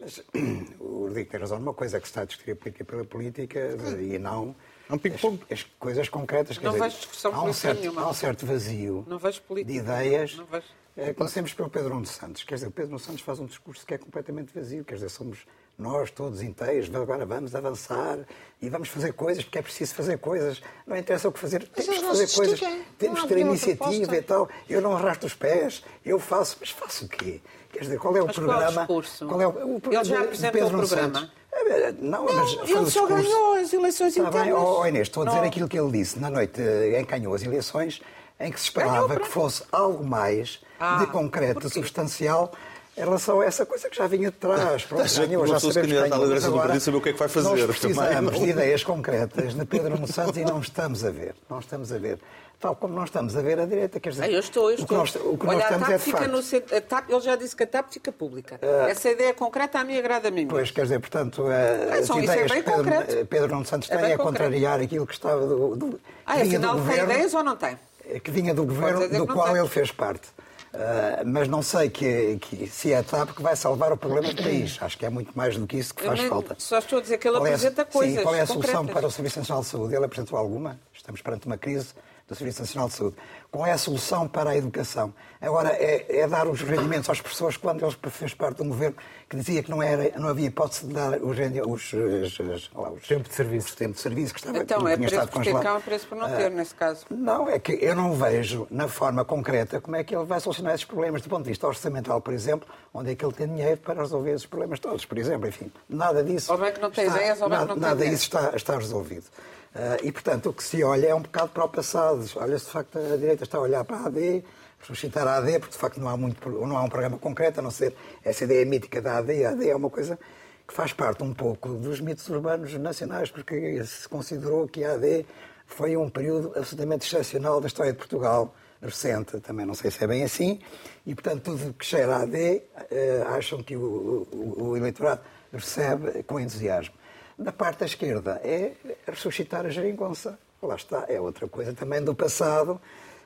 mas 0.01 0.21
o 0.79 1.05
Rodrigo 1.05 1.31
tem 1.31 1.39
razão 1.39 1.59
numa 1.59 1.73
coisa, 1.73 1.95
é 1.95 1.99
que 2.01 2.07
se 2.07 2.11
está 2.11 2.23
a 2.23 2.25
discutir 2.25 2.51
a 2.51 2.55
política 2.57 2.83
pela 2.83 3.05
política 3.05 3.59
e 4.01 4.19
não 4.19 4.53
É 4.89 4.93
um 4.93 4.97
as, 4.97 5.59
as 5.59 5.63
coisas 5.79 6.09
concretas. 6.09 6.57
Não 6.57 6.73
dizer, 6.73 6.83
vejo 6.83 6.97
discussão 6.97 7.31
há 7.33 7.37
um, 7.37 7.41
política 7.43 7.67
certo, 7.67 7.79
nenhuma. 7.79 8.01
há 8.01 8.09
um 8.09 8.13
certo 8.13 8.45
vazio 8.45 9.05
Não 9.07 9.17
vejo 9.17 9.41
política. 9.43 9.71
de 9.71 9.79
ideias. 9.79 10.35
Não 10.35 10.45
vejo. 10.45 10.67
É, 10.97 11.13
comecemos 11.13 11.53
pelo 11.53 11.69
Pedro 11.69 11.93
Nuno 11.93 12.05
Santos. 12.05 12.43
Quer 12.43 12.55
dizer, 12.55 12.67
o 12.67 12.71
Pedro 12.71 12.91
Nuno 12.91 12.99
Santos 12.99 13.21
faz 13.21 13.39
um 13.39 13.45
discurso 13.45 13.85
que 13.85 13.93
é 13.93 13.97
completamente 13.97 14.53
vazio. 14.53 14.83
Quer 14.83 14.95
dizer, 14.95 15.07
somos 15.07 15.45
nós 15.77 16.11
todos 16.11 16.41
inteiros, 16.41 16.93
agora 16.93 17.25
vamos 17.25 17.55
avançar 17.55 18.19
e 18.61 18.69
vamos 18.69 18.89
fazer 18.89 19.13
coisas, 19.13 19.43
porque 19.43 19.57
é 19.57 19.61
preciso 19.61 19.95
fazer 19.95 20.17
coisas. 20.19 20.61
Não 20.85 20.95
interessa 20.95 21.27
o 21.27 21.31
que 21.31 21.39
fazer, 21.39 21.67
temos 21.67 21.97
que 21.97 22.05
fazer 22.05 22.29
coisas, 22.35 22.59
temos 22.99 23.21
que 23.21 23.27
ter 23.27 23.37
iniciativa 23.39 24.15
e 24.15 24.21
tal. 24.21 24.47
Eu 24.69 24.81
não 24.81 24.95
arrasto 24.95 25.25
os 25.25 25.33
pés, 25.33 25.83
eu 26.05 26.19
faço, 26.19 26.57
mas 26.59 26.69
faço 26.69 27.05
o 27.05 27.07
quê? 27.09 27.41
Quer 27.73 27.79
dizer, 27.79 27.97
qual 27.99 28.15
é 28.15 28.21
o 28.21 28.27
Mas 28.27 28.35
qual 28.35 28.47
é 28.47 28.53
o 28.69 28.73
programa? 28.73 28.87
Qual 28.87 29.41
é 29.41 29.47
o, 29.47 29.49
o 29.77 29.81
Ele 29.91 30.03
já 30.03 30.21
apresentou 30.21 30.51
Pedro 30.61 30.77
o 30.83 30.87
programa? 30.87 31.19
Santos? 31.19 31.31
É, 31.53 31.91
Não, 31.99 32.25
mas 32.25 32.69
Ele 32.69 32.89
só 32.91 33.05
ganhou 33.07 33.53
as 33.55 33.73
eleições 33.73 34.15
Está 34.15 34.29
bem, 34.29 34.41
internas. 34.41 34.61
oh, 34.63 34.81
oh, 34.81 34.85
Inês, 34.85 35.07
estou 35.07 35.23
a 35.23 35.25
dizer 35.27 35.39
Não. 35.39 35.47
aquilo 35.47 35.67
que 35.67 35.79
ele 35.79 35.91
disse 35.91 36.19
na 36.19 36.29
noite 36.29 36.61
eh, 36.61 36.99
em 36.99 37.05
que 37.05 37.11
ganhou 37.11 37.33
as 37.33 37.43
eleições, 37.43 38.01
em 38.39 38.51
que 38.51 38.59
se 38.59 38.65
esperava 38.65 39.17
que 39.19 39.27
fosse 39.27 39.63
algo 39.71 40.03
mais 40.03 40.61
Ah, 40.79 40.97
de 40.99 41.07
concreto, 41.07 41.69
substancial, 41.69 42.51
em 42.97 43.01
relação 43.01 43.39
a 43.41 43.45
essa 43.45 43.65
coisa 43.65 43.89
que 43.89 43.95
já 43.97 44.05
vinha 44.07 44.29
de 44.31 44.37
trás. 44.37 44.83
Pronto, 44.83 45.07
Já 45.09 45.25
ganhou, 45.25 45.47
já 45.47 45.59
sabemos 45.59 45.75
que 45.75 45.81
candidata 45.81 46.05
à 46.05 46.09
ganhou, 46.09 46.23
liderança 46.23 46.33
mas 46.33 46.43
do 46.43 46.47
agora 46.59 46.67
partido 46.67 46.83
saber 46.83 46.97
o 46.97 47.01
que 47.01 47.09
é 47.09 47.13
que 47.13 47.19
vai 47.19 47.27
fazer 47.29 47.49
Nós 47.49 47.65
precisamos 47.65 48.39
de 48.39 48.49
ideias 48.49 48.83
concretas 48.83 49.53
de 49.53 49.65
Pedro 49.65 49.89
Nuno 49.91 50.07
Santos 50.07 50.37
e 50.37 50.43
não 50.45 50.59
estamos 50.59 51.03
a 51.05 51.09
ver. 51.11 51.35
Não 51.49 51.59
estamos 51.59 51.91
a 51.91 51.97
ver. 51.97 52.19
Tal 52.59 52.75
como 52.75 52.93
não 52.93 53.05
estamos 53.05 53.35
a 53.35 53.41
ver 53.41 53.59
a 53.59 53.65
direita, 53.65 53.99
quer 53.99 54.11
dizer... 54.11 54.23
Ah, 54.23 54.29
eu 54.29 54.39
estou, 54.39 54.69
eu 54.69 54.75
O 54.75 54.77
que 54.77 54.81
estou. 54.83 54.97
nós, 54.99 55.15
o 55.15 55.35
que 55.35 55.47
Olha, 55.47 55.53
nós 55.57 55.61
a 55.63 55.63
estamos 55.63 55.81
TAP 55.87 55.91
é 55.93 55.97
de 55.97 56.03
fica 56.03 56.17
facto... 56.19 56.31
no 56.31 56.41
centro. 56.43 56.77
a 56.77 56.81
TAP, 56.81 57.09
ele 57.09 57.19
já 57.21 57.35
disse 57.35 57.55
que 57.55 57.63
a 57.63 57.67
TAP 57.67 57.91
fica 57.91 58.11
pública. 58.11 58.59
Essa 58.87 59.09
ideia 59.09 59.33
concreta 59.33 59.79
a 59.79 59.83
mim 59.83 59.97
agrada-me. 59.97 60.45
Pois, 60.45 60.69
quer 60.69 60.83
dizer, 60.83 60.99
portanto, 60.99 61.49
eh, 61.49 61.89
Ah, 61.91 61.95
as 61.95 62.09
é 62.11 62.17
ideias 62.19 62.51
bem 62.51 62.61
que 62.61 62.69
Pedro, 62.69 62.83
concreto. 62.83 63.15
eh, 63.15 63.23
Pedro 63.23 63.47
Nuno 63.53 63.65
Santos 63.65 63.89
É 63.89 63.95
tem 63.97 63.99
a 64.13 64.17
concreto. 64.17 64.23
contrariar 64.23 64.79
aquilo 64.79 65.07
que 65.07 65.13
estava 65.13 65.43
do, 65.47 65.75
do, 65.75 65.99
Ah, 66.23 66.35
vinha 66.35 66.59
do 66.59 66.67
afinal 66.67 66.75
tem 66.75 66.83
governo, 66.83 67.11
ideias 67.11 67.33
ou 67.33 67.43
não 67.43 67.55
tem? 67.55 67.77
que 68.23 68.29
vinha 68.29 68.53
do 68.53 68.63
governo 68.65 69.07
do 69.09 69.25
qual 69.25 69.47
tem. 69.47 69.57
ele 69.57 69.67
fez 69.69 69.91
parte. 69.91 70.27
Ah, 70.73 71.23
mas 71.25 71.47
não 71.47 71.61
sei 71.61 71.89
que, 71.89 72.37
que 72.37 72.67
se 72.67 72.93
é 72.93 72.97
a 72.99 73.03
TAP 73.03 73.31
que 73.31 73.41
vai 73.41 73.55
salvar 73.55 73.91
o 73.91 73.97
problema 73.97 74.33
do 74.33 74.41
país. 74.41 74.77
Acho 74.81 74.97
que 74.97 75.05
é 75.05 75.09
muito 75.09 75.31
mais 75.35 75.57
do 75.57 75.67
que 75.67 75.77
isso 75.77 75.93
que 75.93 76.03
faz 76.03 76.19
falta. 76.21 76.55
Só 76.57 76.79
estou 76.79 76.99
a 76.99 77.01
dizer 77.01 77.17
que 77.17 77.27
ele 77.27 77.37
Qual 77.37 77.45
é 77.45 77.49
apresenta 77.49 77.85
coisas 77.85 78.15
Sim, 78.15 78.23
qual 78.23 78.35
é 78.35 78.41
a 78.41 78.45
solução 78.45 78.73
concretas. 78.77 78.93
para 78.93 79.07
o 79.07 79.11
Serviço 79.11 79.39
Nacional 79.39 79.63
de 79.63 79.69
Saúde? 79.69 79.95
Ele 79.95 80.05
apresentou 80.05 80.39
alguma? 80.39 80.79
Estamos 80.93 81.21
perante 81.21 81.45
uma 81.45 81.57
crise 81.57 81.93
do 82.27 82.35
Serviço 82.35 82.61
Nacional 82.61 82.87
de 82.87 82.95
Saúde. 82.95 83.15
Qual 83.51 83.65
é 83.65 83.73
a 83.73 83.77
solução 83.77 84.29
para 84.29 84.51
a 84.51 84.57
educação? 84.57 85.13
Agora, 85.41 85.71
é, 85.73 86.19
é 86.21 86.27
dar 86.27 86.47
os 86.47 86.61
rendimentos 86.61 87.09
às 87.09 87.19
pessoas 87.19 87.57
quando 87.57 87.85
ele 87.85 87.95
fez 88.09 88.33
parte 88.33 88.57
de 88.57 88.63
um 88.63 88.69
governo 88.69 88.95
que 89.27 89.35
dizia 89.35 89.61
que 89.61 89.69
não, 89.69 89.83
era, 89.83 90.17
não 90.17 90.29
havia 90.29 90.47
hipótese 90.47 90.87
de 90.87 90.93
dar 90.93 91.21
os, 91.21 91.37
os, 91.37 91.93
os, 91.93 92.39
os, 92.39 92.71
lá, 92.73 92.91
os 92.91 93.05
Tempo 93.05 93.27
de 93.27 93.35
serviço. 93.35 93.67
os 93.67 93.75
tempos 93.75 93.97
de 93.97 94.01
serviço 94.03 94.33
que 94.33 94.39
estava 94.39 94.57
Então, 94.57 94.79
que 94.85 94.91
é 94.91 94.95
preço 94.95 95.13
estado 95.13 95.31
por 95.31 95.43
ter 95.43 95.59
cá, 95.59 95.75
é 95.75 95.79
preço 95.81 96.07
por 96.07 96.17
não 96.17 96.29
ter, 96.29 96.49
nesse 96.49 96.73
caso. 96.73 97.05
Não, 97.09 97.49
é 97.49 97.59
que 97.59 97.73
eu 97.73 97.93
não 97.93 98.13
vejo 98.13 98.67
na 98.71 98.87
forma 98.87 99.25
concreta 99.25 99.81
como 99.81 99.97
é 99.97 100.03
que 100.05 100.15
ele 100.15 100.23
vai 100.23 100.39
solucionar 100.39 100.73
esses 100.73 100.85
problemas 100.85 101.21
do 101.21 101.27
ponto 101.27 101.43
de 101.43 101.49
vista 101.49 101.67
orçamental, 101.67 102.21
por 102.21 102.33
exemplo, 102.33 102.69
onde 102.93 103.11
é 103.11 103.15
que 103.15 103.25
ele 103.25 103.33
tem 103.33 103.47
dinheiro 103.47 103.81
para 103.81 104.01
resolver 104.01 104.31
esses 104.31 104.45
problemas 104.45 104.79
todos, 104.79 105.03
por 105.03 105.17
exemplo, 105.17 105.49
enfim, 105.49 105.69
nada 105.89 106.23
disso. 106.23 106.53
Ou 106.53 106.57
bem 106.57 106.71
que 106.71 106.79
não 106.79 106.89
tem 106.89 107.05
ideias, 107.05 107.41
ou 107.41 107.49
bem 107.49 107.57
que 107.59 107.65
nada, 107.65 107.67
não 107.67 107.73
tem 107.73 107.81
nada 107.81 107.95
dinheiro. 107.95 108.15
disso 108.15 108.23
está, 108.27 108.55
está 108.55 108.77
resolvido. 108.77 109.25
Ah, 109.73 109.97
e, 110.03 110.11
portanto, 110.11 110.49
o 110.49 110.53
que 110.53 110.63
se 110.63 110.83
olha 110.83 111.07
é 111.07 111.15
um 111.15 111.21
bocado 111.21 111.49
para 111.49 111.63
o 111.63 111.69
passado. 111.69 112.25
Olha-se, 112.35 112.65
de 112.65 112.71
facto, 112.71 112.97
a 112.97 113.15
direita 113.17 113.43
está 113.43 113.57
a 113.57 113.61
olhar 113.61 113.83
para 113.85 113.97
a 113.97 114.05
AD, 114.07 114.43
ressuscitar 114.79 115.25
a 115.27 115.37
AD, 115.37 115.59
porque, 115.59 115.73
de 115.73 115.77
facto, 115.77 115.99
não 115.99 116.09
há, 116.09 116.17
muito, 116.17 116.49
não 116.49 116.77
há 116.77 116.83
um 116.83 116.89
programa 116.89 117.17
concreto, 117.17 117.59
a 117.59 117.63
não 117.63 117.71
ser 117.71 117.95
essa 118.23 118.43
ideia 118.43 118.65
mítica 118.65 119.01
da 119.01 119.17
AD. 119.19 119.45
A 119.45 119.51
AD 119.51 119.69
é 119.69 119.75
uma 119.75 119.89
coisa 119.89 120.19
que 120.67 120.73
faz 120.73 120.91
parte 120.93 121.23
um 121.23 121.33
pouco 121.33 121.69
dos 121.75 121.99
mitos 122.01 122.27
urbanos 122.29 122.73
nacionais, 122.75 123.29
porque 123.31 123.81
se 123.85 124.07
considerou 124.09 124.67
que 124.67 124.83
a 124.83 124.93
AD 124.93 125.25
foi 125.65 125.95
um 125.95 126.09
período 126.09 126.51
absolutamente 126.55 127.05
excepcional 127.07 127.61
da 127.61 127.67
história 127.67 127.91
de 127.93 127.97
Portugal, 127.97 128.53
recente, 128.81 129.39
também 129.39 129.65
não 129.65 129.73
sei 129.75 129.91
se 129.91 130.03
é 130.03 130.07
bem 130.07 130.23
assim, 130.23 130.59
e 131.05 131.13
portanto 131.13 131.43
tudo 131.43 131.73
que 131.73 131.85
cheira 131.85 132.15
a 132.15 132.21
AD 132.23 132.63
eh, 132.89 133.23
acham 133.27 133.61
que 133.61 133.75
o, 133.75 134.27
o- 134.31 134.63
o 134.69 134.77
eleitorado 134.77 135.21
recebe 135.53 136.23
com 136.23 136.39
entusiasmo. 136.39 136.93
Da 137.41 137.51
parte 137.51 137.79
da 137.79 137.85
esquerda 137.87 138.39
é 138.43 138.73
ressuscitar 139.07 139.65
a 139.65 139.69
geringonça. 139.69 140.37
Lá 140.61 140.75
está, 140.75 141.05
é 141.07 141.19
outra 141.19 141.47
coisa 141.47 141.73
também 141.73 142.03
do 142.03 142.13
passado, 142.13 142.79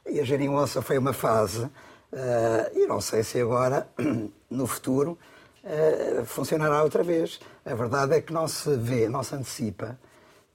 e 0.06 0.22
a 0.22 0.24
geringonça 0.24 0.82
foi 0.82 0.98
uma 0.98 1.12
fase, 1.12 1.70
eh, 2.14 2.72
e 2.76 2.88
não 2.88 3.02
sei 3.02 3.24
se 3.24 3.42
agora, 3.42 3.90
no 4.50 4.66
futuro, 4.68 5.20
eh, 5.66 6.24
funcionará 6.26 6.82
outra 6.82 7.04
vez. 7.04 7.42
A 7.66 7.76
verdade 7.76 8.14
é 8.14 8.22
que 8.22 8.32
não 8.32 8.48
se 8.48 8.74
vê, 8.78 9.10
não 9.10 9.22
se 9.22 9.36
antecipa 9.36 10.00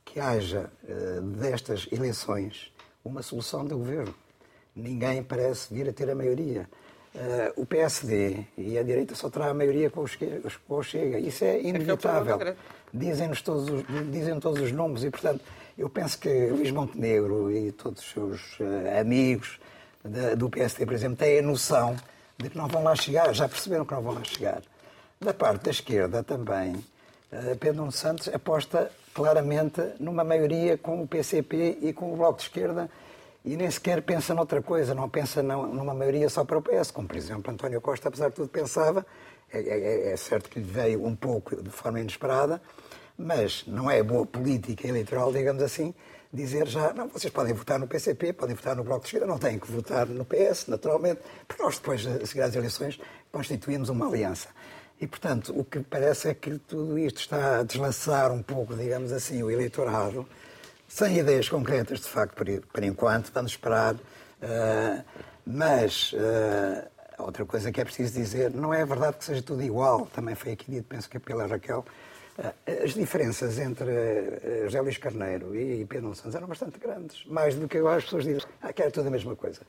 que 0.06 0.18
haja 0.18 0.70
eh, 0.88 1.20
destas 1.20 1.86
eleições 1.92 2.72
uma 3.04 3.20
solução 3.20 3.62
de 3.66 3.74
governo. 3.74 4.14
Ninguém 4.74 5.22
parece 5.22 5.74
vir 5.74 5.86
a 5.86 5.92
ter 5.92 6.08
a 6.08 6.14
maioria. 6.14 6.66
Eh, 7.14 7.52
o 7.56 7.66
PSD 7.66 8.44
e 8.56 8.78
a 8.78 8.82
direita 8.82 9.14
só 9.14 9.28
terá 9.28 9.48
a 9.50 9.54
maioria 9.54 9.90
com 9.90 10.00
o 10.00 10.06
Chega. 10.06 10.40
Com 10.66 10.76
o 10.76 10.82
Chega. 10.82 11.18
Isso 11.18 11.44
é 11.44 11.60
inevitável. 11.60 12.38
grande. 12.38 12.58
Dizem-nos 12.92 13.42
todos, 13.42 13.68
os- 13.68 13.84
dizem 14.10 14.38
todos 14.40 14.60
os 14.60 14.72
números 14.72 15.04
e, 15.04 15.10
portanto, 15.10 15.42
eu 15.78 15.88
penso 15.88 16.18
que 16.18 16.28
Luís 16.48 16.70
Montenegro 16.70 17.50
e 17.50 17.72
todos 17.72 18.02
os 18.02 18.10
seus 18.10 18.56
eh, 18.60 19.00
amigos 19.00 19.58
do 20.36 20.48
PSD, 20.48 20.86
por 20.86 20.94
exemplo, 20.94 21.16
têm 21.16 21.38
a 21.38 21.42
noção 21.42 21.94
de 22.38 22.48
que 22.48 22.56
não 22.56 22.66
vão 22.68 22.82
lá 22.82 22.94
chegar, 22.96 23.34
já 23.34 23.46
perceberam 23.48 23.84
que 23.84 23.92
não 23.92 24.02
vão 24.02 24.14
lá 24.14 24.24
chegar. 24.24 24.62
Da 25.20 25.34
parte 25.34 25.64
da 25.64 25.70
esquerda 25.70 26.22
também, 26.22 26.74
uh, 26.74 27.56
Pedro 27.60 27.92
Santos 27.92 28.26
aposta 28.28 28.90
claramente 29.12 29.82
numa 30.00 30.24
maioria 30.24 30.78
com 30.78 31.02
o 31.02 31.06
PCP 31.06 31.78
e 31.82 31.92
com 31.92 32.12
o 32.14 32.16
Bloco 32.16 32.38
de 32.38 32.44
Esquerda 32.44 32.88
e 33.44 33.56
nem 33.56 33.70
sequer 33.70 34.00
pensa 34.00 34.34
noutra 34.34 34.62
coisa, 34.62 34.94
não 34.94 35.06
pensa 35.08 35.42
numa 35.42 35.92
maioria 35.92 36.30
só 36.30 36.44
para 36.44 36.56
o 36.56 36.62
PS, 36.62 36.90
como 36.90 37.06
por 37.06 37.16
exemplo 37.16 37.52
António 37.52 37.80
Costa, 37.82 38.08
apesar 38.08 38.30
de 38.30 38.36
tudo, 38.36 38.48
pensava. 38.48 39.04
É, 39.52 39.58
é, 39.60 40.12
é 40.12 40.16
certo 40.16 40.48
que 40.48 40.60
lhe 40.60 40.64
veio 40.64 41.04
um 41.04 41.16
pouco 41.16 41.60
de 41.62 41.70
forma 41.70 42.00
inesperada, 42.00 42.60
mas 43.18 43.64
não 43.66 43.90
é 43.90 44.02
boa 44.02 44.24
política 44.24 44.86
eleitoral, 44.86 45.32
digamos 45.32 45.62
assim, 45.62 45.94
dizer 46.32 46.66
já, 46.68 46.92
não, 46.92 47.08
vocês 47.08 47.32
podem 47.32 47.52
votar 47.52 47.78
no 47.78 47.88
PCP, 47.88 48.32
podem 48.32 48.54
votar 48.54 48.76
no 48.76 48.84
Bloco 48.84 49.00
de 49.00 49.06
Esquerda, 49.08 49.26
não 49.26 49.38
têm 49.38 49.58
que 49.58 49.70
votar 49.70 50.06
no 50.06 50.24
PS, 50.24 50.68
naturalmente, 50.68 51.20
porque 51.46 51.62
nós 51.62 51.76
depois, 51.76 52.06
a 52.06 52.24
seguir 52.24 52.42
às 52.42 52.54
eleições, 52.54 53.00
constituímos 53.32 53.88
uma 53.88 54.06
aliança. 54.06 54.48
E, 55.00 55.06
portanto, 55.06 55.58
o 55.58 55.64
que 55.64 55.80
parece 55.80 56.28
é 56.28 56.34
que 56.34 56.58
tudo 56.58 56.98
isto 56.98 57.20
está 57.20 57.60
a 57.60 57.62
deslaçar 57.62 58.30
um 58.30 58.42
pouco, 58.42 58.76
digamos 58.76 59.12
assim, 59.12 59.42
o 59.42 59.50
eleitorado, 59.50 60.28
sem 60.86 61.18
ideias 61.18 61.48
concretas, 61.48 62.00
de 62.00 62.08
facto, 62.08 62.34
por, 62.34 62.46
por 62.72 62.84
enquanto, 62.84 63.32
vamos 63.32 63.52
esperar. 63.52 63.94
Uh, 63.94 65.02
mas 65.46 66.12
uh, 66.12 66.86
outra 67.22 67.44
coisa 67.44 67.70
que 67.70 67.80
é 67.80 67.84
preciso 67.84 68.12
dizer, 68.14 68.50
não 68.50 68.72
é 68.72 68.84
verdade 68.84 69.16
que 69.16 69.24
seja 69.24 69.42
tudo 69.42 69.62
igual, 69.62 70.06
também 70.06 70.34
foi 70.34 70.52
aqui 70.52 70.70
dito, 70.70 70.86
penso 70.88 71.08
que 71.08 71.16
é 71.16 71.20
pela 71.20 71.46
Raquel, 71.46 71.84
uh, 72.38 72.84
as 72.84 72.94
diferenças 72.94 73.58
entre 73.58 74.64
José 74.64 74.80
Luís 74.80 74.98
Carneiro 74.98 75.54
e 75.54 75.84
Pedro 75.84 76.14
Santos 76.14 76.34
eram 76.34 76.46
bastante 76.46 76.78
grandes, 76.78 77.24
mais 77.26 77.54
do 77.54 77.68
que 77.68 77.78
agora 77.78 77.98
as 77.98 78.04
pessoas 78.04 78.24
dizem, 78.24 78.42
ah, 78.62 78.72
que 78.72 78.82
era 78.82 78.90
tudo 78.90 79.08
a 79.08 79.10
mesma 79.10 79.36
coisa. 79.36 79.60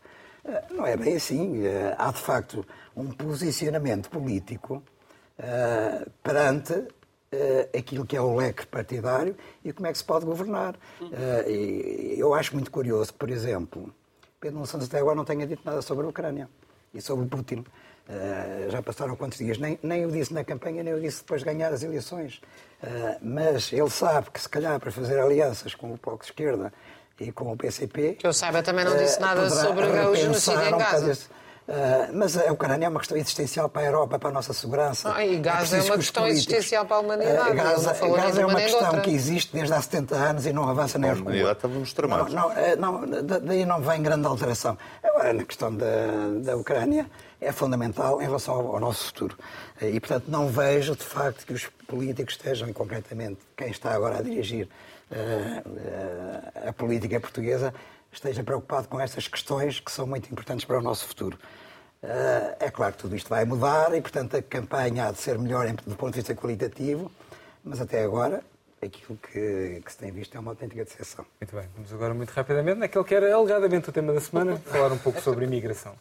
Não 0.72 0.88
é 0.88 0.98
bem 0.98 1.18
assim, 1.18 1.62
há 2.00 2.12
de 2.12 2.20
facto 2.20 2.66
um 2.96 3.12
posicionamento 3.12 4.10
político 4.10 4.82
perante 6.24 6.88
aquilo 7.78 8.08
que 8.08 8.18
é 8.18 8.22
o 8.22 8.36
leque 8.36 8.66
partidário 8.66 9.38
e 9.64 9.72
como 9.72 9.86
é 9.86 9.92
que 9.92 10.00
se 10.00 10.04
pode 10.04 10.26
governar. 10.26 10.76
Eu 12.18 12.34
acho 12.34 12.56
muito 12.56 12.72
curioso 12.72 13.14
que, 13.14 13.20
por 13.20 13.30
exemplo, 13.30 13.94
Pedro 14.40 14.66
Santos 14.66 14.88
até 14.88 14.98
agora 14.98 15.16
não 15.16 15.26
tenha 15.26 15.46
dito 15.46 15.62
nada 15.64 15.80
sobre 15.84 16.08
a 16.08 16.10
Ucrânia 16.10 16.50
e 16.94 17.02
sobre 17.02 17.26
Putin. 17.28 17.64
Uh, 18.10 18.70
já 18.70 18.82
passaram 18.82 19.16
quantos 19.16 19.38
dias? 19.38 19.58
Nem, 19.58 19.80
nem 19.82 20.06
o 20.06 20.12
disse 20.12 20.34
na 20.34 20.44
campanha, 20.44 20.84
nem 20.84 20.94
o 20.94 21.00
disse 21.00 21.20
depois 21.20 21.42
de 21.42 21.46
ganhar 21.46 21.72
as 21.72 21.84
eleições. 21.84 22.42
Uh, 22.84 23.18
mas 23.22 23.72
ele 23.72 23.90
sabe 23.90 24.30
que, 24.32 24.42
se 24.42 24.50
calhar, 24.50 24.80
para 24.80 24.92
fazer 24.92 25.20
alianças 25.20 25.74
com 25.76 25.94
o 25.94 26.00
Bloco 26.02 26.20
de 26.20 26.26
Esquerda 26.26 26.74
e 27.20 27.32
com 27.32 27.52
o 27.52 27.58
PCP. 27.58 28.16
Que 28.16 28.28
eu 28.28 28.34
saiba, 28.34 28.64
também 28.64 28.84
não 28.84 28.98
disse 28.98 29.20
nada 29.20 29.50
sobre 29.50 29.86
o 29.86 30.16
genocídio 30.16 30.62
em 30.62 30.78
Gaza. 30.78 31.18
Uh, 31.72 32.12
mas 32.14 32.36
a 32.36 32.52
Ucrânia 32.52 32.88
é 32.88 32.90
uma 32.90 33.00
questão 33.00 33.18
existencial 33.18 33.70
para 33.70 33.84
a 33.84 33.86
Europa, 33.86 34.20
para 34.20 34.28
a 34.28 34.34
nossa 34.34 34.52
segurança. 34.52 35.14
Ah, 35.16 35.26
e 35.26 35.40
Gaza 35.40 35.78
é, 35.78 35.80
é 35.80 35.84
uma 35.84 35.96
questão 35.96 36.28
existencial 36.28 36.86
para 36.86 36.98
a 36.98 37.00
humanidade. 37.00 37.50
Uh, 37.50 37.56
Gaza, 37.56 37.94
Gaza 37.94 38.42
é 38.42 38.46
uma 38.46 38.60
questão 38.60 39.00
que 39.00 39.10
existe 39.10 39.54
desde 39.54 39.74
há 39.74 39.82
70 39.82 40.16
anos 40.16 40.46
e 40.46 40.52
não 40.52 40.68
avança 40.68 41.00
nem 41.00 41.10
a 41.10 41.14
rua. 41.14 41.22
humanidade 41.22 41.56
estávamos 41.56 41.94
tramados. 41.94 42.34
Não, 42.34 42.52
não, 42.78 43.02
não, 43.08 43.24
daí 43.24 43.66
não 43.66 43.82
vem 43.82 44.02
grande 44.02 44.28
alteração. 44.28 44.78
Agora, 45.02 45.32
na 45.32 45.46
questão 45.46 45.74
da, 45.74 45.86
da 46.44 46.58
Ucrânia, 46.58 47.10
é 47.40 47.54
fundamental 47.54 48.22
em 48.22 48.26
relação 48.26 48.56
ao, 48.56 48.74
ao 48.74 48.80
nosso 48.82 49.06
futuro. 49.06 49.38
E, 49.82 49.98
portanto, 49.98 50.26
não 50.28 50.50
vejo, 50.50 50.94
de 50.94 51.06
facto, 51.06 51.46
que 51.46 51.54
os 51.54 51.68
políticos 51.88 52.34
estejam, 52.34 52.68
e 52.68 52.74
concretamente 52.74 53.40
quem 53.56 53.70
está 53.70 53.94
agora 53.94 54.18
a 54.18 54.22
dirigir 54.22 54.68
uh, 55.10 56.68
a 56.68 56.74
política 56.74 57.18
portuguesa, 57.18 57.74
esteja 58.12 58.44
preocupado 58.44 58.90
com 58.90 59.00
estas 59.00 59.26
questões 59.30 59.80
que 59.80 59.92
são 59.92 60.06
muito 60.06 60.30
importantes 60.30 60.66
para 60.66 60.78
o 60.78 60.82
nosso 60.82 61.08
futuro. 61.08 61.38
Eh, 62.04 62.56
é 62.62 62.72
claro 62.72 62.94
que 62.94 63.00
tudo 63.00 63.16
isto 63.16 63.30
vai 63.30 63.46
mudar 63.46 63.94
e, 63.96 64.02
portanto, 64.02 64.36
a 64.36 64.42
campanha 64.42 65.08
há 65.08 65.12
de 65.12 65.20
ser 65.20 65.38
melhor 65.38 65.72
do 65.72 65.96
ponto 65.96 66.14
de 66.14 66.20
vista 66.20 66.34
qualitativo, 66.34 67.12
mas 67.64 67.80
até 67.80 68.04
agora 68.04 68.44
aquilo 68.82 69.18
que, 69.20 69.82
que 69.86 69.92
se 69.92 69.98
tem 70.00 70.12
visto 70.12 70.36
é 70.36 70.40
uma 70.40 70.52
autêntica 70.52 70.84
decepção. 70.84 71.24
Muito 71.40 71.56
bem, 71.56 71.70
vamos 71.76 71.94
agora 71.94 72.14
muito 72.14 72.32
rapidamente 72.32 72.80
naquele 72.80 73.04
que 73.04 73.14
era 73.14 73.34
alegadamente 73.34 73.90
o 73.90 73.92
tema 73.92 74.12
da 74.14 74.20
semana, 74.20 74.58
falar 74.58 74.92
um 74.92 74.98
pouco 74.98 75.22
sobre 75.22 75.46
imigração. 75.46 75.94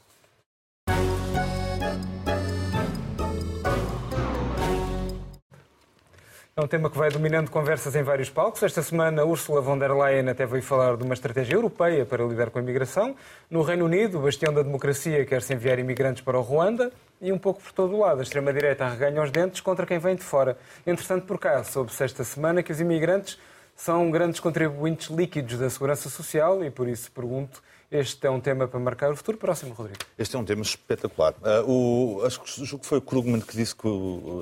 É 6.60 6.62
um 6.62 6.68
tema 6.68 6.90
que 6.90 6.98
vai 6.98 7.08
dominando 7.08 7.50
conversas 7.50 7.96
em 7.96 8.02
vários 8.02 8.28
palcos. 8.28 8.62
Esta 8.62 8.82
semana, 8.82 9.24
Ursula 9.24 9.62
von 9.62 9.78
der 9.78 9.92
Leyen 9.94 10.28
até 10.28 10.44
veio 10.44 10.62
falar 10.62 10.94
de 10.94 11.02
uma 11.02 11.14
estratégia 11.14 11.54
europeia 11.54 12.04
para 12.04 12.22
lidar 12.22 12.50
com 12.50 12.58
a 12.58 12.62
imigração. 12.62 13.16
No 13.50 13.62
Reino 13.62 13.86
Unido, 13.86 14.18
o 14.18 14.22
bastião 14.24 14.52
da 14.52 14.60
democracia 14.60 15.24
quer-se 15.24 15.54
enviar 15.54 15.78
imigrantes 15.78 16.22
para 16.22 16.38
o 16.38 16.42
Ruanda. 16.42 16.92
E 17.18 17.32
um 17.32 17.38
pouco 17.38 17.62
por 17.62 17.72
todo 17.72 17.96
o 17.96 18.00
lado, 18.00 18.20
a 18.20 18.22
extrema-direita 18.22 18.84
arreganha 18.84 19.22
os 19.22 19.30
dentes 19.30 19.62
contra 19.62 19.86
quem 19.86 19.98
vem 19.98 20.16
de 20.16 20.22
fora. 20.22 20.58
Entretanto, 20.86 21.24
por 21.24 21.38
cá, 21.38 21.64
soube-se 21.64 22.04
esta 22.04 22.24
semana 22.24 22.62
que 22.62 22.72
os 22.72 22.78
imigrantes 22.78 23.38
são 23.74 24.10
grandes 24.10 24.38
contribuintes 24.38 25.08
líquidos 25.08 25.58
da 25.58 25.70
segurança 25.70 26.10
social 26.10 26.62
e, 26.62 26.70
por 26.70 26.86
isso, 26.86 27.10
pergunto 27.10 27.62
este 27.90 28.26
é 28.26 28.30
um 28.30 28.40
tema 28.40 28.68
para 28.68 28.78
marcar 28.78 29.10
o 29.10 29.16
futuro 29.16 29.36
próximo, 29.36 29.74
Rodrigo. 29.74 29.98
Este 30.16 30.36
é 30.36 30.38
um 30.38 30.44
tema 30.44 30.62
espetacular. 30.62 31.34
Uh, 31.40 32.20
o, 32.20 32.24
acho 32.24 32.40
que 32.40 32.86
foi 32.86 32.98
o 32.98 33.00
Krugman 33.00 33.40
que 33.40 33.56
disse 33.56 33.74
que 33.74 33.88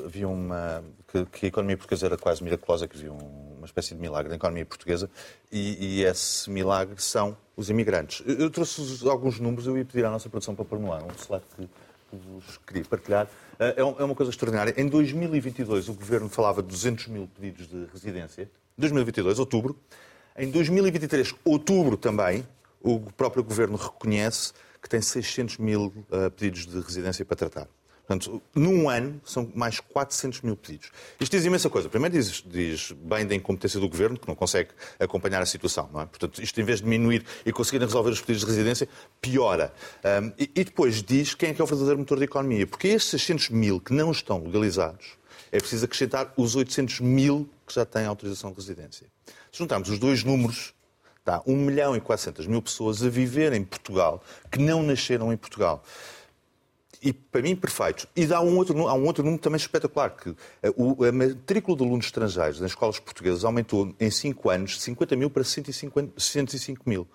havia 0.05 0.29
uma. 0.29 0.85
Que, 1.11 1.25
que, 1.25 1.47
a 1.47 1.49
economia 1.49 1.77
portuguesa 1.77 2.07
era 2.07 2.19
quase 2.19 2.45
miraculosa, 2.45 2.87
que 2.87 2.97
havia 2.97 3.11
um, 3.11 3.55
uma 3.57 3.65
espécie 3.65 3.95
de 3.95 4.01
milagre 4.01 4.29
na 4.29 4.37
economia 4.37 4.67
portuguesa, 4.67 5.09
e, 5.51 6.01
e, 6.01 6.05
esse 6.05 6.51
milagre 6.51 7.01
são 7.01 7.35
os 7.57 7.71
imigrantes. 7.71 8.23
Eu, 8.27 8.35
eu 8.35 8.51
trouxe 8.51 9.09
alguns 9.09 9.41
números, 9.41 9.67
eu 9.67 9.79
ia 9.79 9.85
pedir 9.87 10.05
à 10.05 10.11
nossa 10.11 10.29
produção 10.29 10.55
para 10.55 10.67
pôr 10.67 10.79
no 10.79 10.93
ar 10.93 11.03
um 11.03 11.09
slide 11.17 11.45
que, 11.57 11.63
que 11.65 12.17
vos 12.17 12.59
queria 12.67 12.85
partilhar. 12.85 13.25
Uh, 13.25 13.63
é, 13.63 13.81
é 13.81 14.05
uma 14.05 14.15
coisa 14.15 14.31
extraordinária. 14.31 14.75
Em 14.77 14.87
2022, 14.87 15.89
o 15.89 15.95
governo 15.95 16.29
falava 16.29 16.63
de 16.63 16.69
200 16.69 17.07
mil 17.07 17.27
pedidos 17.27 17.67
de 17.67 17.87
residência. 17.91 18.51
2022, 18.77 19.39
outubro. 19.39 19.79
Em 20.37 20.51
2023, 20.51 21.35
outubro 21.45 21.97
também, 21.97 22.47
o 22.81 23.01
próprio 23.13 23.43
Governo 23.43 23.77
reconhece 23.77 24.53
que 24.81 24.89
tem 24.89 25.01
600 25.01 25.59
mil 25.59 25.87
uh, 25.87 26.31
pedidos 26.31 26.67
de 26.67 26.81
residência 26.81 27.25
para 27.25 27.37
tratar. 27.37 27.69
Portanto, 28.09 28.41
num 28.55 28.89
ano 28.89 29.21
são 29.23 29.53
mais 29.55 29.81
400 29.81 30.41
mil 30.41 30.57
pedidos. 30.57 30.91
Isto 31.21 31.37
diz 31.37 31.45
imensa 31.45 31.69
coisa. 31.69 31.91
Primeiro 31.91 32.17
diz, 32.17 32.43
diz, 32.47 32.91
bem 32.93 33.27
da 33.27 33.35
incompetência 33.35 33.79
do 33.79 33.87
Governo, 33.87 34.19
que 34.19 34.27
não 34.27 34.35
consegue 34.35 34.71
acompanhar 34.99 35.43
a 35.43 35.47
situação. 35.47 35.91
É? 35.95 36.07
Portanto, 36.07 36.43
isto 36.43 36.59
em 36.59 36.65
vez 36.65 36.79
de 36.79 36.85
diminuir 36.85 37.23
e 37.45 37.53
conseguir 37.53 37.85
resolver 37.85 38.09
os 38.09 38.21
pedidos 38.21 38.41
de 38.41 38.47
residência, 38.47 38.89
piora. 39.21 39.75
Um, 40.03 40.33
e, 40.39 40.51
e, 40.55 40.65
depois 40.65 41.03
diz 41.03 41.35
quem 41.35 41.51
é 41.51 41.55
que 41.55 41.61
é 41.61 41.65
o 41.65 41.67
verdadeiro 41.67 41.99
motor 41.99 42.19
da 42.19 42.25
economia. 42.25 42.67
Porque 42.67 42.89
estes 42.89 43.11
600 43.11 43.51
mil 43.51 43.79
que 43.79 43.93
não 43.93 44.11
estão 44.11 44.43
legalizados, 44.43 45.19
é 45.53 45.59
preciso 45.59 45.85
acrescentar 45.85 46.33
os 46.35 46.57
800 46.57 47.01
mil 47.01 47.47
que 47.67 47.75
já 47.75 47.85
têm 47.85 48.07
autorização 48.07 48.53
de 48.53 48.57
residência. 48.57 49.07
Se 49.53 49.59
juntarmos 49.59 49.91
os 49.91 49.99
dois 49.99 50.25
números, 50.25 50.73
Está 51.29 51.43
1 51.47 51.55
milhão 51.55 51.95
e 51.95 52.01
400 52.01 52.47
mil 52.47 52.63
pessoas 52.63 53.03
a 53.03 53.09
viver 53.11 53.53
em 53.53 53.63
Portugal 53.63 54.23
que 54.51 54.59
não 54.59 54.83
nasceram 54.83 55.31
em 55.31 55.37
Portugal. 55.37 55.85
E 57.03 57.13
para 57.13 57.43
mim, 57.43 57.55
perfeito. 57.55 58.09
E 58.17 58.33
há 58.33 58.41
um 58.41 58.57
outro, 58.57 58.89
há 58.89 58.95
um 58.95 59.05
outro 59.05 59.23
número 59.23 59.41
também 59.41 59.59
espetacular, 59.59 60.17
que 60.17 60.31
a, 60.63 61.09
a 61.09 61.13
matrícula 61.13 61.77
de 61.77 61.85
alunos 61.85 62.07
estrangeiros 62.07 62.61
nas 62.61 62.71
escolas 62.71 62.99
portuguesas 62.99 63.45
aumentou 63.45 63.95
em 64.01 64.11
5 64.11 64.49
anos 64.49 64.71
de 64.71 64.81
50 64.81 65.17
mil 65.17 65.29
para 65.29 65.45
150, 65.45 66.19
105 66.19 66.89
mil 66.89 67.07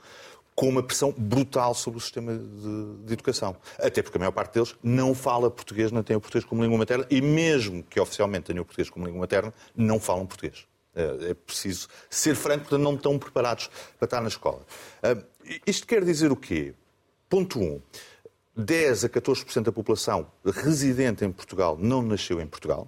com 0.53 0.70
uma 0.70 0.84
pressão 0.84 1.11
brutal 1.18 1.74
sobre 1.74 1.97
o 1.97 2.01
sistema 2.01 2.38
de, 2.38 3.05
de, 3.05 3.14
educação. 3.14 3.55
Até 3.80 4.03
porque 4.03 4.20
a 4.20 4.20
maior 4.20 4.32
parte 4.32 4.53
deles 4.53 4.76
não 4.84 5.16
fala 5.16 5.49
português, 5.49 5.91
não 5.91 6.03
tem 6.03 6.16
o 6.16 6.22
português 6.22 6.45
como 6.45 6.61
língua 6.61 6.78
materna, 6.78 7.07
e 7.09 7.20
mesmo 7.20 7.82
que 7.82 7.99
oficialmente 7.99 8.45
tenham 8.45 8.61
o 8.61 8.66
português 8.66 8.91
como 8.91 9.07
língua 9.07 9.22
materna, 9.22 9.51
não 9.76 9.99
falam 9.99 10.28
português. 10.28 10.68
É, 10.96 11.32
é 11.32 11.34
preciso 11.34 11.88
ser 12.10 12.36
franco, 12.36 12.62
portanto, 12.62 12.82
não 12.82 12.96
estão 12.96 13.18
preparados 13.18 13.70
para 13.98 14.06
estar 14.06 14.22
na 14.22 14.28
escola. 14.28 14.62
Ah, 15.02 15.18
isto 15.66 15.88
quer 15.88 16.04
dizer 16.04 16.32
o 16.32 16.36
quê? 16.36 16.74
Ponto 17.30 17.60
1. 17.60 17.64
Um, 17.64 17.82
10 18.56 19.06
a 19.06 19.10
14% 19.10 19.64
da 19.64 19.72
população 19.72 20.28
residente 20.46 21.26
em 21.26 21.32
Portugal 21.32 21.76
não 21.80 22.04
nasceu 22.04 22.39
em 22.39 22.46
Portugal. 22.46 22.88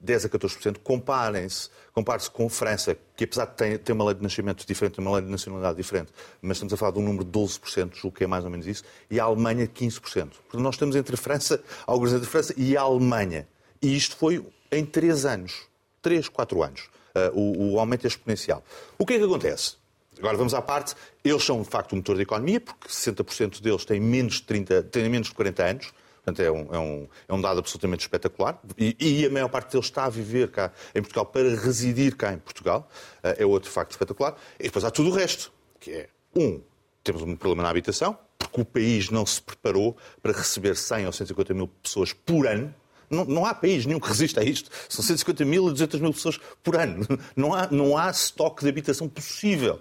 10 0.00 0.24
ah, 0.24 0.28
a 0.28 0.30
14%. 0.30 0.78
Comparem-se, 0.82 1.68
compare-se 1.92 2.30
com 2.30 2.48
França, 2.48 2.96
que 3.14 3.24
apesar 3.24 3.46
de 3.46 3.78
ter, 3.78 3.92
uma 3.92 4.06
lei 4.06 4.14
de 4.14 4.22
nascimento 4.22 4.66
diferente, 4.66 4.98
uma 4.98 5.12
lei 5.12 5.22
de 5.22 5.30
nacionalidade 5.30 5.76
diferente, 5.76 6.12
mas 6.40 6.56
estamos 6.56 6.72
a 6.72 6.76
falar 6.76 6.92
de 6.92 6.98
um 6.98 7.02
número 7.02 7.24
de 7.24 7.30
12%, 7.30 7.94
julgo 7.94 8.16
que 8.16 8.24
é 8.24 8.26
mais 8.26 8.44
ou 8.44 8.50
menos 8.50 8.66
isso, 8.66 8.82
e 9.10 9.20
a 9.20 9.24
Alemanha 9.24 9.68
15%. 9.68 10.00
Portanto, 10.00 10.58
nós 10.58 10.74
estamos 10.74 10.96
entre 10.96 11.14
a 11.14 11.18
França, 11.18 11.62
alguns 11.86 12.12
entre 12.12 12.26
a 12.26 12.30
França 12.30 12.54
e 12.56 12.76
a 12.76 12.80
Alemanha. 12.80 13.46
E 13.80 13.94
isto 13.94 14.16
foi 14.16 14.44
em 14.72 14.84
3 14.84 15.26
anos. 15.26 15.68
3, 16.02 16.28
4 16.28 16.62
anos. 16.62 16.88
Uh, 17.32 17.38
o, 17.38 17.72
o 17.72 17.80
aumento 17.80 18.04
é 18.04 18.08
exponencial. 18.08 18.62
O 18.98 19.06
que 19.06 19.14
é 19.14 19.18
que 19.18 19.24
acontece? 19.24 19.76
Agora 20.18 20.36
vamos 20.36 20.54
à 20.54 20.62
parte. 20.62 20.94
Eles 21.24 21.42
são, 21.42 21.62
de 21.62 21.68
facto, 21.68 21.92
o 21.92 21.96
motor 21.96 22.16
da 22.16 22.22
economia, 22.22 22.60
porque 22.60 22.88
60% 22.88 23.60
deles 23.60 23.84
têm 23.84 24.00
menos 24.00 24.34
de, 24.34 24.42
30, 24.42 24.82
têm 24.84 25.08
menos 25.08 25.28
de 25.28 25.34
40 25.34 25.64
anos. 25.64 25.92
Portanto, 26.24 26.42
é 26.42 26.50
um, 26.50 26.74
é 26.74 26.78
um, 26.78 27.08
é 27.28 27.34
um 27.34 27.40
dado 27.40 27.60
absolutamente 27.60 28.02
espetacular. 28.02 28.60
E, 28.76 28.96
e, 28.98 29.26
a 29.26 29.30
maior 29.30 29.48
parte 29.48 29.72
deles 29.72 29.86
está 29.86 30.04
a 30.04 30.10
viver 30.10 30.50
cá 30.50 30.72
em 30.94 31.00
Portugal 31.00 31.26
para 31.26 31.48
residir 31.56 32.16
cá 32.16 32.32
em 32.32 32.38
Portugal. 32.38 32.88
Uh, 33.22 33.34
é 33.38 33.46
outro 33.46 33.70
facto 33.70 33.92
espetacular. 33.92 34.36
E 34.58 34.64
depois 34.64 34.84
há 34.84 34.90
tudo 34.90 35.10
o 35.10 35.12
resto, 35.12 35.52
que 35.78 35.92
é, 35.92 36.08
um, 36.34 36.60
temos 37.04 37.22
um 37.22 37.36
problema 37.36 37.62
na 37.62 37.70
habitação, 37.70 38.18
que 38.52 38.60
o 38.60 38.64
país 38.64 39.10
não 39.10 39.24
se 39.26 39.40
preparou 39.40 39.96
para 40.22 40.32
receber 40.32 40.76
100 40.76 41.06
ou 41.06 41.12
150 41.12 41.54
mil 41.54 41.68
pessoas 41.82 42.12
por 42.12 42.46
ano. 42.46 42.74
Não, 43.10 43.24
não 43.24 43.46
há 43.46 43.54
país 43.54 43.86
nenhum 43.86 44.00
que 44.00 44.08
resista 44.08 44.40
a 44.40 44.44
isto. 44.44 44.70
São 44.88 45.04
150 45.04 45.44
mil 45.44 45.68
a 45.68 45.72
200 45.72 46.00
mil 46.00 46.12
pessoas 46.12 46.38
por 46.62 46.76
ano. 46.76 47.06
Não 47.36 47.54
há, 47.54 47.68
não 47.70 47.98
há 47.98 48.10
estoque 48.10 48.62
de 48.62 48.68
habitação 48.68 49.08
possível, 49.08 49.80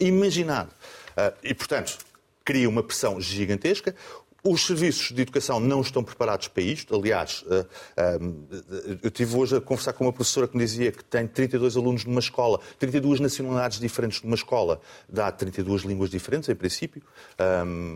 imaginado. 0.00 0.70
Uh, 1.10 1.36
e, 1.42 1.54
portanto, 1.54 1.98
cria 2.44 2.68
uma 2.68 2.82
pressão 2.82 3.20
gigantesca. 3.20 3.94
Os 4.42 4.66
serviços 4.66 5.12
de 5.12 5.20
educação 5.20 5.60
não 5.60 5.82
estão 5.82 6.02
preparados 6.02 6.48
para 6.48 6.62
isto. 6.62 6.96
Aliás, 6.96 7.44
eh, 7.50 7.66
eh, 7.98 8.18
eu 9.02 9.08
estive 9.08 9.36
hoje 9.36 9.56
a 9.56 9.60
conversar 9.60 9.92
com 9.92 10.06
uma 10.06 10.12
professora 10.14 10.48
que 10.48 10.56
me 10.56 10.64
dizia 10.64 10.90
que 10.90 11.04
tem 11.04 11.26
32 11.26 11.76
alunos 11.76 12.06
numa 12.06 12.20
escola, 12.20 12.58
32 12.78 13.20
nacionalidades 13.20 13.78
diferentes 13.78 14.22
numa 14.22 14.36
escola, 14.36 14.80
dá 15.06 15.30
32 15.30 15.82
línguas 15.82 16.08
diferentes, 16.08 16.48
em 16.48 16.54
princípio, 16.54 17.02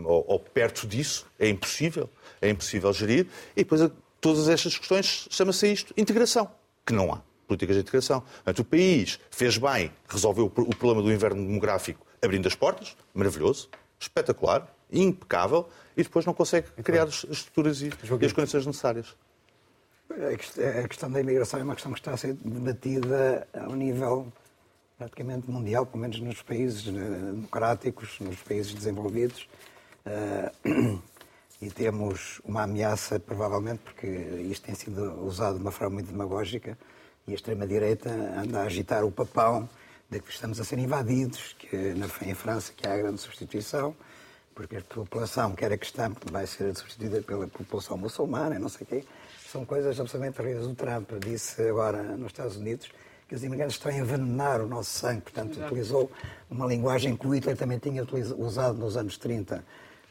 ou 0.05 0.39
perto 0.39 0.85
disso. 0.85 1.25
É 1.39 1.49
impossível. 1.49 2.07
É 2.39 2.47
impossível 2.47 2.93
gerir. 2.93 3.25
E 3.55 3.63
depois, 3.63 3.81
todas 4.25 4.49
estas 4.49 4.75
questões, 4.75 5.27
chama-se 5.29 5.71
isto 5.71 5.93
integração, 5.95 6.49
que 6.83 6.91
não 6.91 7.13
há 7.13 7.21
políticas 7.47 7.75
de 7.75 7.83
integração. 7.83 8.21
Portanto, 8.21 8.59
o 8.59 8.65
país 8.65 9.19
fez 9.29 9.55
bem, 9.55 9.91
resolveu 10.09 10.45
o 10.45 10.75
problema 10.75 11.03
do 11.03 11.13
inverno 11.13 11.45
demográfico 11.45 12.03
abrindo 12.23 12.47
as 12.47 12.55
portas, 12.55 12.97
maravilhoso, 13.13 13.69
espetacular, 13.99 14.67
impecável, 14.91 15.69
e 15.95 16.01
depois 16.01 16.25
não 16.25 16.33
consegue 16.33 16.69
criar 16.81 17.03
as 17.03 17.23
estruturas 17.29 17.83
e, 17.83 17.91
e 18.19 18.25
as 18.25 18.33
condições 18.33 18.65
necessárias. 18.65 19.15
A 20.09 20.87
questão 20.87 21.11
da 21.11 21.19
imigração 21.21 21.59
é 21.59 21.63
uma 21.63 21.75
questão 21.75 21.93
que 21.93 21.99
está 21.99 22.13
a 22.13 22.17
ser 22.17 22.33
debatida 22.33 23.47
a 23.53 23.69
um 23.69 23.75
nível 23.75 24.33
praticamente 24.97 25.51
mundial, 25.51 25.85
pelo 25.85 26.01
menos 26.01 26.19
nos 26.19 26.41
países 26.41 26.87
eh, 26.87 26.91
democráticos, 26.91 28.19
nos 28.21 28.41
países 28.41 28.73
desenvolvidos. 28.73 29.47
Uh, 30.03 30.99
e 31.61 31.69
temos 31.69 32.41
uma 32.43 32.63
ameaça, 32.63 33.19
provavelmente, 33.19 33.79
porque 33.79 34.07
isto 34.07 34.65
tem 34.65 34.75
sido 34.75 35.23
usado 35.23 35.55
de 35.55 35.61
uma 35.61 35.71
forma 35.71 35.95
muito 35.95 36.11
demagógica 36.11 36.77
e 37.27 37.31
a 37.31 37.35
extrema-direita 37.35 38.09
anda 38.09 38.61
a 38.61 38.63
agitar 38.63 39.03
o 39.03 39.11
papão 39.11 39.67
de 40.09 40.19
que 40.19 40.31
estamos 40.31 40.59
a 40.59 40.63
ser 40.63 40.77
invadidos, 40.77 41.55
que 41.57 41.75
na, 41.93 42.07
em 42.21 42.35
França 42.35 42.71
que 42.75 42.87
há 42.87 42.93
a 42.93 42.97
grande 42.97 43.19
substituição, 43.19 43.95
porque 44.53 44.77
a 44.77 44.81
população, 44.81 45.53
quer 45.53 45.71
a 45.71 45.77
questão, 45.77 46.15
vai 46.31 46.45
ser 46.45 46.75
substituída 46.75 47.21
pela 47.21 47.47
população 47.47 47.97
muçulmana, 47.97 48.59
não 48.59 48.69
sei 48.69 48.83
o 48.83 48.85
quê, 48.85 49.03
são 49.51 49.65
coisas 49.65 49.99
absolutamente 49.99 50.37
terríveis. 50.37 50.67
O 50.67 50.75
Trump 50.75 51.11
disse 51.19 51.61
agora 51.67 52.03
nos 52.03 52.27
Estados 52.27 52.55
Unidos 52.55 52.89
que 53.27 53.35
os 53.35 53.43
imigrantes 53.43 53.75
estão 53.75 53.91
a 53.91 53.95
envenenar 53.95 54.61
o 54.61 54.67
nosso 54.67 54.91
sangue, 54.91 55.21
portanto, 55.21 55.59
utilizou 55.59 56.11
uma 56.49 56.67
linguagem 56.67 57.15
que 57.17 57.25
o 57.25 57.33
Hitler 57.33 57.57
também 57.57 57.79
tinha 57.79 58.05
usado 58.37 58.77
nos 58.77 58.95
anos 58.95 59.17
30. 59.17 59.65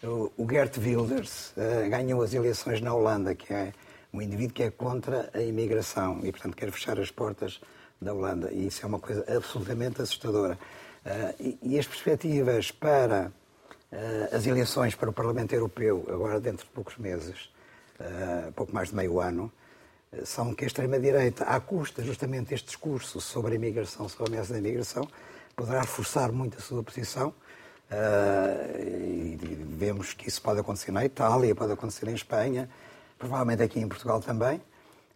O 0.06 0.46
Gert 0.50 0.76
Wilders 0.76 1.52
uh, 1.56 1.88
ganhou 1.88 2.22
as 2.22 2.34
eleições 2.34 2.80
na 2.82 2.92
Holanda, 2.92 3.34
que 3.34 3.54
é 3.54 3.72
um 4.12 4.20
indivíduo 4.20 4.54
que 4.54 4.62
é 4.62 4.70
contra 4.70 5.30
a 5.32 5.40
imigração 5.40 6.20
e, 6.22 6.30
portanto, 6.30 6.54
quer 6.54 6.70
fechar 6.70 7.00
as 7.00 7.10
portas 7.10 7.58
da 8.00 8.12
Holanda. 8.12 8.52
E 8.52 8.66
isso 8.66 8.84
é 8.84 8.86
uma 8.86 8.98
coisa 8.98 9.24
absolutamente 9.34 10.02
assustadora. 10.02 10.58
Uh, 11.06 11.42
e, 11.42 11.58
e 11.62 11.78
as 11.78 11.86
perspectivas 11.86 12.70
para 12.70 13.32
eh, 13.90 14.28
as 14.32 14.44
eleições 14.44 14.94
para 14.94 15.08
o 15.08 15.12
Parlamento 15.12 15.54
Europeu, 15.54 16.04
agora 16.08 16.40
dentro 16.40 16.66
de 16.66 16.72
poucos 16.72 16.96
meses, 16.96 17.52
pouco 18.56 18.74
mais 18.74 18.88
de 18.88 18.96
meio 18.96 19.20
ano, 19.20 19.52
são 20.24 20.52
que 20.52 20.64
a 20.64 20.66
extrema-direita, 20.66 21.44
à 21.44 21.60
custa 21.60 22.02
justamente 22.02 22.48
deste 22.48 22.66
discurso 22.66 23.20
sobre 23.20 23.52
a 23.52 23.54
imigração, 23.54 24.08
sobre 24.08 24.24
a 24.24 24.28
ameaça 24.28 24.52
da 24.52 24.58
imigração, 24.58 25.08
poderá 25.54 25.82
reforçar 25.82 26.32
muito 26.32 26.58
a 26.58 26.60
sua 26.60 26.82
posição. 26.82 27.32
E 27.90 29.36
vemos 29.76 30.12
que 30.14 30.28
isso 30.28 30.40
pode 30.42 30.60
acontecer 30.60 30.92
na 30.92 31.04
Itália, 31.04 31.54
pode 31.54 31.72
acontecer 31.72 32.08
em 32.08 32.14
Espanha, 32.14 32.68
provavelmente 33.18 33.62
aqui 33.62 33.80
em 33.80 33.88
Portugal 33.88 34.20
também. 34.20 34.60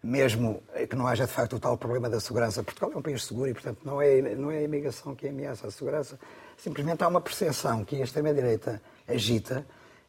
Mesmo 0.00 0.62
que 0.88 0.94
não 0.94 1.08
haja 1.08 1.26
de 1.26 1.32
facto 1.32 1.56
o 1.56 1.60
tal 1.60 1.76
problema 1.76 2.08
da 2.08 2.20
segurança, 2.20 2.62
Portugal 2.62 2.92
é 2.94 2.96
um 2.96 3.02
país 3.02 3.24
seguro 3.24 3.50
e, 3.50 3.52
portanto, 3.52 3.80
não 3.84 4.00
é, 4.00 4.20
não 4.36 4.48
é 4.48 4.58
a 4.58 4.62
imigração 4.62 5.12
que 5.12 5.26
ameaça 5.26 5.66
a 5.66 5.70
segurança, 5.72 6.16
Simplesmente 6.58 7.04
há 7.04 7.08
uma 7.08 7.20
percepção 7.20 7.84
que 7.84 7.96
a 7.96 8.04
extrema-direita 8.04 8.82
agita 9.06 9.64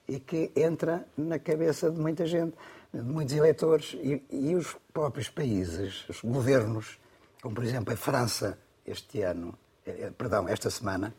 e 0.08 0.20
que 0.20 0.52
entra 0.56 1.06
na 1.16 1.38
cabeça 1.38 1.92
de 1.92 2.00
muita 2.00 2.26
gente, 2.26 2.56
de 2.92 3.04
muitos 3.04 3.36
eleitores. 3.36 3.94
E, 4.02 4.24
e, 4.32 4.56
os 4.56 4.76
próprios 4.92 5.30
países, 5.30 6.10
os 6.10 6.22
governos, 6.22 7.00
como 7.40 7.54
por 7.54 7.64
exemplo 7.64 7.94
a 7.94 7.98
França 7.98 8.58
este 8.84 9.22
ano, 9.22 9.54
eh, 9.86 10.06
eh, 10.06 10.12
perdão, 10.18 10.50
esta 10.50 10.72
semana, 10.72 11.14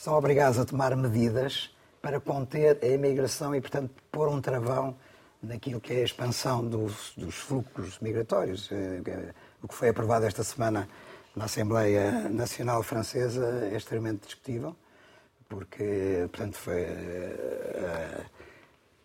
são 0.00 0.14
obrigados 0.14 0.58
a 0.58 0.64
tomar 0.64 0.96
medidas 0.96 1.68
para 2.00 2.18
conter 2.18 2.78
a 2.82 2.86
imigração 2.86 3.54
e, 3.54 3.60
portanto, 3.60 3.90
pôr 4.10 4.28
um 4.28 4.40
travão 4.40 4.96
naquilo 5.42 5.78
que 5.78 5.92
é 5.92 5.96
a 5.96 6.04
expansão 6.04 6.66
dos, 6.66 7.12
dos 7.14 7.34
fluxos 7.34 7.98
migratórios. 8.00 8.70
Eh, 8.72 9.34
o 9.62 9.68
que 9.68 9.74
foi 9.74 9.90
aprovado 9.90 10.24
esta 10.24 10.42
semana 10.42 10.88
na 11.36 11.44
Assembleia 11.44 12.30
Nacional 12.30 12.82
Francesa 12.82 13.68
é 13.70 13.76
extremamente 13.76 14.24
discutível, 14.24 14.74
porque, 15.46 16.26
portanto, 16.30 16.56
foi. 16.56 16.82
Uh, 16.82 18.24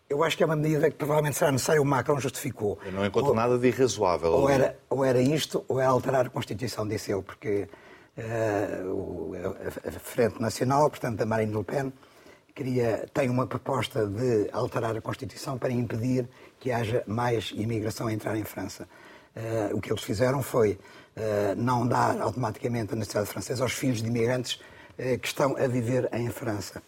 eu 0.08 0.24
acho 0.24 0.34
que 0.34 0.42
é 0.42 0.46
uma 0.46 0.56
medida 0.56 0.90
que 0.90 0.96
provavelmente 0.96 1.36
será 1.36 1.52
necessária. 1.52 1.82
O 1.82 1.84
Macron 1.84 2.18
justificou. 2.18 2.78
Eu 2.86 2.92
não 2.92 3.04
encontro 3.04 3.30
ou, 3.30 3.36
nada 3.36 3.58
de 3.58 3.68
irrazoável. 3.68 4.32
Ou 4.32 4.48
era, 4.48 4.78
ou 4.88 5.04
era 5.04 5.20
isto, 5.20 5.62
ou 5.68 5.78
é 5.78 5.84
alterar 5.84 6.24
a 6.24 6.30
Constituição, 6.30 6.88
disse 6.88 7.12
ele, 7.12 7.22
porque 7.22 7.68
a 8.18 9.90
Frente 10.00 10.40
Nacional, 10.40 10.88
portanto, 10.88 11.18
da 11.18 11.26
Marine 11.26 11.54
Le 11.54 11.64
Pen, 11.64 11.92
queria, 12.54 13.06
tem 13.12 13.28
uma 13.28 13.46
proposta 13.46 14.06
de 14.06 14.48
alterar 14.52 14.96
a 14.96 15.00
Constituição 15.00 15.58
para 15.58 15.70
impedir 15.70 16.26
que 16.58 16.72
haja 16.72 17.04
mais 17.06 17.52
imigração 17.54 18.06
a 18.06 18.12
entrar 18.12 18.36
em 18.36 18.44
França. 18.44 18.88
Uh, 19.36 19.76
o 19.76 19.80
que 19.82 19.92
eles 19.92 20.02
fizeram 20.02 20.42
foi 20.42 20.72
uh, 20.72 21.54
não 21.56 21.86
dar 21.86 22.18
automaticamente 22.22 22.94
a 22.94 22.96
nacionalidade 22.96 23.32
francesa 23.32 23.62
aos 23.62 23.72
filhos 23.72 24.00
de 24.02 24.08
imigrantes 24.08 24.58
que 25.20 25.28
estão 25.28 25.54
a 25.58 25.66
viver 25.66 26.08
em 26.14 26.30
França. 26.30 26.82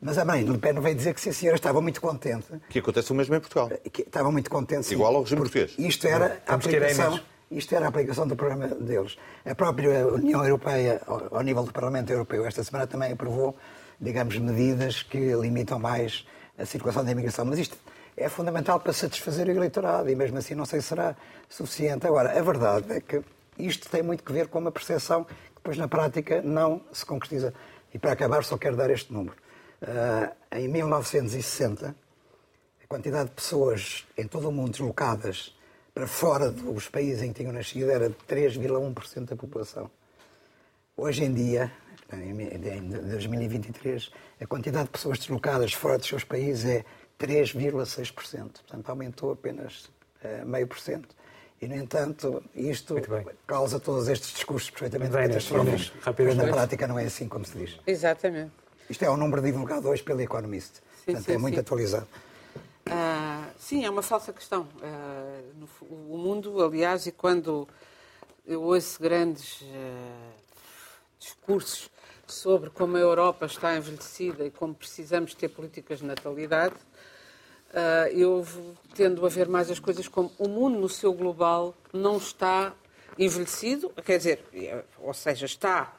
Mas 0.00 0.16
a 0.16 0.24
mãe 0.24 0.44
Le 0.44 0.58
Pen 0.58 0.74
veio 0.74 0.94
dizer 0.94 1.12
que 1.12 1.20
sim, 1.20 1.32
senhora, 1.32 1.56
estava 1.56 1.80
muito 1.80 2.00
contente. 2.00 2.46
Que 2.68 2.78
acontece 2.78 3.10
o 3.10 3.16
mesmo 3.16 3.34
em 3.34 3.40
Portugal. 3.40 3.68
Que 3.92 4.02
estava 4.02 4.30
muito 4.30 4.48
contente, 4.48 4.86
sim, 4.86 4.94
Igual 4.94 5.16
ao 5.16 5.22
regime 5.22 5.40
português. 5.40 5.74
Isto 5.76 6.06
era 6.06 6.40
a 6.46 6.54
aplicação... 6.54 7.18
Isto 7.50 7.74
era 7.74 7.86
a 7.86 7.88
aplicação 7.88 8.26
do 8.26 8.36
programa 8.36 8.68
deles. 8.68 9.16
A 9.44 9.54
própria 9.54 10.06
União 10.06 10.44
Europeia, 10.44 11.00
ao 11.06 11.42
nível 11.42 11.64
do 11.64 11.72
Parlamento 11.72 12.10
Europeu, 12.10 12.44
esta 12.44 12.62
semana 12.62 12.86
também 12.86 13.12
aprovou, 13.12 13.56
digamos, 13.98 14.36
medidas 14.38 15.02
que 15.02 15.32
limitam 15.34 15.78
mais 15.78 16.26
a 16.58 16.66
circulação 16.66 17.02
da 17.02 17.10
imigração. 17.10 17.46
Mas 17.46 17.58
isto 17.58 17.76
é 18.16 18.28
fundamental 18.28 18.78
para 18.80 18.92
satisfazer 18.92 19.46
o 19.46 19.50
eleitorado 19.50 20.10
e 20.10 20.14
mesmo 20.14 20.36
assim 20.36 20.54
não 20.54 20.66
sei 20.66 20.82
se 20.82 20.88
será 20.88 21.16
suficiente. 21.48 22.06
Agora, 22.06 22.38
a 22.38 22.42
verdade 22.42 22.92
é 22.92 23.00
que 23.00 23.22
isto 23.58 23.88
tem 23.88 24.02
muito 24.02 24.22
que 24.22 24.32
ver 24.32 24.48
com 24.48 24.58
uma 24.58 24.70
percepção 24.70 25.24
que 25.24 25.34
depois 25.54 25.78
na 25.78 25.88
prática 25.88 26.42
não 26.42 26.82
se 26.92 27.06
concretiza. 27.06 27.54
E 27.94 27.98
para 27.98 28.12
acabar 28.12 28.44
só 28.44 28.58
quero 28.58 28.76
dar 28.76 28.90
este 28.90 29.10
número. 29.10 29.36
Uh, 29.80 30.34
em 30.52 30.68
1960, 30.68 31.94
a 32.82 32.86
quantidade 32.86 33.30
de 33.30 33.34
pessoas 33.34 34.06
em 34.18 34.26
todo 34.26 34.48
o 34.48 34.52
mundo 34.52 34.72
deslocadas 34.72 35.56
fora 36.06 36.50
dos 36.50 36.88
países 36.88 37.22
em 37.22 37.32
que 37.32 37.40
tinham 37.40 37.52
nascido 37.52 37.90
era 37.90 38.08
de 38.08 38.16
3,1% 38.28 39.24
da 39.24 39.36
população. 39.36 39.90
Hoje 40.96 41.24
em 41.24 41.32
dia, 41.32 41.72
em 42.12 42.88
2023, 42.88 44.10
a 44.40 44.46
quantidade 44.46 44.86
de 44.86 44.90
pessoas 44.90 45.18
deslocadas 45.18 45.72
fora 45.72 45.98
dos 45.98 46.06
seus 46.06 46.24
países 46.24 46.64
é 46.64 46.84
3,6%. 47.18 48.12
Portanto, 48.12 48.88
aumentou 48.88 49.32
apenas 49.32 49.90
uh, 50.24 50.46
meio 50.46 50.66
por 50.66 50.78
cento. 50.78 51.14
E, 51.60 51.66
no 51.66 51.74
entanto, 51.74 52.42
isto 52.54 52.94
causa 53.46 53.80
todos 53.80 54.08
estes 54.08 54.32
discursos 54.32 54.70
perfeitamente 54.70 55.12
catastróficos. 55.12 55.92
Mas 56.04 56.36
na 56.36 56.46
prática 56.46 56.86
não 56.86 56.98
é 56.98 57.04
assim 57.04 57.28
como 57.28 57.44
se 57.44 57.58
diz. 57.58 57.80
Exatamente. 57.84 58.52
Isto 58.88 59.04
é 59.04 59.10
um 59.10 59.16
número 59.16 59.42
divulgado 59.42 59.88
hoje 59.88 60.02
pelo 60.02 60.20
Economist. 60.20 60.76
Sim, 60.76 60.82
Portanto, 61.06 61.24
sim, 61.24 61.32
é 61.32 61.38
muito 61.38 61.54
sim. 61.54 61.60
atualizado. 61.60 62.06
Ah, 62.90 63.50
sim, 63.58 63.84
é 63.84 63.90
uma 63.90 64.02
falsa 64.02 64.32
questão. 64.32 64.66
Ah, 64.82 65.40
no, 65.56 65.68
o 65.88 66.16
mundo, 66.16 66.62
aliás, 66.62 67.06
e 67.06 67.12
quando 67.12 67.68
eu 68.46 68.62
ouço 68.62 69.00
grandes 69.02 69.62
ah, 69.64 70.32
discursos 71.18 71.90
sobre 72.26 72.70
como 72.70 72.96
a 72.96 73.00
Europa 73.00 73.46
está 73.46 73.76
envelhecida 73.76 74.44
e 74.44 74.50
como 74.50 74.74
precisamos 74.74 75.34
ter 75.34 75.48
políticas 75.48 76.00
de 76.00 76.04
natalidade, 76.04 76.76
eu 78.12 78.46
tendo 78.94 79.24
a 79.24 79.28
ver 79.30 79.48
mais 79.48 79.70
as 79.70 79.78
coisas 79.78 80.08
como 80.08 80.30
o 80.38 80.46
mundo 80.46 80.78
no 80.78 80.90
seu 80.90 81.12
global 81.14 81.74
não 81.90 82.18
está 82.18 82.74
envelhecido, 83.18 83.88
quer 84.04 84.18
dizer, 84.18 84.44
ou 84.98 85.14
seja, 85.14 85.46
está, 85.46 85.96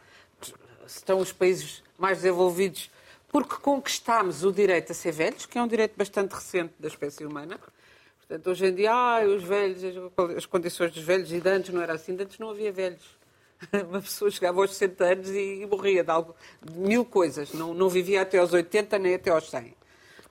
estão 0.86 1.20
os 1.20 1.32
países 1.32 1.84
mais 1.98 2.20
desenvolvidos 2.20 2.92
porque 3.32 3.56
conquistámos 3.56 4.44
o 4.44 4.52
direito 4.52 4.92
a 4.92 4.96
ser 4.96 5.12
velhos, 5.12 5.46
que 5.46 5.58
é 5.58 5.62
um 5.62 5.68
direito 5.68 5.96
bastante 5.96 6.34
recente 6.34 6.74
da 6.80 6.88
espécie 6.88 7.26
humana. 7.26 7.60
Portanto, 8.20 8.50
hoje 8.50 8.66
em 8.68 8.76
dia, 8.76 8.92
ah, 8.92 9.24
os 9.26 9.44
velhos, 9.44 9.82
as 10.38 10.46
condições 10.46 10.92
dos 10.92 11.04
velhos, 11.04 11.32
e 11.32 11.40
de 11.40 11.50
antes 11.50 11.74
não 11.74 11.82
era 11.82 11.94
assim, 11.94 12.16
de 12.16 12.24
antes 12.24 12.38
não 12.38 12.50
havia 12.50 12.72
velhos. 12.72 13.18
Uma 13.90 14.02
pessoa 14.02 14.32
chegava 14.32 14.62
aos 14.62 14.72
60 14.72 15.04
anos 15.04 15.30
e, 15.30 15.68
morria 15.70 16.04
de, 16.04 16.12
algo, 16.12 16.36
de 16.62 16.80
mil 16.80 17.06
coisas, 17.06 17.54
não, 17.54 17.74
não 17.74 17.90
vivia 17.90 18.22
até 18.22 18.38
aos 18.38 18.54
80 18.54 18.98
nem 19.00 19.16
até 19.16 19.30
aos 19.30 19.50
100. 19.50 19.76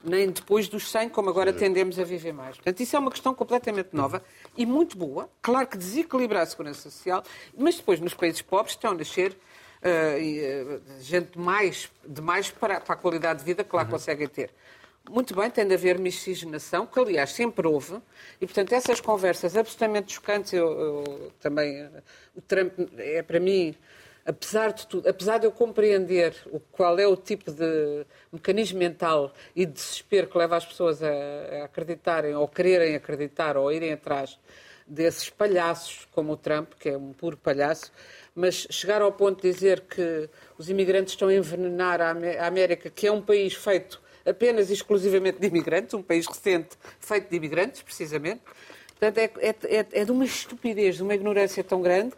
nem 0.04 0.30
depois 0.30 0.68
dos 0.68 0.90
100, 0.90 1.10
como 1.10 1.28
agora 1.28 1.52
tendemos 1.52 1.98
a 1.98 2.04
viver 2.04 2.32
mais. 2.32 2.56
Portanto, 2.56 2.80
isso 2.80 2.96
é 2.96 2.98
uma 2.98 3.10
questão 3.10 3.34
completamente 3.34 3.90
nova 3.92 4.22
e 4.56 4.64
muito 4.64 4.96
boa. 4.96 5.28
Claro 5.42 5.66
que 5.66 5.76
desequilibra 5.76 6.42
a 6.42 6.46
segurança 6.46 6.90
social, 6.90 7.22
mas 7.56 7.76
depois 7.76 8.00
nos 8.00 8.14
países 8.14 8.42
pobres 8.42 8.74
estão 8.74 8.92
a 8.92 8.94
nascer 8.94 9.36
uh, 9.82 10.80
gente 11.00 11.38
mais, 11.38 11.90
de 12.06 12.20
mais 12.20 12.50
para, 12.50 12.80
para, 12.80 12.94
a 12.94 12.96
qualidade 12.96 13.40
de 13.40 13.44
vida 13.44 13.64
que 13.64 13.74
lá 13.74 13.82
uhum. 13.82 13.90
conseguem 13.90 14.28
ter. 14.28 14.50
Muito 15.08 15.34
bem, 15.34 15.50
tem 15.50 15.66
de 15.66 15.74
haver 15.74 15.98
miscigenação, 15.98 16.86
que 16.86 17.00
aliás 17.00 17.30
sempre 17.30 17.66
houve, 17.66 17.98
e 18.40 18.46
portanto 18.46 18.72
essas 18.72 19.00
conversas 19.00 19.56
absolutamente 19.56 20.12
chocantes, 20.12 20.52
eu, 20.52 20.68
eu 20.68 21.32
também, 21.40 21.82
uh, 21.84 22.02
o 22.36 22.40
Trump 22.42 22.72
é 22.98 23.22
para 23.22 23.40
mim 23.40 23.74
apesar 24.28 24.74
de 24.74 24.86
tudo, 24.86 25.08
apesar 25.08 25.38
de 25.38 25.46
eu 25.46 25.52
compreender 25.52 26.34
o, 26.52 26.60
qual 26.60 26.98
é 26.98 27.06
o 27.06 27.16
tipo 27.16 27.50
de 27.50 28.04
mecanismo 28.30 28.78
mental 28.78 29.32
e 29.56 29.64
de 29.64 29.72
desespero 29.72 30.26
que 30.26 30.36
leva 30.36 30.54
as 30.54 30.66
pessoas 30.66 31.02
a, 31.02 31.08
a 31.08 31.64
acreditarem, 31.64 32.34
ou 32.34 32.46
quererem 32.46 32.94
acreditar, 32.94 33.56
ou 33.56 33.72
irem 33.72 33.94
atrás 33.94 34.38
desses 34.88 35.28
palhaços 35.28 36.06
como 36.12 36.32
o 36.32 36.36
Trump, 36.36 36.72
que 36.78 36.88
é 36.88 36.96
um 36.96 37.12
puro 37.12 37.36
palhaço, 37.36 37.92
mas 38.34 38.66
chegar 38.70 39.02
ao 39.02 39.12
ponto 39.12 39.42
de 39.42 39.52
dizer 39.52 39.82
que 39.82 40.28
os 40.56 40.70
imigrantes 40.70 41.14
estão 41.14 41.28
a 41.28 41.34
envenenar 41.34 42.00
a 42.00 42.46
América, 42.46 42.88
que 42.88 43.06
é 43.06 43.12
um 43.12 43.20
país 43.20 43.54
feito 43.54 44.00
apenas 44.24 44.70
e 44.70 44.74
exclusivamente 44.74 45.38
de 45.38 45.46
imigrantes, 45.46 45.94
um 45.94 46.02
país 46.02 46.26
recente 46.26 46.76
feito 47.00 47.28
de 47.28 47.36
imigrantes, 47.36 47.82
precisamente. 47.82 48.40
Portanto, 48.88 49.18
é, 49.18 49.30
é, 49.40 49.54
é, 49.78 49.86
é 49.92 50.04
de 50.04 50.10
uma 50.10 50.24
estupidez, 50.24 50.96
de 50.96 51.02
uma 51.02 51.14
ignorância 51.14 51.62
tão 51.62 51.80
grande 51.80 52.14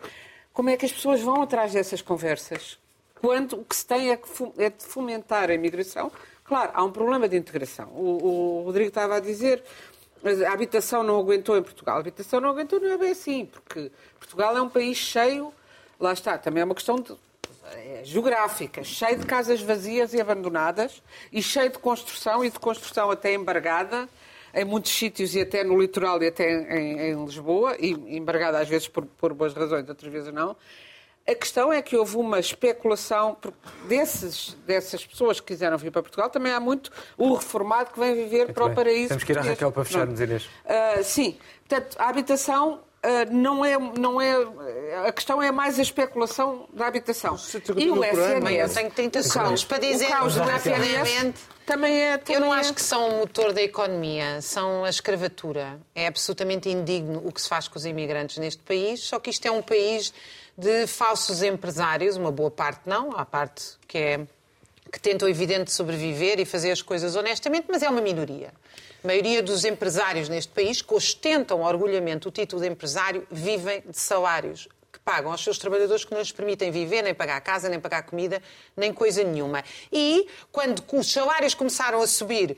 como 0.52 0.68
é 0.68 0.76
que 0.76 0.84
as 0.84 0.92
pessoas 0.92 1.20
vão 1.20 1.42
atrás 1.42 1.72
dessas 1.72 2.02
conversas? 2.02 2.78
Quando 3.20 3.60
o 3.60 3.64
que 3.64 3.76
se 3.76 3.86
tem 3.86 4.10
é, 4.10 4.20
é 4.58 4.70
de 4.70 4.84
fomentar 4.84 5.50
a 5.50 5.54
imigração. 5.54 6.10
Claro, 6.44 6.72
há 6.74 6.84
um 6.84 6.90
problema 6.90 7.28
de 7.28 7.36
integração. 7.36 7.88
O, 7.94 8.60
o 8.60 8.62
Rodrigo 8.64 8.88
estava 8.88 9.16
a 9.16 9.20
dizer 9.20 9.62
a 10.46 10.52
habitação 10.52 11.02
não 11.02 11.18
aguentou 11.18 11.56
em 11.56 11.62
Portugal. 11.62 11.96
A 11.96 12.00
habitação 12.00 12.40
não 12.40 12.50
aguentou, 12.50 12.80
não 12.80 12.90
é 12.90 12.98
bem 12.98 13.10
assim, 13.10 13.46
porque 13.46 13.90
Portugal 14.18 14.56
é 14.56 14.62
um 14.62 14.68
país 14.68 14.98
cheio, 14.98 15.52
lá 15.98 16.12
está, 16.12 16.36
também 16.36 16.62
é 16.62 16.64
uma 16.64 16.74
questão 16.74 16.96
de, 16.96 17.14
é, 17.72 18.02
geográfica, 18.04 18.82
cheio 18.84 19.18
de 19.18 19.26
casas 19.26 19.60
vazias 19.60 20.12
e 20.12 20.20
abandonadas 20.20 21.02
e 21.32 21.42
cheio 21.42 21.70
de 21.70 21.78
construção 21.78 22.44
e 22.44 22.50
de 22.50 22.58
construção 22.58 23.10
até 23.10 23.32
embargada 23.32 24.08
em 24.54 24.64
muitos 24.64 24.90
sítios 24.92 25.34
e 25.34 25.40
até 25.40 25.62
no 25.62 25.80
litoral 25.80 26.22
e 26.22 26.26
até 26.26 26.78
em, 26.78 27.00
em 27.00 27.24
Lisboa, 27.24 27.76
e 27.78 27.90
embargada 28.16 28.58
às 28.58 28.68
vezes 28.68 28.88
por, 28.88 29.06
por 29.06 29.32
boas 29.32 29.54
razões, 29.54 29.88
outras 29.88 30.12
vezes 30.12 30.32
não. 30.32 30.56
A 31.26 31.34
questão 31.34 31.72
é 31.72 31.80
que 31.80 31.96
houve 31.96 32.16
uma 32.16 32.40
especulação 32.40 33.36
desses, 33.88 34.56
dessas 34.66 35.06
pessoas 35.06 35.38
que 35.38 35.46
quiseram 35.46 35.78
vir 35.78 35.92
para 35.92 36.02
Portugal. 36.02 36.28
Também 36.28 36.52
há 36.52 36.58
muito 36.58 36.90
o 37.16 37.34
reformado 37.34 37.90
que 37.92 38.00
vem 38.00 38.14
viver 38.14 38.44
muito 38.44 38.54
para 38.54 38.64
bem. 38.64 38.72
o 38.72 38.76
paraíso. 38.76 39.08
Temos 39.08 39.24
que 39.24 39.32
ir 39.32 39.38
à 39.38 39.42
Raquel 39.42 39.70
para 39.70 39.84
fecharmos, 39.84 40.20
Inês. 40.20 40.44
Uh, 40.44 41.04
sim. 41.04 41.38
Portanto, 41.68 41.96
a 41.98 42.08
habitação 42.08 42.80
Uh, 43.02 43.32
não 43.32 43.64
é, 43.64 43.78
não 43.78 44.20
é. 44.20 44.36
A 45.06 45.10
questão 45.10 45.40
é 45.40 45.50
mais 45.50 45.78
a 45.78 45.82
especulação 45.82 46.68
da 46.70 46.86
habitação. 46.86 47.34
E 47.74 47.90
o 47.90 48.04
SNS. 48.04 48.58
Eu 48.58 48.74
tenho 48.74 48.90
30 48.90 49.22
segundos 49.22 49.64
para 49.64 49.78
dizer 49.78 50.08
rapidamente. 50.08 51.40
Também 51.64 51.98
é, 51.98 52.18
também 52.18 52.34
eu 52.34 52.40
não 52.40 52.54
é... 52.54 52.58
acho 52.58 52.74
que 52.74 52.82
são 52.82 53.08
o 53.08 53.18
motor 53.20 53.54
da 53.54 53.62
economia, 53.62 54.42
são 54.42 54.84
a 54.84 54.90
escravatura. 54.90 55.80
É 55.94 56.08
absolutamente 56.08 56.68
indigno 56.68 57.22
o 57.24 57.32
que 57.32 57.40
se 57.40 57.48
faz 57.48 57.68
com 57.68 57.78
os 57.78 57.86
imigrantes 57.86 58.36
neste 58.36 58.62
país, 58.62 59.00
só 59.00 59.18
que 59.18 59.30
isto 59.30 59.46
é 59.46 59.50
um 59.50 59.62
país 59.62 60.12
de 60.56 60.86
falsos 60.86 61.42
empresários, 61.42 62.16
uma 62.16 62.30
boa 62.30 62.50
parte 62.50 62.82
não, 62.86 63.12
há 63.16 63.24
parte 63.24 63.78
que 63.86 63.98
é 63.98 64.26
que 64.90 64.98
tentam 64.98 65.28
evidente 65.28 65.70
sobreviver 65.72 66.40
e 66.40 66.44
fazer 66.44 66.72
as 66.72 66.82
coisas 66.82 67.14
honestamente, 67.14 67.66
mas 67.68 67.82
é 67.82 67.88
uma 67.88 68.00
minoria. 68.00 68.52
A 69.04 69.06
maioria 69.06 69.42
dos 69.42 69.64
empresários 69.64 70.28
neste 70.28 70.52
país 70.52 70.82
que 70.82 70.92
ostentam 70.92 71.62
orgulhamente 71.62 72.26
o 72.26 72.30
título 72.30 72.60
de 72.60 72.68
empresário 72.68 73.26
vivem 73.30 73.82
de 73.88 73.98
salários 73.98 74.68
que 74.92 74.98
pagam 74.98 75.30
aos 75.30 75.42
seus 75.42 75.58
trabalhadores 75.58 76.04
que 76.04 76.12
não 76.12 76.18
lhes 76.18 76.32
permitem 76.32 76.70
viver, 76.70 77.02
nem 77.02 77.14
pagar 77.14 77.36
a 77.36 77.40
casa, 77.40 77.68
nem 77.68 77.78
pagar 77.78 78.02
comida, 78.02 78.42
nem 78.76 78.92
coisa 78.92 79.22
nenhuma. 79.22 79.62
E 79.92 80.26
quando 80.50 80.82
os 80.92 81.10
salários 81.10 81.54
começaram 81.54 82.02
a 82.02 82.06
subir, 82.06 82.56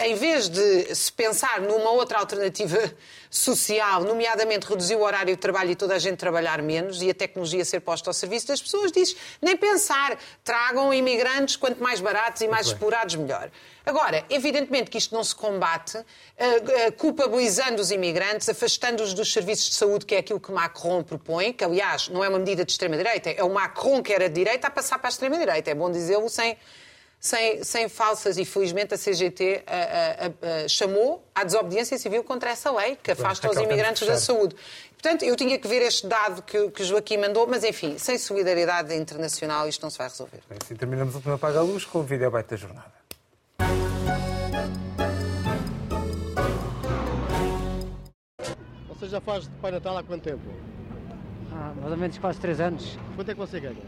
em 0.00 0.14
vez 0.14 0.48
de 0.48 0.94
se 0.94 1.12
pensar 1.12 1.60
numa 1.60 1.90
outra 1.90 2.18
alternativa 2.18 2.78
social, 3.30 4.04
nomeadamente 4.04 4.66
reduzir 4.66 4.96
o 4.96 5.02
horário 5.02 5.34
de 5.34 5.40
trabalho 5.40 5.70
e 5.70 5.76
toda 5.76 5.94
a 5.94 5.98
gente 5.98 6.16
trabalhar 6.16 6.62
menos 6.62 7.02
e 7.02 7.10
a 7.10 7.14
tecnologia 7.14 7.64
ser 7.64 7.80
posta 7.80 8.08
ao 8.10 8.14
serviço 8.14 8.48
das 8.48 8.62
pessoas, 8.62 8.90
diz 8.90 9.14
nem 9.42 9.56
pensar, 9.56 10.18
tragam 10.42 10.92
imigrantes 10.94 11.56
quanto 11.56 11.82
mais 11.82 12.00
baratos 12.00 12.40
e 12.40 12.48
mais 12.48 12.68
explorados 12.68 13.14
melhor. 13.16 13.50
Agora, 13.86 14.24
evidentemente 14.28 14.90
que 14.90 14.98
isto 14.98 15.14
não 15.14 15.22
se 15.22 15.32
combate 15.32 15.96
uh, 15.96 16.00
uh, 16.00 16.92
culpabilizando 16.96 17.80
os 17.80 17.92
imigrantes, 17.92 18.48
afastando-os 18.48 19.14
dos 19.14 19.32
serviços 19.32 19.70
de 19.70 19.74
saúde, 19.76 20.04
que 20.04 20.16
é 20.16 20.18
aquilo 20.18 20.40
que 20.40 20.50
Macron 20.50 21.04
propõe, 21.04 21.52
que 21.52 21.62
aliás 21.62 22.08
não 22.08 22.24
é 22.24 22.28
uma 22.28 22.40
medida 22.40 22.64
de 22.64 22.72
extrema-direita, 22.72 23.30
é 23.30 23.44
o 23.44 23.48
Macron 23.48 24.02
que 24.02 24.12
era 24.12 24.28
de 24.28 24.34
direita 24.34 24.66
a 24.66 24.70
passar 24.70 24.98
para 24.98 25.06
a 25.06 25.10
extrema-direita. 25.10 25.70
É 25.70 25.74
bom 25.74 25.88
dizê-lo 25.88 26.28
sem, 26.28 26.56
sem, 27.20 27.62
sem 27.62 27.88
falsas, 27.88 28.36
e 28.38 28.44
felizmente 28.44 28.92
a 28.92 28.98
CGT 28.98 29.62
uh, 29.62 30.68
chamou 30.68 31.24
à 31.32 31.44
desobediência 31.44 31.96
civil 31.96 32.24
contra 32.24 32.50
essa 32.50 32.72
lei 32.72 32.98
que 33.00 33.12
afasta 33.12 33.48
os 33.48 33.56
imigrantes 33.56 34.04
da 34.04 34.16
saúde. 34.16 34.56
Portanto, 35.00 35.24
eu 35.24 35.36
tinha 35.36 35.56
que 35.60 35.68
ver 35.68 35.82
este 35.82 36.08
dado 36.08 36.42
que, 36.42 36.70
que 36.72 36.82
Joaquim 36.82 37.18
mandou, 37.18 37.46
mas 37.46 37.62
enfim, 37.62 37.98
sem 37.98 38.18
solidariedade 38.18 38.92
internacional 38.96 39.68
isto 39.68 39.80
não 39.82 39.90
se 39.90 39.98
vai 39.98 40.08
resolver. 40.08 40.40
Assim 40.60 40.74
terminamos 40.74 41.14
o 41.14 41.18
último 41.18 41.34
Apaga 41.34 41.60
a 41.60 41.62
Luz 41.62 41.84
com 41.84 42.00
o 42.00 42.02
vídeo 42.02 42.26
abaixo 42.26 42.48
da 42.48 42.56
jornada. 42.56 42.95
Você 48.98 49.08
já 49.08 49.20
faz 49.20 49.44
de 49.44 49.50
Pai 49.56 49.70
Natal 49.70 49.98
há 49.98 50.02
quanto 50.02 50.22
tempo? 50.22 50.42
Há 51.52 51.72
mais 51.80 51.92
ou 51.92 51.96
menos 51.98 52.16
quase 52.16 52.40
3 52.40 52.60
anos. 52.60 52.98
Quanto 53.14 53.30
é 53.30 53.34
que 53.34 53.38
você 53.38 53.60
ganha? 53.60 53.82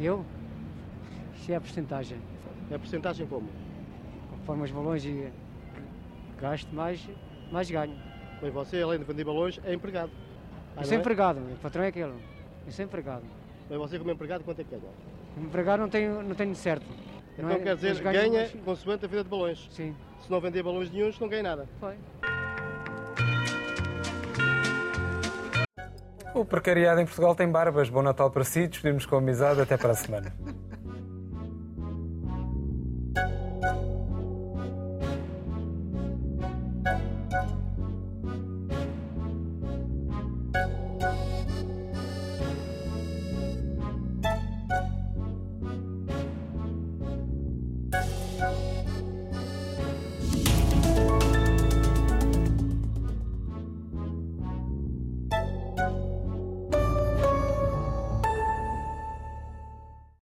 Eu? 0.00 0.24
Isso 1.36 1.52
é 1.52 1.54
a 1.54 1.60
porcentagem. 1.60 2.18
É 2.70 2.74
a 2.74 2.78
porcentagem 2.78 3.26
como? 3.26 3.48
Conforme 4.30 4.64
os 4.64 4.70
balões 4.72 5.04
e 5.04 5.30
gasto, 6.40 6.74
mais, 6.74 7.08
mais 7.52 7.70
ganho. 7.70 7.96
Bem, 8.42 8.50
você, 8.50 8.82
além 8.82 8.98
de 8.98 9.04
vender 9.04 9.24
balões, 9.24 9.60
é 9.64 9.72
empregado. 9.72 10.10
Ah, 10.76 10.80
eu 10.80 10.84
sou 10.84 10.96
é? 10.96 11.00
empregado, 11.00 11.38
o 11.38 11.56
patrão 11.62 11.84
é 11.84 11.88
aquele. 11.88 12.12
Eu 12.66 12.72
sou 12.72 12.84
empregado. 12.84 13.22
Bem, 13.68 13.78
você 13.78 13.98
como 13.98 14.10
empregado, 14.10 14.42
quanto 14.42 14.60
é 14.60 14.64
que 14.64 14.70
ganha? 14.70 14.82
Empregado 15.38 15.80
não 15.80 15.88
tenho, 15.88 16.22
não 16.22 16.34
tenho 16.34 16.54
certo. 16.56 16.84
Então 17.36 17.50
é, 17.50 17.58
quer 17.58 17.74
dizer, 17.76 18.00
ganha 18.00 18.48
consoante 18.64 19.04
a 19.04 19.08
venda 19.08 19.24
de 19.24 19.30
balões. 19.30 19.68
Sim. 19.70 19.94
Se 20.20 20.30
não 20.30 20.40
vender 20.40 20.62
balões 20.62 20.90
nenhums, 20.90 21.18
não 21.18 21.28
ganha 21.28 21.42
nada. 21.42 21.68
Foi. 21.80 21.94
O 26.34 26.44
precariado 26.44 27.00
em 27.00 27.04
Portugal 27.04 27.34
tem 27.34 27.48
barbas. 27.48 27.88
Bom 27.88 28.02
Natal 28.02 28.30
para 28.30 28.42
si, 28.44 28.66
despedimos 28.66 29.06
com 29.06 29.16
amizade. 29.16 29.60
Até 29.60 29.76
para 29.76 29.92
a 29.92 29.94
semana. 29.94 30.34